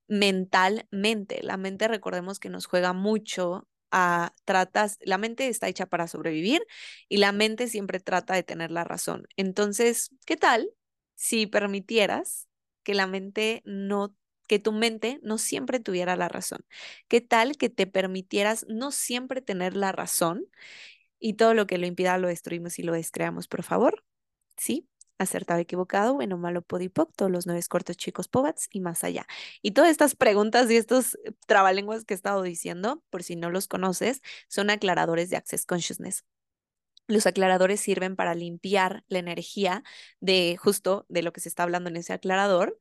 mentalmente. 0.08 1.42
La 1.42 1.58
mente, 1.58 1.88
recordemos 1.88 2.40
que 2.40 2.50
nos 2.50 2.68
juega 2.68 2.94
mucho 2.94 3.68
a 3.90 4.34
tratas, 4.46 5.00
la 5.02 5.18
mente 5.18 5.48
está 5.48 5.68
hecha 5.68 5.88
para 5.88 6.08
sobrevivir 6.08 6.62
y 7.10 7.18
la 7.18 7.32
mente 7.32 7.68
siempre 7.68 8.00
trata 8.00 8.36
de 8.36 8.44
tener 8.44 8.70
la 8.70 8.84
razón. 8.84 9.28
Entonces, 9.38 10.12
¿qué 10.28 10.38
tal 10.38 10.70
si 11.16 11.48
permitieras 11.48 12.48
que 12.84 12.94
la 12.94 13.08
mente 13.08 13.64
no 13.66 14.16
que 14.48 14.60
tu 14.60 14.74
mente 14.74 15.20
no 15.24 15.38
siempre 15.38 15.80
tuviera 15.80 16.18
la 16.18 16.28
razón. 16.28 16.66
¿Qué 17.08 17.22
tal 17.22 17.56
que 17.56 17.70
te 17.70 17.88
permitieras 17.88 18.66
no 18.68 18.92
siempre 18.92 19.42
tener 19.42 19.78
la 19.78 19.94
razón 19.94 20.46
y 21.22 21.36
todo 21.36 21.54
lo 21.54 21.68
que 21.68 21.78
lo 21.78 21.86
impida 21.86 22.18
lo 22.18 22.28
destruimos 22.28 22.80
y 22.80 22.84
lo 22.84 22.94
descreamos, 22.94 23.48
por 23.48 23.64
favor. 23.64 24.04
¿Sí? 24.58 24.90
Acertado, 25.20 25.60
equivocado, 25.60 26.16
bueno, 26.16 26.38
malo, 26.38 26.64
podipoc, 26.64 27.14
todos 27.16 27.32
los 27.32 27.46
nueve 27.46 27.62
cortos 27.70 27.96
chicos, 27.96 28.28
pobats 28.28 28.68
y 28.72 28.82
más 28.82 29.04
allá. 29.04 29.28
Y 29.62 29.72
todas 29.72 29.92
estas 29.92 30.16
preguntas 30.16 30.70
y 30.72 30.78
estos 30.78 31.16
eh, 31.24 31.34
trabalenguas 31.48 32.06
que 32.06 32.16
he 32.16 32.16
estado 32.16 32.42
diciendo, 32.42 33.04
por 33.12 33.24
si 33.24 33.36
no 33.36 33.52
los 33.52 33.68
conoces, 33.68 34.22
son 34.50 34.72
aclaradores 34.72 35.30
de 35.30 35.38
Access 35.38 35.66
Consciousness. 35.66 36.26
Los 37.08 37.28
aclaradores 37.28 37.82
sirven 37.82 38.16
para 38.16 38.34
limpiar 38.34 39.04
la 39.08 39.20
energía 39.20 39.84
de 40.22 40.58
justo 40.58 41.06
de 41.10 41.22
lo 41.22 41.34
que 41.34 41.42
se 41.42 41.50
está 41.50 41.64
hablando 41.64 41.90
en 41.90 41.98
ese 41.98 42.14
aclarador, 42.14 42.80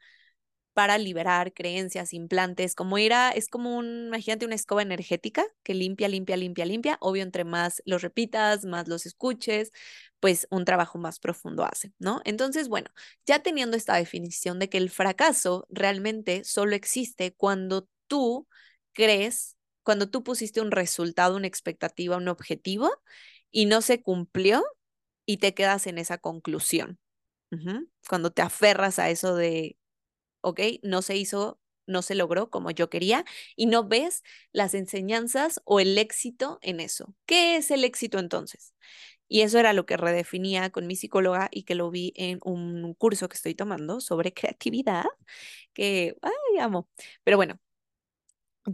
para 0.73 0.99
liberar 0.99 1.53
creencias, 1.53 2.13
implantes, 2.13 2.75
como 2.75 2.99
ir 2.99 3.13
a, 3.13 3.31
es 3.31 3.49
como 3.49 3.77
un, 3.77 4.07
imagínate 4.07 4.47
una 4.47 4.55
escoba 4.55 4.83
energética 4.83 5.45
que 5.63 5.75
limpia, 5.75 6.09
limpia, 6.09 6.37
limpia, 6.37 6.65
limpia. 6.65 6.99
Obvio, 7.01 7.23
entre 7.23 7.45
más 7.45 7.83
los 7.85 8.03
repitas, 8.03 8.65
más 8.65 8.89
los 8.89 9.07
escuches, 9.07 9.73
pues 10.21 10.47
un 10.51 10.65
trabajo 10.65 10.99
más 10.99 11.19
profundo 11.19 11.65
hace, 11.65 11.93
¿no? 11.99 12.21
Entonces, 12.25 12.69
bueno, 12.69 12.91
ya 13.27 13.43
teniendo 13.43 13.77
esta 13.77 13.97
definición 13.97 14.59
de 14.59 14.69
que 14.69 14.79
el 14.79 14.91
fracaso 14.91 15.67
realmente 15.71 16.45
solo 16.45 16.77
existe 16.77 17.35
cuando 17.35 17.89
tú 18.07 18.47
crees, 18.93 19.57
cuando 19.83 20.11
tú 20.11 20.23
pusiste 20.23 20.61
un 20.61 20.71
resultado, 20.71 21.37
una 21.37 21.47
expectativa, 21.47 22.17
un 22.17 22.29
objetivo 22.29 22.91
y 23.51 23.67
no 23.67 23.81
se 23.83 24.03
cumplió 24.03 24.63
y 25.27 25.39
te 25.39 25.55
quedas 25.55 25.87
en 25.87 25.99
esa 25.99 26.19
conclusión. 26.19 26.99
Cuando 28.09 28.31
te 28.31 28.43
aferras 28.43 28.99
a 28.99 29.11
eso 29.11 29.35
de 29.35 29.77
¿ok? 30.43 30.61
No 30.83 31.03
se 31.03 31.17
hizo, 31.17 31.61
no 31.87 32.03
se 32.03 32.15
logró 32.15 32.51
como 32.51 32.71
yo 32.71 32.91
quería 32.91 33.25
y 33.57 33.67
no 33.67 33.87
ves 33.87 34.23
las 34.53 34.75
enseñanzas 34.75 35.61
o 35.65 35.81
el 35.81 35.97
éxito 35.99 36.59
en 36.63 36.81
eso. 36.81 37.15
¿Qué 37.27 37.57
es 37.57 37.71
el 37.71 37.85
éxito 37.85 38.19
entonces? 38.19 38.75
Y 39.29 39.43
eso 39.43 39.59
era 39.61 39.73
lo 39.73 39.87
que 39.87 39.97
redefinía 39.97 40.71
con 40.71 40.87
mi 40.87 40.97
psicóloga 40.97 41.49
y 41.53 41.63
que 41.65 41.75
lo 41.77 41.91
vi 41.91 42.13
en 42.17 42.41
un 42.45 42.95
curso 42.95 43.29
que 43.29 43.37
estoy 43.37 43.55
tomando 43.55 44.01
sobre 44.01 44.33
creatividad, 44.35 45.05
que, 45.75 46.17
ay, 46.23 46.59
amo. 46.61 46.89
Pero 47.25 47.37
bueno, 47.37 47.61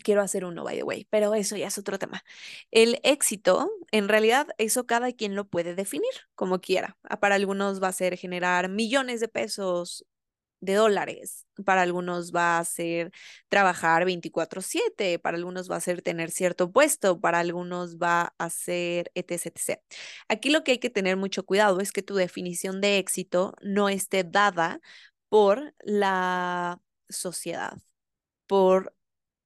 quiero 0.02 0.22
hacer 0.22 0.44
uno, 0.44 0.64
by 0.64 0.76
the 0.76 0.82
way, 0.82 1.06
pero 1.10 1.34
eso 1.34 1.56
ya 1.56 1.68
es 1.68 1.78
otro 1.78 1.98
tema. 1.98 2.24
El 2.70 3.00
éxito, 3.02 3.70
en 3.92 4.08
realidad, 4.08 4.48
eso 4.58 4.86
cada 4.86 5.12
quien 5.12 5.34
lo 5.34 5.46
puede 5.48 5.74
definir 5.74 6.10
como 6.34 6.60
quiera. 6.60 6.98
Para 7.20 7.36
algunos 7.36 7.82
va 7.82 7.88
a 7.88 7.92
ser 7.92 8.16
generar 8.16 8.68
millones 8.68 9.20
de 9.20 9.28
pesos 9.28 10.04
de 10.66 10.74
dólares. 10.74 11.46
Para 11.64 11.82
algunos 11.82 12.32
va 12.32 12.58
a 12.58 12.64
ser 12.64 13.12
trabajar 13.48 14.04
24/7, 14.04 15.18
para 15.18 15.38
algunos 15.38 15.70
va 15.70 15.76
a 15.76 15.80
ser 15.80 16.02
tener 16.02 16.30
cierto 16.30 16.70
puesto, 16.72 17.20
para 17.20 17.38
algunos 17.40 17.96
va 17.98 18.34
a 18.38 18.50
ser 18.50 19.10
etc, 19.14 19.46
etc. 19.46 19.82
Aquí 20.28 20.50
lo 20.50 20.64
que 20.64 20.72
hay 20.72 20.78
que 20.78 20.90
tener 20.90 21.16
mucho 21.16 21.46
cuidado 21.46 21.80
es 21.80 21.92
que 21.92 22.02
tu 22.02 22.14
definición 22.16 22.80
de 22.82 22.98
éxito 22.98 23.54
no 23.62 23.88
esté 23.88 24.24
dada 24.24 24.80
por 25.30 25.74
la 25.84 26.80
sociedad, 27.08 27.78
por 28.46 28.94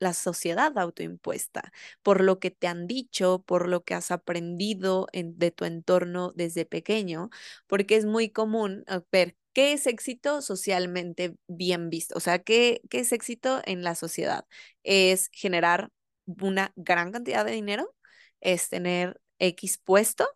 la 0.01 0.15
sociedad 0.15 0.77
autoimpuesta, 0.79 1.73
por 2.03 2.23
lo 2.23 2.39
que 2.41 2.51
te 2.51 2.67
han 2.69 2.87
dicho, 2.87 3.43
por 3.47 3.69
lo 3.69 3.85
que 3.85 3.95
has 3.95 4.11
aprendido 4.11 5.09
de 5.13 5.51
tu 5.51 5.65
entorno 5.67 6.33
desde 6.35 6.65
pequeño, 6.67 7.31
porque 7.67 7.97
es 7.97 8.07
muy 8.07 8.31
común 8.31 8.85
ver 9.13 9.37
¿Qué 9.53 9.73
es 9.73 9.87
éxito 9.87 10.43
socialmente 10.43 11.35
bien 11.49 11.91
visto? 11.91 12.17
O 12.17 12.21
sea, 12.21 12.39
¿qué, 12.41 12.83
¿qué 12.89 13.01
es 13.01 13.13
éxito 13.13 13.61
en 13.65 13.83
la 13.83 13.95
sociedad? 13.95 14.47
Es 14.85 15.29
generar 15.33 15.91
una 16.27 16.73
gran 16.77 17.13
cantidad 17.13 17.45
de 17.45 17.53
dinero, 17.53 17.95
es 18.41 18.69
tener 18.69 19.21
X 19.39 19.79
puesto 19.79 20.29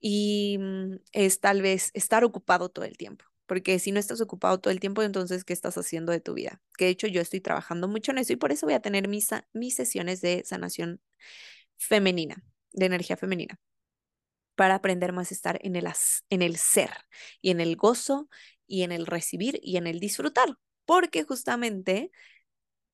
y 0.00 0.58
mm, 0.58 0.96
es 1.12 1.40
tal 1.40 1.62
vez 1.62 1.90
estar 1.94 2.24
ocupado 2.24 2.68
todo 2.68 2.84
el 2.84 2.96
tiempo. 2.96 3.24
Porque 3.46 3.78
si 3.78 3.92
no 3.92 4.00
estás 4.00 4.20
ocupado 4.20 4.60
todo 4.60 4.72
el 4.72 4.80
tiempo, 4.80 5.02
entonces, 5.02 5.44
¿qué 5.44 5.52
estás 5.52 5.76
haciendo 5.76 6.12
de 6.12 6.20
tu 6.20 6.34
vida? 6.34 6.62
Que 6.78 6.86
de 6.86 6.90
hecho 6.92 7.06
yo 7.08 7.20
estoy 7.20 7.40
trabajando 7.40 7.88
mucho 7.88 8.12
en 8.12 8.18
eso 8.18 8.32
y 8.32 8.36
por 8.36 8.52
eso 8.52 8.66
voy 8.66 8.74
a 8.74 8.80
tener 8.80 9.08
mis, 9.08 9.28
mis 9.52 9.74
sesiones 9.74 10.20
de 10.20 10.42
sanación 10.46 11.00
femenina, 11.76 12.42
de 12.72 12.86
energía 12.86 13.16
femenina 13.16 13.58
para 14.54 14.76
aprender 14.76 15.12
más 15.12 15.30
a 15.30 15.34
estar 15.34 15.58
en 15.62 15.76
el, 15.76 15.88
en 16.30 16.42
el 16.42 16.56
ser 16.56 16.90
y 17.40 17.50
en 17.50 17.60
el 17.60 17.76
gozo 17.76 18.28
y 18.66 18.82
en 18.82 18.92
el 18.92 19.06
recibir 19.06 19.58
y 19.62 19.76
en 19.76 19.86
el 19.86 20.00
disfrutar. 20.00 20.56
Porque 20.84 21.24
justamente 21.24 22.10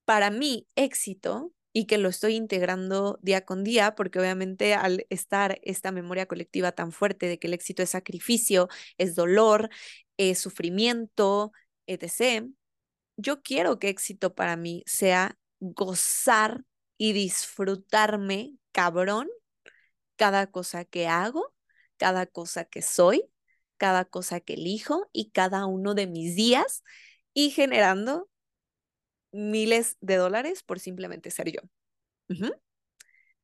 para 0.05 0.31
mí 0.31 0.67
éxito 0.77 1.53
y 1.73 1.87
que 1.87 1.99
lo 1.99 2.09
estoy 2.09 2.35
integrando 2.35 3.19
día 3.23 3.45
con 3.45 3.63
día, 3.65 3.95
porque 3.95 4.19
obviamente 4.19 4.75
al 4.75 5.07
estar 5.11 5.61
esta 5.63 5.93
memoria 5.93 6.27
colectiva 6.27 6.73
tan 6.73 6.93
fuerte 6.93 7.27
de 7.27 7.39
que 7.39 7.47
el 7.47 7.55
éxito 7.55 7.83
es 7.83 7.91
sacrificio, 7.91 8.69
es 8.97 9.15
dolor, 9.15 9.69
es 10.17 10.39
sufrimiento, 10.41 11.53
etc., 11.87 12.49
yo 13.17 13.43
quiero 13.43 13.79
que 13.79 13.89
éxito 13.89 14.35
para 14.35 14.57
mí 14.57 14.85
sea 14.87 15.37
gozar 15.61 16.65
y 16.97 17.13
disfrutarme 17.13 18.55
cabrón 18.73 19.29
cada 20.17 20.49
cosa 20.51 20.85
que 20.85 21.09
hago, 21.09 21.48
cada 21.99 22.27
cosa 22.27 22.65
que 22.65 22.83
soy, 22.83 23.25
cada 23.79 24.07
cosa 24.07 24.41
que 24.41 24.55
elijo 24.55 25.11
y 25.13 25.31
cada 25.33 25.67
uno 25.67 25.95
de 25.95 26.07
mis 26.09 26.37
días 26.37 26.85
y 27.35 27.51
generando 27.51 28.31
miles 29.33 29.97
de 30.01 30.17
dólares 30.17 30.63
por 30.63 30.81
simplemente 30.81 31.31
ser 31.31 31.51
yo. 31.51 31.61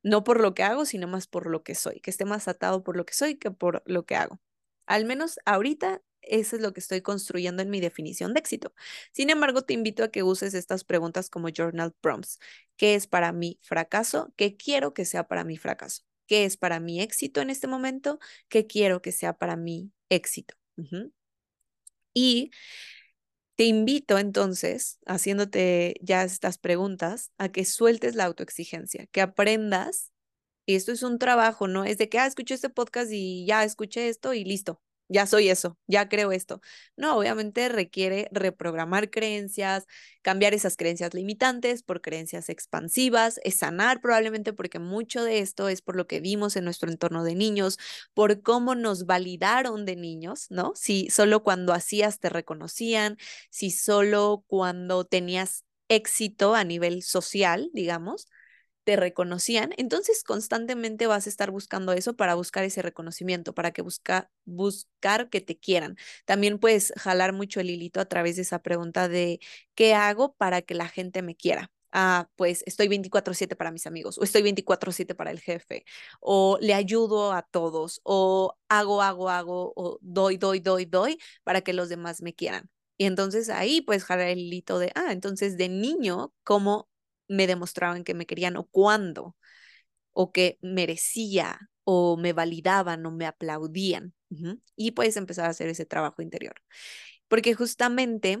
No 0.03 0.23
por 0.23 0.39
lo 0.39 0.53
que 0.53 0.63
hago, 0.63 0.85
sino 0.85 1.07
más 1.07 1.27
por 1.27 1.47
lo 1.47 1.63
que 1.63 1.75
soy, 1.75 1.99
que 1.99 2.11
esté 2.11 2.25
más 2.25 2.47
atado 2.47 2.83
por 2.83 2.95
lo 2.97 3.05
que 3.05 3.13
soy 3.13 3.35
que 3.37 3.51
por 3.51 3.81
lo 3.85 4.05
que 4.05 4.15
hago. 4.15 4.39
Al 4.85 5.05
menos 5.05 5.39
ahorita 5.45 6.01
eso 6.21 6.55
es 6.55 6.61
lo 6.61 6.73
que 6.73 6.79
estoy 6.79 7.01
construyendo 7.01 7.61
en 7.61 7.69
mi 7.69 7.79
definición 7.81 8.33
de 8.33 8.39
éxito. 8.39 8.73
Sin 9.13 9.29
embargo, 9.29 9.63
te 9.63 9.73
invito 9.73 10.03
a 10.03 10.09
que 10.09 10.23
uses 10.23 10.53
estas 10.53 10.83
preguntas 10.83 11.29
como 11.29 11.49
journal 11.49 11.93
prompts. 12.01 12.39
¿Qué 12.77 12.95
es 12.95 13.07
para 13.07 13.31
mí 13.31 13.59
fracaso? 13.63 14.33
¿Qué 14.35 14.57
quiero 14.57 14.93
que 14.93 15.05
sea 15.05 15.27
para 15.27 15.43
mí 15.43 15.57
fracaso? 15.57 16.03
Qué 16.27 16.45
es 16.45 16.57
para 16.57 16.79
mí 16.79 17.01
éxito 17.01 17.41
en 17.41 17.49
este 17.49 17.67
momento, 17.67 18.19
qué 18.49 18.67
quiero 18.67 19.01
que 19.01 19.11
sea 19.11 19.33
para 19.37 19.55
mí 19.55 19.91
éxito. 20.09 20.55
Y 22.13 22.51
te 23.55 23.65
invito 23.65 24.17
entonces, 24.17 24.99
haciéndote 25.05 25.95
ya 26.01 26.23
estas 26.23 26.57
preguntas, 26.57 27.31
a 27.37 27.49
que 27.49 27.65
sueltes 27.65 28.15
la 28.15 28.25
autoexigencia, 28.25 29.07
que 29.07 29.21
aprendas, 29.21 30.11
y 30.65 30.75
esto 30.75 30.91
es 30.91 31.03
un 31.03 31.19
trabajo, 31.19 31.67
no 31.67 31.85
es 31.85 31.97
de 31.97 32.09
que, 32.09 32.19
ah, 32.19 32.27
escuché 32.27 32.55
este 32.55 32.69
podcast 32.69 33.11
y 33.11 33.45
ya 33.45 33.63
escuché 33.63 34.09
esto 34.09 34.33
y 34.33 34.43
listo, 34.45 34.81
ya 35.07 35.25
soy 35.27 35.49
eso, 35.49 35.77
ya 35.87 36.09
creo 36.09 36.31
esto. 36.31 36.61
No, 36.97 37.17
obviamente 37.17 37.69
requiere 37.69 38.27
reprogramar 38.31 39.09
creencias, 39.09 39.85
cambiar 40.21 40.53
esas 40.53 40.77
creencias 40.77 41.13
limitantes 41.13 41.83
por 41.83 42.01
creencias 42.01 42.49
expansivas, 42.49 43.39
es 43.43 43.55
sanar 43.57 44.01
probablemente 44.01 44.53
porque 44.53 44.79
mucho 44.79 45.23
de 45.23 45.39
esto 45.39 45.69
es 45.69 45.81
por 45.81 45.95
lo 45.95 46.07
que 46.07 46.19
vimos 46.21 46.55
en 46.55 46.63
nuestro 46.65 46.89
entorno 46.89 47.23
de 47.23 47.35
niños, 47.35 47.77
por 48.13 48.41
cómo 48.41 48.75
nos 48.75 49.05
validaron 49.05 49.85
de 49.85 49.95
niños, 49.95 50.47
¿no? 50.49 50.73
Si 50.75 51.09
solo 51.09 51.43
cuando 51.43 51.73
hacías 51.73 52.19
te 52.19 52.29
reconocían, 52.29 53.17
si 53.49 53.71
solo 53.71 54.43
cuando 54.47 55.05
tenías 55.05 55.63
éxito 55.87 56.55
a 56.55 56.63
nivel 56.63 57.03
social, 57.03 57.69
digamos, 57.73 58.27
te 58.85 58.95
reconocían, 58.95 59.71
entonces 59.77 60.23
constantemente 60.23 61.07
vas 61.07 61.27
a 61.27 61.29
estar 61.29 61.51
buscando 61.51 61.91
eso 61.93 62.15
para 62.15 62.35
buscar 62.35 62.63
ese 62.63 62.81
reconocimiento, 62.83 63.53
para 63.55 63.71
que 63.71 63.81
busca, 63.81 64.31
buscar 64.45 65.29
que 65.29 65.41
te 65.41 65.57
quieran. 65.59 65.97
También 66.25 66.59
puedes 66.59 66.93
jalar 66.97 67.33
mucho 67.33 67.59
el 67.59 67.69
hilito 67.71 67.99
a 67.99 68.05
través 68.05 68.37
de 68.37 68.43
esa 68.43 68.59
pregunta 68.61 69.09
de 69.09 69.39
¿qué 69.75 69.93
hago 69.95 70.35
para 70.35 70.61
que 70.61 70.75
la 70.75 70.87
gente 70.87 71.21
me 71.23 71.35
quiera? 71.35 71.71
Ah, 71.91 72.29
pues 72.35 72.63
estoy 72.65 72.87
24/7 72.89 73.55
para 73.55 73.71
mis 73.71 73.87
amigos, 73.87 74.17
o 74.17 74.23
estoy 74.23 74.41
24/7 74.43 75.15
para 75.15 75.31
el 75.31 75.39
jefe, 75.39 75.85
o 76.19 76.57
le 76.61 76.73
ayudo 76.73 77.31
a 77.33 77.41
todos, 77.43 78.01
o 78.03 78.57
hago, 78.69 79.01
hago, 79.01 79.29
hago, 79.29 79.73
o 79.75 79.97
doy, 80.01 80.37
doy, 80.37 80.59
doy, 80.59 80.85
doy 80.85 81.17
para 81.43 81.61
que 81.61 81.73
los 81.73 81.89
demás 81.89 82.21
me 82.21 82.33
quieran. 82.35 82.69
Y 82.97 83.05
entonces 83.05 83.49
ahí 83.49 83.81
puedes 83.81 84.03
jalar 84.05 84.27
el 84.29 84.39
hilito 84.39 84.79
de, 84.79 84.91
ah, 84.95 85.11
entonces 85.11 85.57
de 85.57 85.69
niño, 85.69 86.33
¿cómo 86.43 86.89
me 87.27 87.47
demostraban 87.47 88.03
que 88.03 88.13
me 88.13 88.25
querían 88.25 88.57
o 88.57 88.65
cuándo, 88.65 89.35
o 90.11 90.31
que 90.31 90.57
merecía, 90.61 91.69
o 91.83 92.17
me 92.17 92.33
validaban, 92.33 93.05
o 93.05 93.11
me 93.11 93.25
aplaudían. 93.25 94.13
Y 94.75 94.91
puedes 94.91 95.17
empezar 95.17 95.45
a 95.45 95.49
hacer 95.49 95.69
ese 95.69 95.85
trabajo 95.85 96.21
interior. 96.21 96.55
Porque 97.27 97.53
justamente 97.53 98.39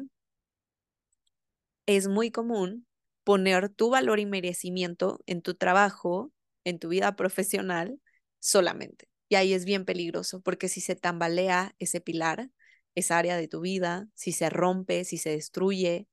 es 1.85 2.07
muy 2.07 2.31
común 2.31 2.87
poner 3.23 3.69
tu 3.69 3.89
valor 3.89 4.19
y 4.19 4.25
merecimiento 4.25 5.21
en 5.25 5.41
tu 5.41 5.55
trabajo, 5.55 6.31
en 6.63 6.79
tu 6.79 6.89
vida 6.89 7.15
profesional 7.15 7.99
solamente. 8.39 9.07
Y 9.29 9.35
ahí 9.35 9.53
es 9.53 9.65
bien 9.65 9.85
peligroso 9.85 10.41
porque 10.41 10.69
si 10.69 10.81
se 10.81 10.95
tambalea 10.95 11.75
ese 11.79 12.01
pilar, 12.01 12.51
esa 12.93 13.17
área 13.17 13.37
de 13.37 13.47
tu 13.47 13.61
vida, 13.61 14.07
si 14.13 14.31
se 14.31 14.49
rompe, 14.49 15.03
si 15.03 15.17
se 15.17 15.31
destruye, 15.31 16.07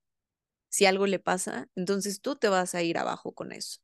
si 0.73 0.87
algo 0.87 1.07
le 1.07 1.21
pasa, 1.21 1.69
entonces 1.77 2.23
tú 2.23 2.37
te 2.37 2.49
vas 2.49 2.75
a 2.75 2.83
ir 2.83 2.99
abajo 2.99 3.33
con 3.35 3.53
eso. 3.53 3.81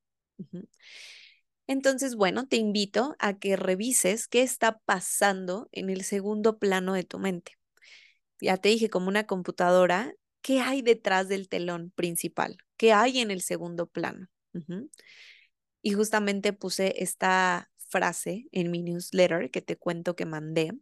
Entonces, 1.67 2.17
bueno, 2.17 2.47
te 2.49 2.57
invito 2.57 3.15
a 3.19 3.39
que 3.39 3.57
revises 3.57 4.27
qué 4.27 4.43
está 4.43 4.79
pasando 4.81 5.69
en 5.73 5.91
el 5.91 6.03
segundo 6.03 6.59
plano 6.59 6.95
de 6.95 7.05
tu 7.05 7.19
mente. 7.19 7.53
Ya 8.41 8.57
te 8.57 8.71
dije, 8.71 8.91
como 8.91 9.09
una 9.09 9.27
computadora, 9.27 10.15
¿qué 10.43 10.61
hay 10.61 10.83
detrás 10.83 11.29
del 11.29 11.49
telón 11.49 11.93
principal? 11.95 12.59
¿Qué 12.77 12.93
hay 12.93 13.21
en 13.21 13.31
el 13.31 13.43
segundo 13.43 13.87
plano? 13.87 14.29
Y 15.83 15.93
justamente 15.93 16.53
puse 16.53 17.03
esta 17.03 17.71
frase 17.77 18.49
en 18.53 18.71
mi 18.71 18.83
newsletter 18.83 19.51
que 19.51 19.63
te 19.63 19.77
cuento 19.77 20.17
que 20.17 20.27
mandé, 20.27 20.73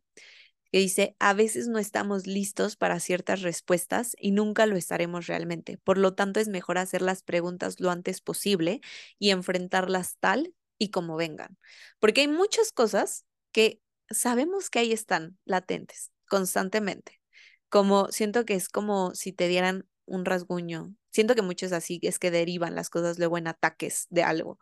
que 0.73 0.79
dice, 0.79 1.17
a 1.19 1.35
veces 1.35 1.69
no 1.69 1.79
estamos 1.79 2.27
listos 2.27 2.77
para 2.77 3.01
ciertas 3.01 3.43
respuestas 3.43 4.17
y 4.19 4.33
nunca 4.33 4.67
lo 4.67 4.77
estaremos 4.77 5.27
realmente. 5.27 5.79
Por 5.79 5.99
lo 5.99 6.15
tanto, 6.15 6.41
es 6.41 6.49
mejor 6.49 6.79
hacer 6.79 7.03
las 7.03 7.23
preguntas 7.23 7.81
lo 7.81 7.91
antes 7.91 8.21
posible 8.21 8.81
y 9.19 9.31
enfrentarlas 9.31 10.17
tal 10.19 10.55
y 10.79 10.91
como 10.91 11.17
vengan. 11.17 11.59
Porque 11.99 12.23
hay 12.23 12.29
muchas 12.29 12.73
cosas 12.73 13.25
que 13.53 13.81
sabemos 14.11 14.71
que 14.71 14.81
ahí 14.81 14.93
están 14.93 15.39
latentes 15.45 16.13
constantemente. 16.29 17.21
Como 17.69 18.09
siento 18.09 18.45
que 18.45 18.55
es 18.55 18.69
como 18.69 19.15
si 19.15 19.33
te 19.33 19.49
dieran 19.49 19.87
un 20.05 20.25
rasguño. 20.25 20.95
Siento 21.11 21.35
que 21.35 21.43
muchos 21.43 21.73
así 21.73 21.99
es 22.03 22.19
que 22.19 22.31
derivan 22.31 22.75
las 22.75 22.91
cosas 22.91 23.19
luego 23.19 23.39
en 23.39 23.49
ataques 23.49 24.07
de 24.11 24.23
algo 24.23 24.59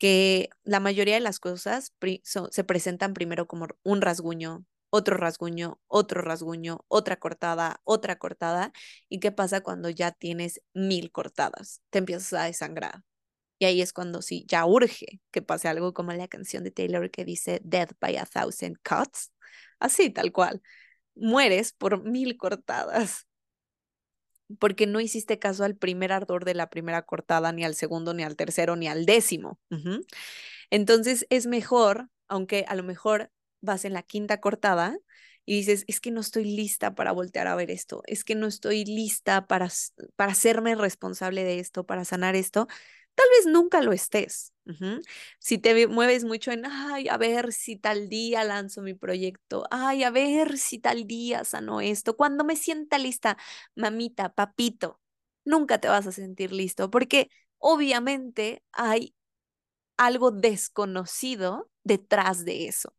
que 0.00 0.48
la 0.64 0.80
mayoría 0.80 1.14
de 1.14 1.20
las 1.20 1.38
cosas 1.40 1.92
se 2.50 2.64
presentan 2.64 3.12
primero 3.12 3.46
como 3.46 3.68
un 3.82 4.00
rasguño, 4.00 4.64
otro 4.90 5.16
rasguño, 5.16 5.80
otro 5.86 6.22
rasguño, 6.22 6.84
otra 6.88 7.16
cortada, 7.16 7.80
otra 7.84 8.18
cortada. 8.18 8.72
¿Y 9.08 9.20
qué 9.20 9.32
pasa 9.32 9.62
cuando 9.62 9.88
ya 9.88 10.12
tienes 10.12 10.60
mil 10.74 11.10
cortadas? 11.12 11.82
Te 11.90 11.98
empiezas 11.98 12.32
a 12.34 12.44
desangrar. 12.44 13.02
Y 13.58 13.66
ahí 13.66 13.82
es 13.82 13.92
cuando 13.92 14.22
sí, 14.22 14.44
ya 14.48 14.64
urge 14.66 15.20
que 15.30 15.42
pase 15.42 15.68
algo 15.68 15.92
como 15.94 16.12
la 16.12 16.28
canción 16.28 16.64
de 16.64 16.70
Taylor 16.70 17.10
que 17.10 17.24
dice 17.24 17.60
Death 17.62 17.92
by 18.00 18.16
a 18.16 18.26
Thousand 18.26 18.78
Cuts. 18.82 19.32
Así, 19.78 20.10
tal 20.10 20.32
cual. 20.32 20.62
Mueres 21.14 21.72
por 21.72 22.02
mil 22.02 22.36
cortadas. 22.36 23.26
Porque 24.58 24.86
no 24.86 24.98
hiciste 24.98 25.38
caso 25.38 25.62
al 25.64 25.76
primer 25.76 26.10
ardor 26.10 26.44
de 26.44 26.54
la 26.54 26.70
primera 26.70 27.02
cortada, 27.02 27.52
ni 27.52 27.64
al 27.64 27.74
segundo, 27.74 28.14
ni 28.14 28.24
al 28.24 28.34
tercero, 28.34 28.76
ni 28.76 28.88
al 28.88 29.06
décimo. 29.06 29.60
Entonces 30.70 31.26
es 31.30 31.46
mejor, 31.46 32.08
aunque 32.28 32.64
a 32.66 32.74
lo 32.74 32.82
mejor 32.82 33.30
vas 33.60 33.84
en 33.84 33.92
la 33.94 34.02
quinta 34.02 34.40
cortada 34.40 34.98
y 35.46 35.56
dices, 35.56 35.84
es 35.88 36.00
que 36.00 36.10
no 36.10 36.20
estoy 36.20 36.44
lista 36.44 36.94
para 36.94 37.12
voltear 37.12 37.46
a 37.48 37.54
ver 37.56 37.70
esto, 37.70 38.02
es 38.06 38.24
que 38.24 38.34
no 38.34 38.46
estoy 38.46 38.84
lista 38.84 39.46
para, 39.46 39.68
para 40.16 40.32
hacerme 40.32 40.74
responsable 40.74 41.44
de 41.44 41.58
esto, 41.60 41.84
para 41.86 42.04
sanar 42.04 42.36
esto, 42.36 42.68
tal 43.14 43.26
vez 43.36 43.46
nunca 43.52 43.80
lo 43.82 43.92
estés. 43.92 44.52
Si 45.38 45.58
te 45.58 45.86
mueves 45.88 46.24
mucho 46.24 46.52
en, 46.52 46.64
ay, 46.66 47.08
a 47.08 47.16
ver 47.16 47.52
si 47.52 47.76
tal 47.76 48.08
día 48.08 48.44
lanzo 48.44 48.82
mi 48.82 48.94
proyecto, 48.94 49.64
ay, 49.70 50.04
a 50.04 50.10
ver 50.10 50.58
si 50.58 50.78
tal 50.78 51.06
día 51.06 51.44
sano 51.44 51.80
esto, 51.80 52.16
cuando 52.16 52.44
me 52.44 52.56
sienta 52.56 52.98
lista, 52.98 53.36
mamita, 53.74 54.32
papito, 54.34 55.00
nunca 55.44 55.78
te 55.78 55.88
vas 55.88 56.06
a 56.06 56.12
sentir 56.12 56.52
listo 56.52 56.90
porque 56.90 57.30
obviamente 57.58 58.62
hay 58.72 59.14
algo 59.96 60.30
desconocido 60.30 61.70
detrás 61.84 62.44
de 62.44 62.68
eso. 62.68 62.94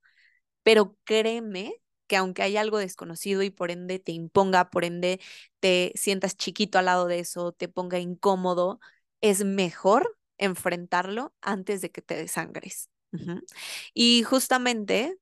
Pero 0.64 0.98
créeme 1.04 1.74
que 2.08 2.18
aunque 2.18 2.44
hay 2.44 2.58
algo 2.58 2.78
desconocido 2.78 3.42
y 3.44 3.50
por 3.50 3.72
ende 3.72 4.00
te 4.00 4.12
imponga, 4.12 4.70
por 4.70 4.84
ende 4.86 5.20
te 5.60 5.92
sientas 5.96 6.36
chiquito 6.38 6.78
al 6.80 6.86
lado 6.86 7.08
de 7.08 7.20
eso, 7.20 7.54
te 7.54 7.68
ponga 7.70 8.00
incómodo, 8.00 8.80
es 9.22 9.46
mejor 9.46 10.18
enfrentarlo 10.38 11.34
antes 11.42 11.82
de 11.82 11.92
que 11.92 12.02
te 12.02 12.16
desangres. 12.16 12.90
Y 13.94 14.24
justamente 14.24 15.18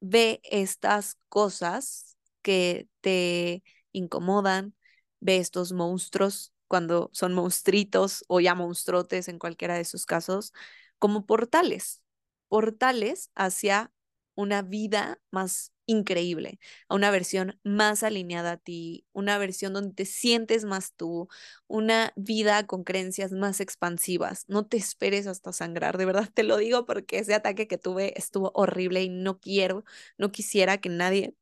ve 0.00 0.40
estas 0.44 1.16
cosas 1.28 2.16
que 2.42 2.88
te 3.00 3.62
incomodan, 3.92 4.74
ve 5.20 5.38
estos 5.38 5.72
monstruos 5.72 6.52
cuando 6.68 7.10
son 7.12 7.34
monstruitos 7.34 8.24
o 8.28 8.40
ya 8.40 8.54
monstruotes 8.54 9.28
en 9.28 9.38
cualquiera 9.38 9.74
de 9.76 9.84
sus 9.84 10.06
casos, 10.06 10.52
como 10.98 11.26
portales, 11.26 12.02
portales 12.48 13.30
hacia 13.34 13.92
una 14.34 14.62
vida 14.62 15.20
más 15.30 15.72
increíble, 15.86 16.60
a 16.88 16.94
una 16.94 17.10
versión 17.10 17.58
más 17.64 18.02
alineada 18.02 18.52
a 18.52 18.56
ti, 18.58 19.06
una 19.12 19.38
versión 19.38 19.72
donde 19.72 19.94
te 19.94 20.04
sientes 20.04 20.64
más 20.64 20.92
tú, 20.94 21.28
una 21.66 22.12
vida 22.14 22.66
con 22.66 22.84
creencias 22.84 23.32
más 23.32 23.60
expansivas. 23.60 24.44
No 24.48 24.66
te 24.66 24.76
esperes 24.76 25.26
hasta 25.26 25.52
sangrar, 25.52 25.96
de 25.98 26.04
verdad 26.04 26.30
te 26.32 26.42
lo 26.44 26.58
digo 26.58 26.84
porque 26.86 27.18
ese 27.18 27.34
ataque 27.34 27.66
que 27.66 27.78
tuve 27.78 28.12
estuvo 28.18 28.52
horrible 28.54 29.02
y 29.02 29.08
no 29.08 29.40
quiero, 29.40 29.84
no 30.18 30.30
quisiera 30.30 30.78
que 30.78 30.88
nadie 30.90 31.34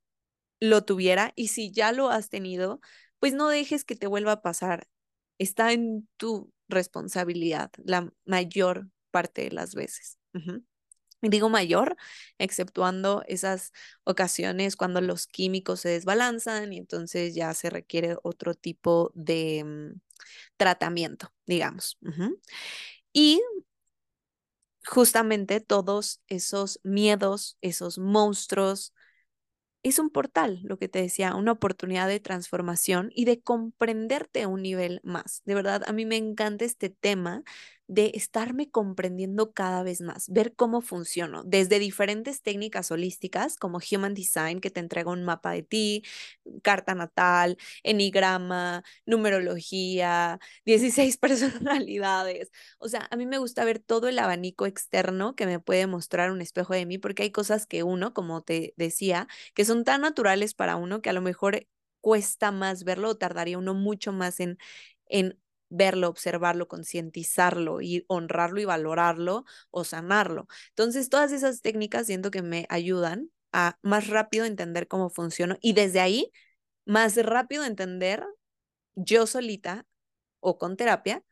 lo 0.60 0.84
tuviera 0.84 1.32
y 1.36 1.48
si 1.48 1.70
ya 1.72 1.92
lo 1.92 2.10
has 2.10 2.28
tenido, 2.30 2.80
pues 3.18 3.34
no 3.34 3.48
dejes 3.48 3.84
que 3.84 3.96
te 3.96 4.06
vuelva 4.06 4.32
a 4.32 4.42
pasar. 4.42 4.88
Está 5.38 5.72
en 5.72 6.08
tu 6.16 6.52
responsabilidad 6.68 7.70
la 7.84 8.12
mayor 8.24 8.88
parte 9.10 9.42
de 9.42 9.50
las 9.52 9.74
veces. 9.74 10.18
Digo 11.22 11.48
mayor, 11.48 11.96
exceptuando 12.38 13.24
esas 13.26 13.72
ocasiones 14.04 14.76
cuando 14.76 15.00
los 15.00 15.26
químicos 15.26 15.80
se 15.80 15.88
desbalanzan 15.90 16.72
y 16.72 16.78
entonces 16.78 17.34
ya 17.34 17.52
se 17.54 17.70
requiere 17.70 18.16
otro 18.22 18.54
tipo 18.54 19.12
de 19.14 19.64
mm, 19.64 20.00
tratamiento, 20.58 21.32
digamos. 21.46 21.98
Y 23.12 23.40
justamente 24.86 25.60
todos 25.60 26.20
esos 26.28 26.80
miedos, 26.84 27.58
esos 27.60 27.98
monstruos, 27.98 28.94
es 29.82 29.98
un 30.00 30.10
portal, 30.10 30.60
lo 30.64 30.78
que 30.78 30.88
te 30.88 31.00
decía, 31.00 31.34
una 31.36 31.52
oportunidad 31.52 32.08
de 32.08 32.20
transformación 32.20 33.10
y 33.14 33.24
de 33.24 33.40
comprenderte 33.42 34.42
a 34.42 34.48
un 34.48 34.62
nivel 34.62 35.00
más. 35.04 35.42
De 35.44 35.54
verdad, 35.54 35.84
a 35.86 35.92
mí 35.92 36.06
me 36.06 36.16
encanta 36.16 36.64
este 36.64 36.90
tema 36.90 37.44
de 37.88 38.10
estarme 38.14 38.70
comprendiendo 38.70 39.52
cada 39.52 39.82
vez 39.82 40.00
más, 40.00 40.28
ver 40.28 40.54
cómo 40.54 40.80
funciono, 40.80 41.42
desde 41.44 41.78
diferentes 41.78 42.42
técnicas 42.42 42.90
holísticas 42.90 43.56
como 43.56 43.78
Human 43.92 44.14
Design, 44.14 44.60
que 44.60 44.70
te 44.70 44.80
entrega 44.80 45.10
un 45.12 45.24
mapa 45.24 45.52
de 45.52 45.62
ti, 45.62 46.02
carta 46.62 46.94
natal, 46.94 47.56
enigrama, 47.82 48.82
numerología, 49.06 50.38
16 50.64 51.16
personalidades. 51.18 52.50
O 52.78 52.88
sea, 52.88 53.08
a 53.10 53.16
mí 53.16 53.26
me 53.26 53.38
gusta 53.38 53.64
ver 53.64 53.78
todo 53.78 54.08
el 54.08 54.18
abanico 54.18 54.66
externo 54.66 55.34
que 55.34 55.46
me 55.46 55.60
puede 55.60 55.86
mostrar 55.86 56.30
un 56.30 56.40
espejo 56.42 56.74
de 56.74 56.86
mí, 56.86 56.98
porque 56.98 57.22
hay 57.24 57.30
cosas 57.30 57.66
que 57.66 57.82
uno, 57.82 58.12
como 58.14 58.42
te 58.42 58.74
decía, 58.76 59.28
que 59.54 59.64
son 59.64 59.84
tan 59.84 60.02
naturales 60.02 60.54
para 60.54 60.76
uno 60.76 61.02
que 61.02 61.10
a 61.10 61.12
lo 61.12 61.20
mejor 61.22 61.66
cuesta 62.00 62.52
más 62.52 62.84
verlo 62.84 63.10
o 63.10 63.16
tardaría 63.16 63.58
uno 63.58 63.74
mucho 63.74 64.12
más 64.12 64.38
en, 64.40 64.58
en 65.08 65.38
verlo, 65.68 66.08
observarlo, 66.08 66.68
concientizarlo 66.68 67.80
y 67.80 68.04
honrarlo 68.08 68.60
y 68.60 68.64
valorarlo 68.64 69.44
o 69.70 69.84
sanarlo. 69.84 70.46
Entonces, 70.70 71.08
todas 71.08 71.32
esas 71.32 71.60
técnicas 71.62 72.06
siento 72.06 72.30
que 72.30 72.42
me 72.42 72.66
ayudan 72.68 73.30
a 73.52 73.78
más 73.82 74.08
rápido 74.08 74.44
entender 74.44 74.88
cómo 74.88 75.10
funciona 75.10 75.58
y 75.60 75.72
desde 75.72 76.00
ahí 76.00 76.32
más 76.84 77.16
rápido 77.16 77.64
entender 77.64 78.24
yo 78.94 79.26
solita 79.26 79.86
o 80.40 80.58
con 80.58 80.76
terapia 80.76 81.22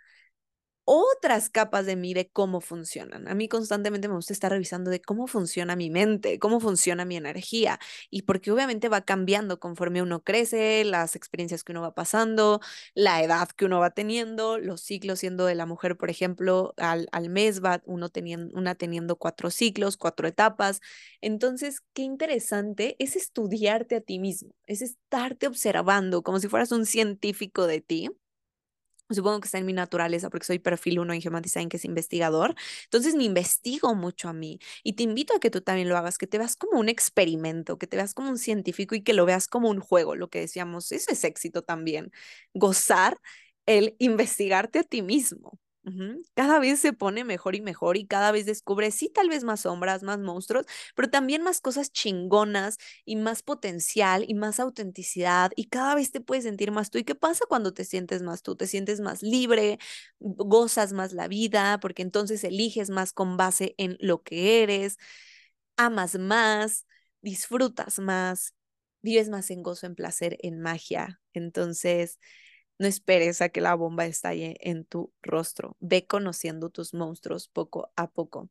otras 0.84 1.48
capas 1.50 1.86
de 1.86 1.96
mí 1.96 2.14
de 2.14 2.28
cómo 2.28 2.60
funcionan. 2.60 3.26
A 3.28 3.34
mí 3.34 3.48
constantemente 3.48 4.08
me 4.08 4.14
gusta 4.14 4.32
estar 4.32 4.50
revisando 4.52 4.90
de 4.90 5.00
cómo 5.00 5.26
funciona 5.26 5.76
mi 5.76 5.90
mente, 5.90 6.38
cómo 6.38 6.60
funciona 6.60 7.04
mi 7.04 7.16
energía 7.16 7.78
y 8.10 8.22
porque 8.22 8.50
obviamente 8.52 8.88
va 8.88 9.00
cambiando 9.02 9.58
conforme 9.60 10.02
uno 10.02 10.22
crece, 10.22 10.84
las 10.84 11.16
experiencias 11.16 11.64
que 11.64 11.72
uno 11.72 11.82
va 11.82 11.94
pasando, 11.94 12.60
la 12.94 13.22
edad 13.22 13.48
que 13.48 13.64
uno 13.64 13.80
va 13.80 13.90
teniendo, 13.90 14.58
los 14.58 14.80
ciclos 14.82 15.20
siendo 15.20 15.46
de 15.46 15.54
la 15.54 15.66
mujer, 15.66 15.96
por 15.96 16.10
ejemplo, 16.10 16.74
al, 16.76 17.08
al 17.12 17.28
mes 17.30 17.62
va 17.64 17.82
uno 17.86 18.08
teniendo, 18.10 18.56
una 18.56 18.74
teniendo 18.74 19.16
cuatro 19.16 19.50
ciclos, 19.50 19.96
cuatro 19.96 20.28
etapas. 20.28 20.80
Entonces, 21.20 21.82
qué 21.94 22.02
interesante 22.02 22.96
es 22.98 23.16
estudiarte 23.16 23.96
a 23.96 24.00
ti 24.00 24.18
mismo, 24.18 24.54
es 24.66 24.82
estarte 24.82 25.46
observando 25.46 26.22
como 26.22 26.40
si 26.40 26.48
fueras 26.48 26.72
un 26.72 26.86
científico 26.86 27.66
de 27.66 27.80
ti 27.80 28.10
Supongo 29.10 29.40
que 29.40 29.46
está 29.46 29.58
en 29.58 29.66
mi 29.66 29.74
naturaleza 29.74 30.30
porque 30.30 30.46
soy 30.46 30.58
perfil 30.58 30.98
1 30.98 31.12
en 31.12 31.20
Human 31.26 31.42
Design, 31.42 31.68
que 31.68 31.76
es 31.76 31.84
investigador. 31.84 32.54
Entonces 32.84 33.14
me 33.14 33.24
investigo 33.24 33.94
mucho 33.94 34.28
a 34.28 34.32
mí 34.32 34.58
y 34.82 34.94
te 34.94 35.02
invito 35.02 35.34
a 35.36 35.40
que 35.40 35.50
tú 35.50 35.60
también 35.60 35.88
lo 35.90 35.96
hagas, 35.98 36.16
que 36.18 36.26
te 36.26 36.38
veas 36.38 36.56
como 36.56 36.80
un 36.80 36.88
experimento, 36.88 37.76
que 37.78 37.86
te 37.86 37.96
veas 37.98 38.14
como 38.14 38.30
un 38.30 38.38
científico 38.38 38.94
y 38.94 39.02
que 39.02 39.12
lo 39.12 39.26
veas 39.26 39.46
como 39.46 39.68
un 39.68 39.80
juego, 39.80 40.16
lo 40.16 40.28
que 40.30 40.40
decíamos, 40.40 40.90
eso 40.92 41.10
es 41.12 41.22
éxito 41.24 41.62
también, 41.62 42.10
gozar 42.54 43.18
el 43.66 43.94
investigarte 43.98 44.78
a 44.80 44.82
ti 44.84 45.02
mismo. 45.02 45.58
Cada 46.34 46.58
vez 46.58 46.80
se 46.80 46.92
pone 46.92 47.22
mejor 47.24 47.54
y 47.54 47.60
mejor 47.60 47.96
y 47.96 48.06
cada 48.06 48.32
vez 48.32 48.46
descubre, 48.46 48.90
sí, 48.90 49.08
tal 49.08 49.28
vez 49.28 49.44
más 49.44 49.60
sombras, 49.60 50.02
más 50.02 50.18
monstruos, 50.18 50.66
pero 50.96 51.08
también 51.10 51.42
más 51.42 51.60
cosas 51.60 51.92
chingonas 51.92 52.78
y 53.04 53.16
más 53.16 53.42
potencial 53.42 54.24
y 54.26 54.34
más 54.34 54.58
autenticidad 54.58 55.52
y 55.54 55.66
cada 55.66 55.94
vez 55.94 56.10
te 56.10 56.20
puedes 56.20 56.44
sentir 56.44 56.72
más 56.72 56.90
tú. 56.90 56.98
¿Y 56.98 57.04
qué 57.04 57.14
pasa 57.14 57.44
cuando 57.48 57.72
te 57.74 57.84
sientes 57.84 58.22
más 58.22 58.42
tú? 58.42 58.56
Te 58.56 58.66
sientes 58.66 59.00
más 59.00 59.22
libre, 59.22 59.78
gozas 60.18 60.92
más 60.92 61.12
la 61.12 61.28
vida, 61.28 61.78
porque 61.80 62.02
entonces 62.02 62.42
eliges 62.44 62.90
más 62.90 63.12
con 63.12 63.36
base 63.36 63.74
en 63.78 63.96
lo 64.00 64.22
que 64.22 64.62
eres, 64.62 64.98
amas 65.76 66.18
más, 66.18 66.86
disfrutas 67.22 67.98
más, 67.98 68.54
vives 69.02 69.28
más 69.28 69.50
en 69.50 69.62
gozo, 69.62 69.86
en 69.86 69.94
placer, 69.94 70.38
en 70.42 70.60
magia. 70.60 71.20
Entonces, 71.32 72.18
no 72.78 72.86
esperes 72.86 73.40
a 73.42 73.48
que 73.48 73.60
la 73.60 73.74
bomba 73.74 74.06
estalle 74.06 74.56
en 74.60 74.84
tu 74.84 75.12
rostro. 75.22 75.76
Ve 75.80 76.06
conociendo 76.06 76.70
tus 76.70 76.94
monstruos 76.94 77.48
poco 77.48 77.92
a 77.96 78.10
poco. 78.10 78.50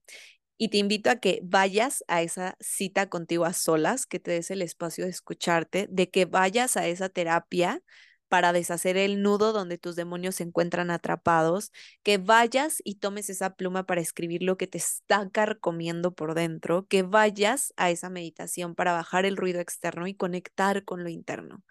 Y 0.57 0.69
te 0.69 0.77
invito 0.77 1.09
a 1.09 1.17
que 1.17 1.41
vayas 1.43 2.03
a 2.07 2.21
esa 2.21 2.55
cita 2.59 3.09
contigo 3.09 3.45
a 3.45 3.53
solas, 3.53 4.05
que 4.05 4.19
te 4.19 4.31
des 4.31 4.51
el 4.51 4.61
espacio 4.61 5.05
de 5.05 5.11
escucharte, 5.11 5.87
de 5.89 6.09
que 6.09 6.25
vayas 6.25 6.77
a 6.77 6.87
esa 6.87 7.09
terapia 7.09 7.81
para 8.29 8.53
deshacer 8.53 8.97
el 8.97 9.21
nudo 9.21 9.53
donde 9.53 9.77
tus 9.77 9.95
demonios 9.95 10.35
se 10.35 10.43
encuentran 10.43 10.89
atrapados, 10.89 11.71
que 12.01 12.17
vayas 12.17 12.81
y 12.83 12.95
tomes 12.95 13.29
esa 13.29 13.55
pluma 13.55 13.85
para 13.85 14.01
escribir 14.01 14.41
lo 14.41 14.57
que 14.57 14.65
te 14.67 14.79
está 14.79 15.29
carcomiendo 15.29 16.15
por 16.15 16.33
dentro, 16.33 16.87
que 16.87 17.03
vayas 17.03 17.73
a 17.77 17.91
esa 17.91 18.09
meditación 18.09 18.73
para 18.73 18.93
bajar 18.93 19.25
el 19.25 19.37
ruido 19.37 19.59
externo 19.59 20.07
y 20.07 20.15
conectar 20.15 20.83
con 20.83 21.03
lo 21.03 21.09
interno. 21.09 21.63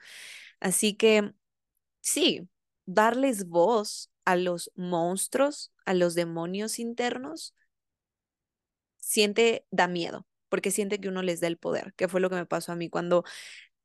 Así 0.60 0.94
que 0.94 1.32
sí, 2.02 2.48
darles 2.86 3.48
voz 3.48 4.10
a 4.26 4.36
los 4.36 4.70
monstruos, 4.76 5.72
a 5.86 5.94
los 5.94 6.14
demonios 6.14 6.78
internos, 6.78 7.54
siente, 8.98 9.66
da 9.70 9.88
miedo, 9.88 10.26
porque 10.48 10.70
siente 10.70 11.00
que 11.00 11.08
uno 11.08 11.22
les 11.22 11.40
da 11.40 11.46
el 11.48 11.58
poder, 11.58 11.94
que 11.94 12.08
fue 12.08 12.20
lo 12.20 12.30
que 12.30 12.36
me 12.36 12.46
pasó 12.46 12.72
a 12.72 12.76
mí 12.76 12.88
cuando 12.90 13.24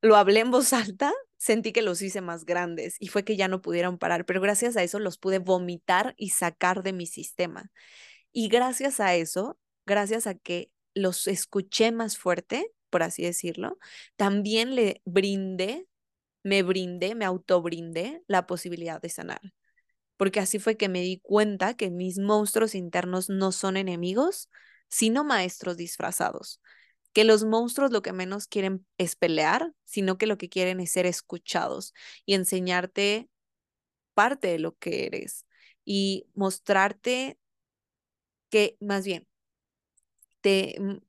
lo 0.02 0.16
hablé 0.16 0.42
en 0.42 0.52
voz 0.52 0.74
alta, 0.74 1.14
sentí 1.38 1.72
que 1.74 1.82
los 1.82 2.02
hice 2.02 2.22
más 2.22 2.46
grandes 2.46 2.98
y 3.00 3.08
fue 3.10 3.24
que 3.24 3.38
ya 3.38 3.48
no 3.48 3.62
pudieron 3.62 3.98
parar, 3.98 4.26
pero 4.26 4.42
gracias 4.42 4.78
a 4.78 4.84
eso 4.84 5.00
los 5.00 5.18
pude 5.18 5.40
vomitar 5.40 6.14
y 6.18 6.30
sacar 6.30 6.84
de 6.84 6.94
mi 6.94 7.06
sistema. 7.08 7.72
Y 8.32 8.50
gracias 8.50 9.00
a 9.00 9.16
eso, 9.16 9.60
gracias 9.86 10.28
a 10.28 10.36
que 10.36 10.72
los 10.94 11.28
escuché 11.28 11.92
más 11.92 12.18
fuerte, 12.18 12.72
por 12.90 13.04
así 13.04 13.24
decirlo, 13.24 13.78
también 14.16 14.76
le 14.76 15.02
brindé 15.06 15.88
me 16.48 16.64
brindé, 16.64 17.14
me 17.14 17.26
autobrindé 17.26 18.24
la 18.28 18.48
posibilidad 18.48 19.02
de 19.02 19.10
sanar. 19.10 19.42
Porque 20.16 20.40
así 20.40 20.60
fue 20.60 20.78
que 20.78 20.90
me 20.90 21.02
di 21.02 21.20
cuenta 21.20 21.76
que 21.76 21.90
mis 21.92 22.20
monstruos 22.20 22.74
internos 22.74 23.30
no 23.30 23.52
son 23.52 23.76
enemigos, 23.76 24.50
sino 24.88 25.26
maestros 25.26 25.76
disfrazados. 25.76 26.62
Que 27.12 27.26
los 27.26 27.44
monstruos 27.44 27.92
lo 27.92 28.02
que 28.02 28.14
menos 28.14 28.48
quieren 28.48 28.86
es 28.98 29.18
pelear, 29.18 29.74
sino 29.84 30.18
que 30.18 30.26
lo 30.26 30.38
que 30.38 30.48
quieren 30.48 30.80
es 30.80 30.92
ser 30.92 31.06
escuchados 31.06 31.94
y 32.26 32.34
enseñarte 32.36 33.30
parte 34.14 34.48
de 34.48 34.60
lo 34.60 34.78
que 34.78 35.06
eres 35.06 35.46
y 35.84 36.28
mostrarte 36.34 37.38
que 38.50 38.78
más 38.80 39.06
bien 39.06 39.28
te 40.42 40.76
mm, 40.80 41.07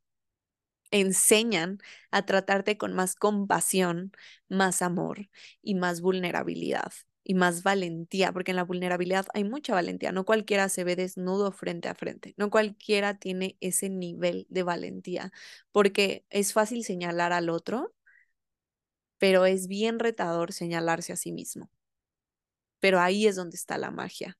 enseñan 0.91 1.79
a 2.11 2.25
tratarte 2.27 2.79
con 2.79 2.95
más 2.95 3.15
compasión, 3.15 4.13
más 4.49 4.83
amor 4.83 5.29
y 5.63 5.75
más 5.75 6.01
vulnerabilidad 6.01 6.93
y 7.25 7.35
más 7.35 7.63
valentía, 7.63 8.33
porque 8.33 8.53
en 8.53 8.57
la 8.57 8.65
vulnerabilidad 8.65 9.27
hay 9.35 9.45
mucha 9.45 9.75
valentía. 9.75 10.13
No 10.13 10.25
cualquiera 10.25 10.69
se 10.71 10.85
ve 10.85 10.97
desnudo 10.97 11.53
frente 11.53 11.89
a 11.89 11.95
frente, 11.95 12.35
no 12.39 12.51
cualquiera 12.51 13.19
tiene 13.19 13.57
ese 13.61 13.91
nivel 13.91 14.47
de 14.49 14.63
valentía, 14.63 15.33
porque 15.73 16.25
es 16.31 16.53
fácil 16.55 16.85
señalar 16.85 17.33
al 17.33 17.51
otro, 17.51 17.93
pero 19.19 19.47
es 19.47 19.69
bien 19.69 19.99
retador 20.01 20.53
señalarse 20.53 21.13
a 21.13 21.17
sí 21.17 21.31
mismo. 21.33 21.71
Pero 22.81 22.99
ahí 23.01 23.27
es 23.29 23.37
donde 23.37 23.57
está 23.57 23.79
la 23.79 23.91
magia. 23.93 24.37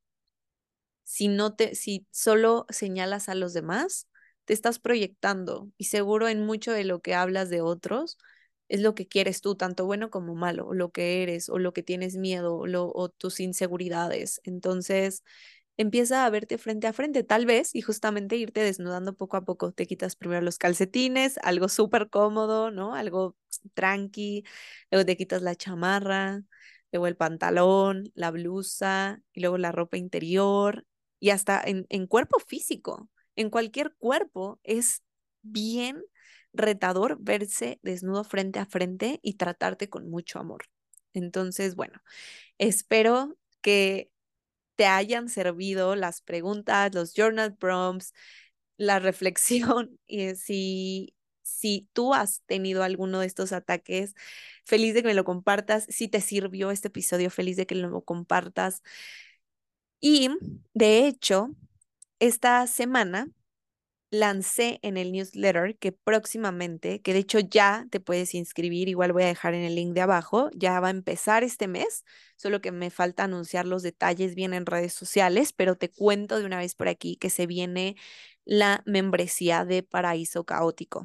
Si 1.05 1.29
no 1.29 1.55
te 1.57 1.75
si 1.75 2.07
solo 2.11 2.67
señalas 2.71 3.29
a 3.29 3.35
los 3.35 3.53
demás, 3.55 4.09
te 4.49 4.55
estás 4.55 4.81
proyectando 4.81 5.71
y 5.79 5.85
seguro 5.87 6.29
en 6.29 6.47
mucho 6.47 6.73
de 6.73 6.85
lo 6.85 7.03
que 7.03 7.15
hablas 7.15 7.51
de 7.51 7.61
otros 7.63 8.19
es 8.71 8.81
lo 8.83 8.95
que 8.97 9.07
quieres 9.09 9.43
tú, 9.43 9.57
tanto 9.57 9.87
bueno 9.87 10.11
como 10.11 10.35
malo, 10.35 10.75
lo 10.75 10.91
que 10.91 11.23
eres, 11.23 11.51
o 11.51 11.59
lo 11.59 11.73
que 11.75 11.83
tienes 11.85 12.17
miedo, 12.17 12.57
o, 12.57 12.67
o 12.95 13.09
tus 13.11 13.41
inseguridades. 13.41 14.41
Entonces, 14.45 15.25
empieza 15.77 16.27
a 16.27 16.31
verte 16.31 16.59
frente 16.59 16.87
a 16.87 16.93
frente, 16.93 17.25
tal 17.25 17.47
vez, 17.47 17.75
y 17.75 17.83
justamente 17.83 18.37
irte 18.37 18.61
desnudando 18.63 19.15
poco 19.15 19.37
a 19.37 19.45
poco. 19.45 19.73
Te 19.73 19.87
quitas 19.87 20.17
primero 20.17 20.43
los 20.43 20.59
calcetines, 20.59 21.39
algo 21.43 21.69
súper 21.69 22.11
cómodo, 22.11 22.71
¿no? 22.71 22.95
Algo 22.95 23.37
tranqui, 23.75 24.45
luego 24.91 25.07
te 25.07 25.17
quitas 25.17 25.43
la 25.43 25.55
chamarra, 25.57 26.43
luego 26.93 27.07
el 27.07 27.17
pantalón, 27.17 28.11
la 28.15 28.31
blusa, 28.31 29.21
y 29.33 29.41
luego 29.41 29.59
la 29.59 29.73
ropa 29.73 29.97
interior, 29.97 30.85
y 31.21 31.31
hasta 31.31 31.63
en, 31.65 31.87
en 31.91 32.07
cuerpo 32.07 32.39
físico 32.41 33.09
en 33.39 33.51
cualquier 33.51 33.95
cuerpo 33.99 34.61
es 34.65 35.03
bien 35.43 36.05
retador 36.53 37.19
verse 37.21 37.79
desnudo 37.83 38.25
frente 38.25 38.59
a 38.59 38.67
frente 38.67 39.21
y 39.23 39.35
tratarte 39.35 39.89
con 39.89 40.11
mucho 40.11 40.41
amor. 40.41 40.65
Entonces, 41.15 41.77
bueno, 41.77 42.03
espero 42.59 43.39
que 43.63 44.11
te 44.77 44.87
hayan 44.87 45.29
servido 45.29 45.97
las 45.97 46.23
preguntas, 46.23 46.95
los 46.95 47.15
journal 47.15 47.57
prompts, 47.57 48.13
la 48.77 48.99
reflexión 49.01 49.99
y 50.07 50.35
si 50.37 51.15
si 51.43 51.89
tú 51.95 52.15
has 52.15 52.43
tenido 52.47 52.83
alguno 52.83 53.21
de 53.21 53.27
estos 53.27 53.53
ataques, 53.53 54.15
feliz 54.65 54.95
de 54.95 55.03
que 55.03 55.09
me 55.09 55.15
lo 55.15 55.25
compartas. 55.25 55.87
Si 55.89 56.09
te 56.09 56.21
sirvió 56.21 56.71
este 56.71 56.89
episodio, 56.89 57.31
feliz 57.31 57.57
de 57.57 57.67
que 57.67 57.75
lo 57.75 58.03
compartas. 58.05 58.83
Y 60.01 60.31
de 60.75 61.07
hecho, 61.07 61.51
esta 62.21 62.67
semana 62.67 63.29
lancé 64.11 64.81
en 64.83 64.97
el 64.97 65.13
newsletter 65.13 65.77
que 65.79 65.93
próximamente, 65.93 67.03
que 67.03 67.13
de 67.13 67.21
hecho 67.21 67.41
ya 67.41 67.87
te 67.91 68.01
puedes 68.01 68.35
inscribir, 68.35 68.89
igual 68.89 69.13
voy 69.13 69.25
a 69.25 69.27
dejar 69.27 69.55
en 69.55 69.65
el 69.65 69.75
link 69.75 69.93
de 69.95 70.01
abajo, 70.01 70.51
ya 70.55 70.81
va 70.81 70.89
a 70.89 70.91
empezar 70.91 71.45
este 71.45 71.69
mes, 71.69 72.05
solo 72.37 72.61
que 72.63 72.73
me 72.73 72.91
falta 72.91 73.25
anunciar 73.25 73.67
los 73.67 73.83
detalles 73.83 74.35
bien 74.35 74.55
en 74.55 74.65
redes 74.67 74.95
sociales, 74.95 75.53
pero 75.53 75.77
te 75.77 75.91
cuento 75.91 76.39
de 76.39 76.47
una 76.47 76.59
vez 76.59 76.75
por 76.75 76.89
aquí 76.89 77.17
que 77.17 77.31
se 77.31 77.47
viene 77.47 77.97
la 78.49 78.83
membresía 78.87 79.67
de 79.67 79.83
Paraíso 79.83 80.45
Caótico. 80.45 81.05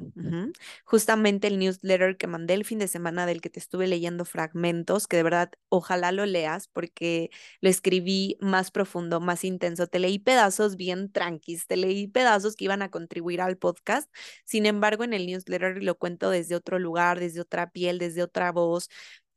Justamente 0.86 1.46
el 1.46 1.58
newsletter 1.58 2.16
que 2.16 2.26
mandé 2.26 2.54
el 2.54 2.64
fin 2.64 2.78
de 2.78 2.88
semana 2.88 3.26
del 3.26 3.42
que 3.42 3.50
te 3.50 3.60
estuve 3.60 3.86
leyendo 3.86 4.24
fragmentos, 4.24 5.06
que 5.06 5.18
de 5.18 5.24
verdad 5.24 5.50
ojalá 5.68 6.10
lo 6.10 6.24
leas 6.24 6.68
porque 6.68 7.28
lo 7.60 7.68
escribí 7.68 8.38
más 8.40 8.70
profundo, 8.70 9.20
más 9.20 9.44
intenso. 9.44 9.86
Te 9.86 9.98
leí 9.98 10.18
pedazos 10.18 10.76
bien 10.76 11.12
tranquis, 11.12 11.66
te 11.66 11.76
leí 11.76 12.08
pedazos 12.08 12.56
que 12.56 12.64
iban 12.64 12.80
a 12.80 12.90
contribuir 12.90 13.42
al 13.42 13.58
podcast. 13.58 14.10
Sin 14.46 14.64
embargo, 14.64 15.04
en 15.04 15.12
el 15.12 15.26
newsletter 15.26 15.82
lo 15.82 15.98
cuento 15.98 16.30
desde 16.30 16.56
otro 16.56 16.78
lugar, 16.78 17.20
desde 17.20 17.42
otra 17.42 17.70
piel, 17.72 17.98
desde 17.98 18.22
otra 18.22 18.52
voz 18.52 18.88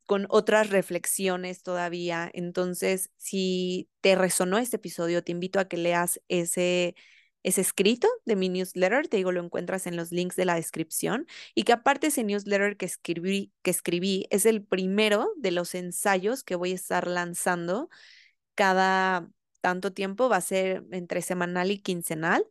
con 0.06 0.26
otras 0.30 0.70
reflexiones 0.70 1.62
todavía. 1.62 2.32
Entonces, 2.34 3.12
si 3.18 3.90
te 4.00 4.16
resonó 4.16 4.58
este 4.60 4.78
episodio, 4.78 5.26
te 5.26 5.34
invito 5.34 5.60
a 5.60 5.68
que 5.68 5.76
leas 5.76 6.22
ese 6.30 6.96
es 7.48 7.58
escrito 7.58 8.10
de 8.26 8.36
mi 8.36 8.50
newsletter, 8.50 9.08
te 9.08 9.18
digo, 9.18 9.32
lo 9.32 9.42
encuentras 9.44 9.88
en 9.88 9.96
los 9.96 10.12
links 10.12 10.36
de 10.36 10.46
la 10.46 10.56
descripción, 10.56 11.28
y 11.56 11.64
que 11.64 11.74
aparte 11.74 12.08
ese 12.08 12.24
newsletter 12.24 12.78
que 12.78 12.86
escribí, 12.86 13.54
que 13.62 13.72
escribí 13.72 14.28
es 14.32 14.46
el 14.46 14.64
primero 14.64 15.32
de 15.38 15.52
los 15.52 15.74
ensayos 15.76 16.44
que 16.44 16.56
voy 16.56 16.74
a 16.74 16.76
estar 16.76 17.08
lanzando 17.08 17.90
cada 18.56 19.30
tanto 19.62 19.94
tiempo, 19.94 20.30
va 20.30 20.38
a 20.38 20.42
ser 20.42 20.86
entre 20.92 21.22
semanal 21.22 21.72
y 21.72 21.80
quincenal 21.80 22.46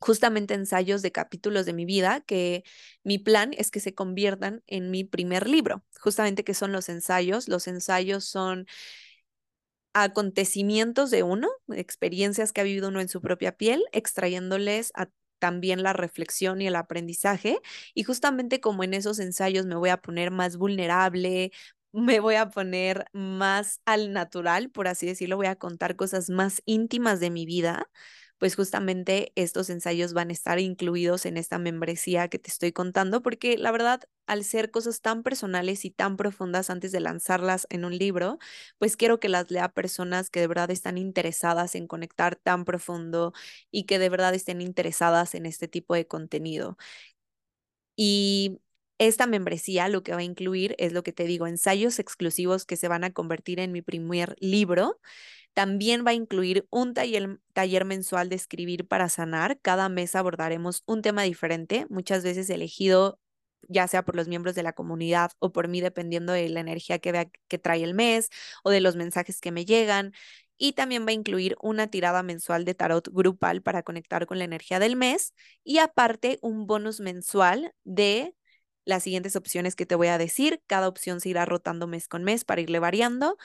justamente 0.00 0.54
ensayos 0.54 1.00
de 1.02 1.12
capítulos 1.12 1.64
de 1.66 1.72
mi 1.72 1.84
vida 1.84 2.20
que 2.22 2.64
mi 3.04 3.18
plan 3.18 3.52
es 3.56 3.70
que 3.70 3.80
se 3.80 3.94
conviertan 3.94 4.62
en 4.66 4.90
mi 4.90 5.04
primer 5.04 5.48
libro, 5.48 5.84
justamente 6.00 6.44
que 6.44 6.54
son 6.54 6.72
los 6.72 6.88
ensayos. 6.88 7.48
Los 7.48 7.68
ensayos 7.68 8.24
son 8.24 8.66
acontecimientos 9.94 11.10
de 11.10 11.22
uno, 11.22 11.48
experiencias 11.74 12.52
que 12.52 12.60
ha 12.60 12.64
vivido 12.64 12.88
uno 12.88 13.00
en 13.00 13.08
su 13.08 13.20
propia 13.20 13.52
piel, 13.56 13.84
extrayéndoles 13.92 14.92
también 15.38 15.82
la 15.82 15.92
reflexión 15.92 16.60
y 16.60 16.66
el 16.68 16.76
aprendizaje. 16.76 17.58
Y 17.94 18.04
justamente 18.04 18.60
como 18.60 18.84
en 18.84 18.94
esos 18.94 19.18
ensayos 19.18 19.66
me 19.66 19.74
voy 19.76 19.90
a 19.90 19.96
poner 19.98 20.30
más 20.30 20.56
vulnerable, 20.56 21.50
me 21.92 22.20
voy 22.20 22.36
a 22.36 22.48
poner 22.50 23.06
más 23.12 23.80
al 23.84 24.12
natural, 24.12 24.70
por 24.70 24.88
así 24.88 25.06
decirlo, 25.06 25.36
voy 25.36 25.46
a 25.46 25.56
contar 25.56 25.96
cosas 25.96 26.30
más 26.30 26.62
íntimas 26.64 27.20
de 27.20 27.30
mi 27.30 27.44
vida 27.46 27.88
pues 28.42 28.56
justamente 28.56 29.30
estos 29.36 29.70
ensayos 29.70 30.14
van 30.14 30.30
a 30.30 30.32
estar 30.32 30.58
incluidos 30.58 31.26
en 31.26 31.36
esta 31.36 31.58
membresía 31.60 32.26
que 32.26 32.40
te 32.40 32.50
estoy 32.50 32.72
contando, 32.72 33.22
porque 33.22 33.56
la 33.56 33.70
verdad, 33.70 34.00
al 34.26 34.42
ser 34.42 34.72
cosas 34.72 35.00
tan 35.00 35.22
personales 35.22 35.84
y 35.84 35.92
tan 35.92 36.16
profundas 36.16 36.68
antes 36.68 36.90
de 36.90 36.98
lanzarlas 36.98 37.68
en 37.70 37.84
un 37.84 37.96
libro, 37.96 38.38
pues 38.78 38.96
quiero 38.96 39.20
que 39.20 39.28
las 39.28 39.48
lea 39.52 39.68
personas 39.68 40.28
que 40.28 40.40
de 40.40 40.48
verdad 40.48 40.72
están 40.72 40.98
interesadas 40.98 41.76
en 41.76 41.86
conectar 41.86 42.34
tan 42.34 42.64
profundo 42.64 43.32
y 43.70 43.84
que 43.84 44.00
de 44.00 44.08
verdad 44.08 44.34
estén 44.34 44.60
interesadas 44.60 45.36
en 45.36 45.46
este 45.46 45.68
tipo 45.68 45.94
de 45.94 46.08
contenido. 46.08 46.76
Y 47.96 48.58
esta 48.98 49.26
membresía 49.26 49.88
lo 49.88 50.02
que 50.02 50.12
va 50.12 50.18
a 50.18 50.22
incluir 50.22 50.74
es 50.78 50.92
lo 50.92 51.02
que 51.02 51.12
te 51.12 51.24
digo, 51.24 51.46
ensayos 51.46 51.98
exclusivos 51.98 52.64
que 52.66 52.76
se 52.76 52.88
van 52.88 53.04
a 53.04 53.12
convertir 53.12 53.60
en 53.60 53.72
mi 53.72 53.82
primer 53.82 54.36
libro 54.40 54.98
también 55.54 56.04
va 56.06 56.10
a 56.12 56.14
incluir 56.14 56.66
un 56.70 56.94
taller, 56.94 57.84
mensual 57.84 58.28
de 58.28 58.36
escribir 58.36 58.86
para 58.86 59.08
sanar. 59.08 59.60
Cada 59.60 59.88
mes 59.88 60.14
abordaremos 60.14 60.82
un 60.86 61.02
tema 61.02 61.22
diferente, 61.22 61.86
muchas 61.90 62.24
veces 62.24 62.48
elegido 62.50 63.18
ya 63.68 63.86
sea 63.86 64.04
por 64.04 64.16
los 64.16 64.28
miembros 64.28 64.54
de 64.54 64.62
la 64.64 64.72
comunidad 64.72 65.32
o 65.38 65.52
por 65.52 65.68
mí, 65.68 65.80
dependiendo 65.80 66.32
de 66.32 66.48
la 66.48 66.60
energía 66.60 66.98
que, 66.98 67.12
vea, 67.12 67.30
que 67.48 67.58
trae 67.58 67.84
el 67.84 67.94
mes 67.94 68.28
o 68.64 68.70
de 68.70 68.80
los 68.80 68.96
mensajes 68.96 69.40
que 69.40 69.52
me 69.52 69.64
llegan. 69.64 70.12
Y 70.58 70.72
también 70.72 71.06
va 71.06 71.10
a 71.10 71.12
incluir 71.14 71.56
una 71.60 71.88
tirada 71.88 72.22
mensual 72.22 72.64
de 72.64 72.74
tarot 72.74 73.08
grupal 73.12 73.62
para 73.62 73.82
conectar 73.82 74.26
con 74.26 74.38
la 74.38 74.44
energía 74.44 74.78
del 74.78 74.96
mes 74.96 75.34
y 75.64 75.78
aparte 75.78 76.38
un 76.42 76.66
bonus 76.66 77.00
mensual 77.00 77.72
de 77.84 78.34
las 78.84 79.04
siguientes 79.04 79.36
opciones 79.36 79.76
que 79.76 79.86
te 79.86 79.94
voy 79.94 80.08
a 80.08 80.18
decir. 80.18 80.62
Cada 80.66 80.88
opción 80.88 81.20
se 81.20 81.28
irá 81.30 81.44
rotando 81.44 81.86
mes 81.86 82.08
con 82.08 82.24
mes 82.24 82.44
para 82.44 82.60
irle 82.60 82.78
variando 82.78 83.36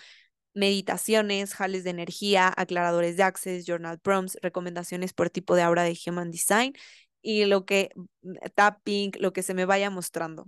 meditaciones, 0.58 1.54
jales 1.54 1.84
de 1.84 1.92
energía, 1.92 2.52
aclaradores 2.56 3.16
de 3.16 3.24
access, 3.24 3.66
journal 3.66 4.00
prompts, 4.00 4.38
recomendaciones 4.42 5.14
por 5.14 5.30
tipo 5.30 5.56
de 5.56 5.62
aura 5.62 5.84
de 5.84 5.98
Human 6.06 6.32
Design 6.32 6.74
y 7.22 7.46
lo 7.46 7.66
que 7.66 7.92
mm, 7.96 8.36
tapping, 8.56 9.12
lo 9.20 9.34
que 9.34 9.44
se 9.44 9.54
me 9.54 9.66
vaya 9.66 9.90
mostrando. 9.90 10.48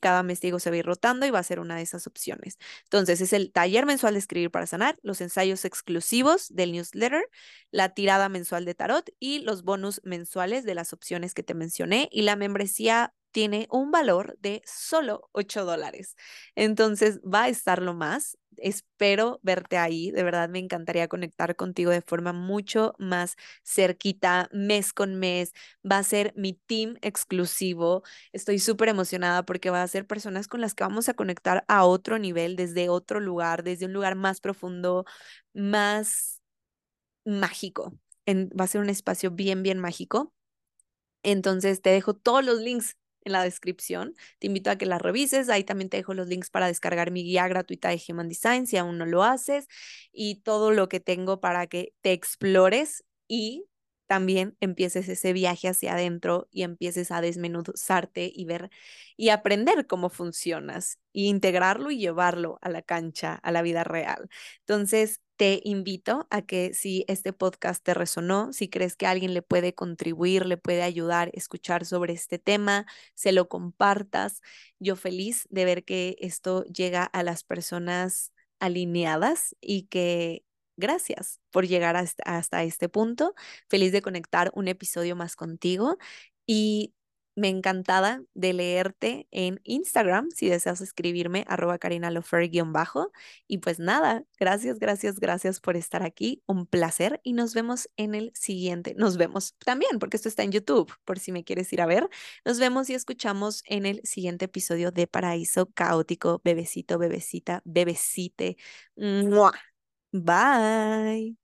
Cada 0.00 0.22
mes 0.22 0.40
digo 0.40 0.58
se 0.60 0.70
va 0.70 0.76
a 0.76 0.78
ir 0.78 0.86
rotando 0.86 1.26
y 1.26 1.30
va 1.30 1.38
a 1.38 1.42
ser 1.42 1.58
una 1.58 1.76
de 1.76 1.82
esas 1.82 2.06
opciones. 2.06 2.58
Entonces 2.84 3.20
es 3.20 3.32
el 3.32 3.50
taller 3.50 3.86
mensual 3.86 4.14
de 4.14 4.20
escribir 4.20 4.50
para 4.50 4.66
sanar, 4.66 4.98
los 5.02 5.20
ensayos 5.20 5.64
exclusivos 5.64 6.48
del 6.50 6.72
newsletter, 6.72 7.24
la 7.70 7.94
tirada 7.94 8.28
mensual 8.28 8.64
de 8.64 8.74
tarot 8.74 9.10
y 9.18 9.40
los 9.40 9.62
bonus 9.62 10.00
mensuales 10.04 10.64
de 10.64 10.74
las 10.74 10.92
opciones 10.92 11.34
que 11.34 11.42
te 11.42 11.54
mencioné 11.54 12.08
y 12.12 12.22
la 12.22 12.36
membresía 12.36 13.14
tiene 13.38 13.68
un 13.70 13.92
valor 13.92 14.36
de 14.40 14.62
solo 14.66 15.28
8 15.32 15.64
dólares. 15.64 16.16
Entonces 16.56 17.20
va 17.20 17.44
a 17.44 17.48
estar 17.48 17.80
lo 17.80 17.94
más. 17.94 18.36
Espero 18.56 19.38
verte 19.44 19.78
ahí. 19.78 20.10
De 20.10 20.24
verdad 20.24 20.48
me 20.48 20.58
encantaría 20.58 21.06
conectar 21.06 21.54
contigo 21.54 21.92
de 21.92 22.02
forma 22.02 22.32
mucho 22.32 22.96
más 22.98 23.36
cerquita, 23.62 24.48
mes 24.52 24.92
con 24.92 25.14
mes. 25.20 25.52
Va 25.88 25.98
a 25.98 26.02
ser 26.02 26.32
mi 26.36 26.54
team 26.54 26.96
exclusivo. 27.00 28.02
Estoy 28.32 28.58
súper 28.58 28.88
emocionada 28.88 29.44
porque 29.44 29.70
va 29.70 29.84
a 29.84 29.88
ser 29.88 30.04
personas 30.04 30.48
con 30.48 30.60
las 30.60 30.74
que 30.74 30.82
vamos 30.82 31.08
a 31.08 31.14
conectar 31.14 31.64
a 31.68 31.84
otro 31.84 32.18
nivel, 32.18 32.56
desde 32.56 32.88
otro 32.88 33.20
lugar, 33.20 33.62
desde 33.62 33.86
un 33.86 33.92
lugar 33.92 34.16
más 34.16 34.40
profundo, 34.40 35.04
más 35.54 36.42
mágico. 37.24 37.92
va 38.28 38.64
a 38.64 38.68
ser 38.68 38.80
un 38.80 38.90
espacio 38.90 39.30
bien, 39.30 39.62
bien 39.62 39.78
mágico. 39.78 40.34
Entonces 41.22 41.82
te 41.82 41.90
dejo 41.90 42.14
todos 42.14 42.44
los 42.44 42.60
links 42.60 42.97
en 43.24 43.32
la 43.32 43.42
descripción. 43.42 44.14
Te 44.38 44.46
invito 44.46 44.70
a 44.70 44.76
que 44.76 44.86
la 44.86 44.98
revises. 44.98 45.48
Ahí 45.48 45.64
también 45.64 45.90
te 45.90 45.96
dejo 45.98 46.14
los 46.14 46.28
links 46.28 46.50
para 46.50 46.66
descargar 46.66 47.10
mi 47.10 47.22
guía 47.24 47.48
gratuita 47.48 47.88
de 47.90 48.00
Human 48.08 48.28
Design 48.28 48.66
si 48.66 48.76
aún 48.76 48.98
no 48.98 49.06
lo 49.06 49.22
haces 49.24 49.66
y 50.12 50.36
todo 50.42 50.70
lo 50.70 50.88
que 50.88 51.00
tengo 51.00 51.40
para 51.40 51.66
que 51.66 51.94
te 52.02 52.12
explores 52.12 53.04
y 53.28 53.66
también 54.06 54.56
empieces 54.60 55.08
ese 55.08 55.32
viaje 55.34 55.68
hacia 55.68 55.92
adentro 55.92 56.48
y 56.50 56.62
empieces 56.62 57.10
a 57.10 57.20
desmenuzarte 57.20 58.30
y 58.34 58.44
ver 58.46 58.70
y 59.16 59.28
aprender 59.28 59.86
cómo 59.86 60.08
funcionas 60.08 60.98
y 61.12 61.28
integrarlo 61.28 61.90
y 61.90 61.98
llevarlo 61.98 62.58
a 62.62 62.70
la 62.70 62.80
cancha, 62.82 63.34
a 63.34 63.52
la 63.52 63.60
vida 63.62 63.84
real. 63.84 64.28
Entonces, 64.60 65.20
te 65.38 65.60
invito 65.64 66.26
a 66.30 66.42
que 66.42 66.74
si 66.74 67.04
este 67.08 67.32
podcast 67.32 67.82
te 67.84 67.94
resonó, 67.94 68.52
si 68.52 68.68
crees 68.68 68.96
que 68.96 69.06
alguien 69.06 69.34
le 69.34 69.42
puede 69.42 69.74
contribuir, 69.74 70.46
le 70.46 70.56
puede 70.58 70.82
ayudar 70.82 71.28
a 71.28 71.30
escuchar 71.34 71.86
sobre 71.86 72.12
este 72.12 72.38
tema, 72.40 72.86
se 73.14 73.32
lo 73.32 73.48
compartas. 73.48 74.42
Yo 74.80 74.96
feliz 74.96 75.46
de 75.50 75.64
ver 75.64 75.84
que 75.84 76.16
esto 76.20 76.64
llega 76.64 77.04
a 77.04 77.22
las 77.22 77.44
personas 77.44 78.32
alineadas 78.58 79.56
y 79.60 79.84
que 79.84 80.44
gracias 80.76 81.40
por 81.52 81.66
llegar 81.68 81.96
hasta, 81.96 82.24
hasta 82.24 82.64
este 82.64 82.88
punto. 82.88 83.34
Feliz 83.68 83.92
de 83.92 84.02
conectar 84.02 84.50
un 84.54 84.66
episodio 84.68 85.14
más 85.16 85.36
contigo 85.36 85.98
y 86.46 86.94
me 87.38 87.48
encantada 87.48 88.22
de 88.34 88.52
leerte 88.52 89.28
en 89.30 89.60
Instagram, 89.64 90.28
si 90.34 90.48
deseas 90.48 90.80
escribirme, 90.80 91.44
arroba 91.48 91.78
bajo 92.66 93.12
Y 93.46 93.58
pues 93.58 93.78
nada, 93.78 94.24
gracias, 94.38 94.78
gracias, 94.78 95.20
gracias 95.20 95.60
por 95.60 95.76
estar 95.76 96.02
aquí. 96.02 96.42
Un 96.46 96.66
placer 96.66 97.20
y 97.22 97.32
nos 97.32 97.54
vemos 97.54 97.88
en 97.96 98.14
el 98.14 98.32
siguiente. 98.34 98.94
Nos 98.96 99.16
vemos 99.16 99.54
también, 99.64 99.98
porque 100.00 100.16
esto 100.16 100.28
está 100.28 100.42
en 100.42 100.52
YouTube, 100.52 100.92
por 101.04 101.18
si 101.18 101.32
me 101.32 101.44
quieres 101.44 101.72
ir 101.72 101.80
a 101.80 101.86
ver. 101.86 102.08
Nos 102.44 102.58
vemos 102.58 102.90
y 102.90 102.94
escuchamos 102.94 103.62
en 103.66 103.86
el 103.86 104.00
siguiente 104.04 104.46
episodio 104.46 104.90
de 104.90 105.06
Paraíso 105.06 105.70
Caótico, 105.72 106.40
bebecito, 106.44 106.98
bebecita, 106.98 107.62
bebecite. 107.64 108.56
Bye. 110.12 111.36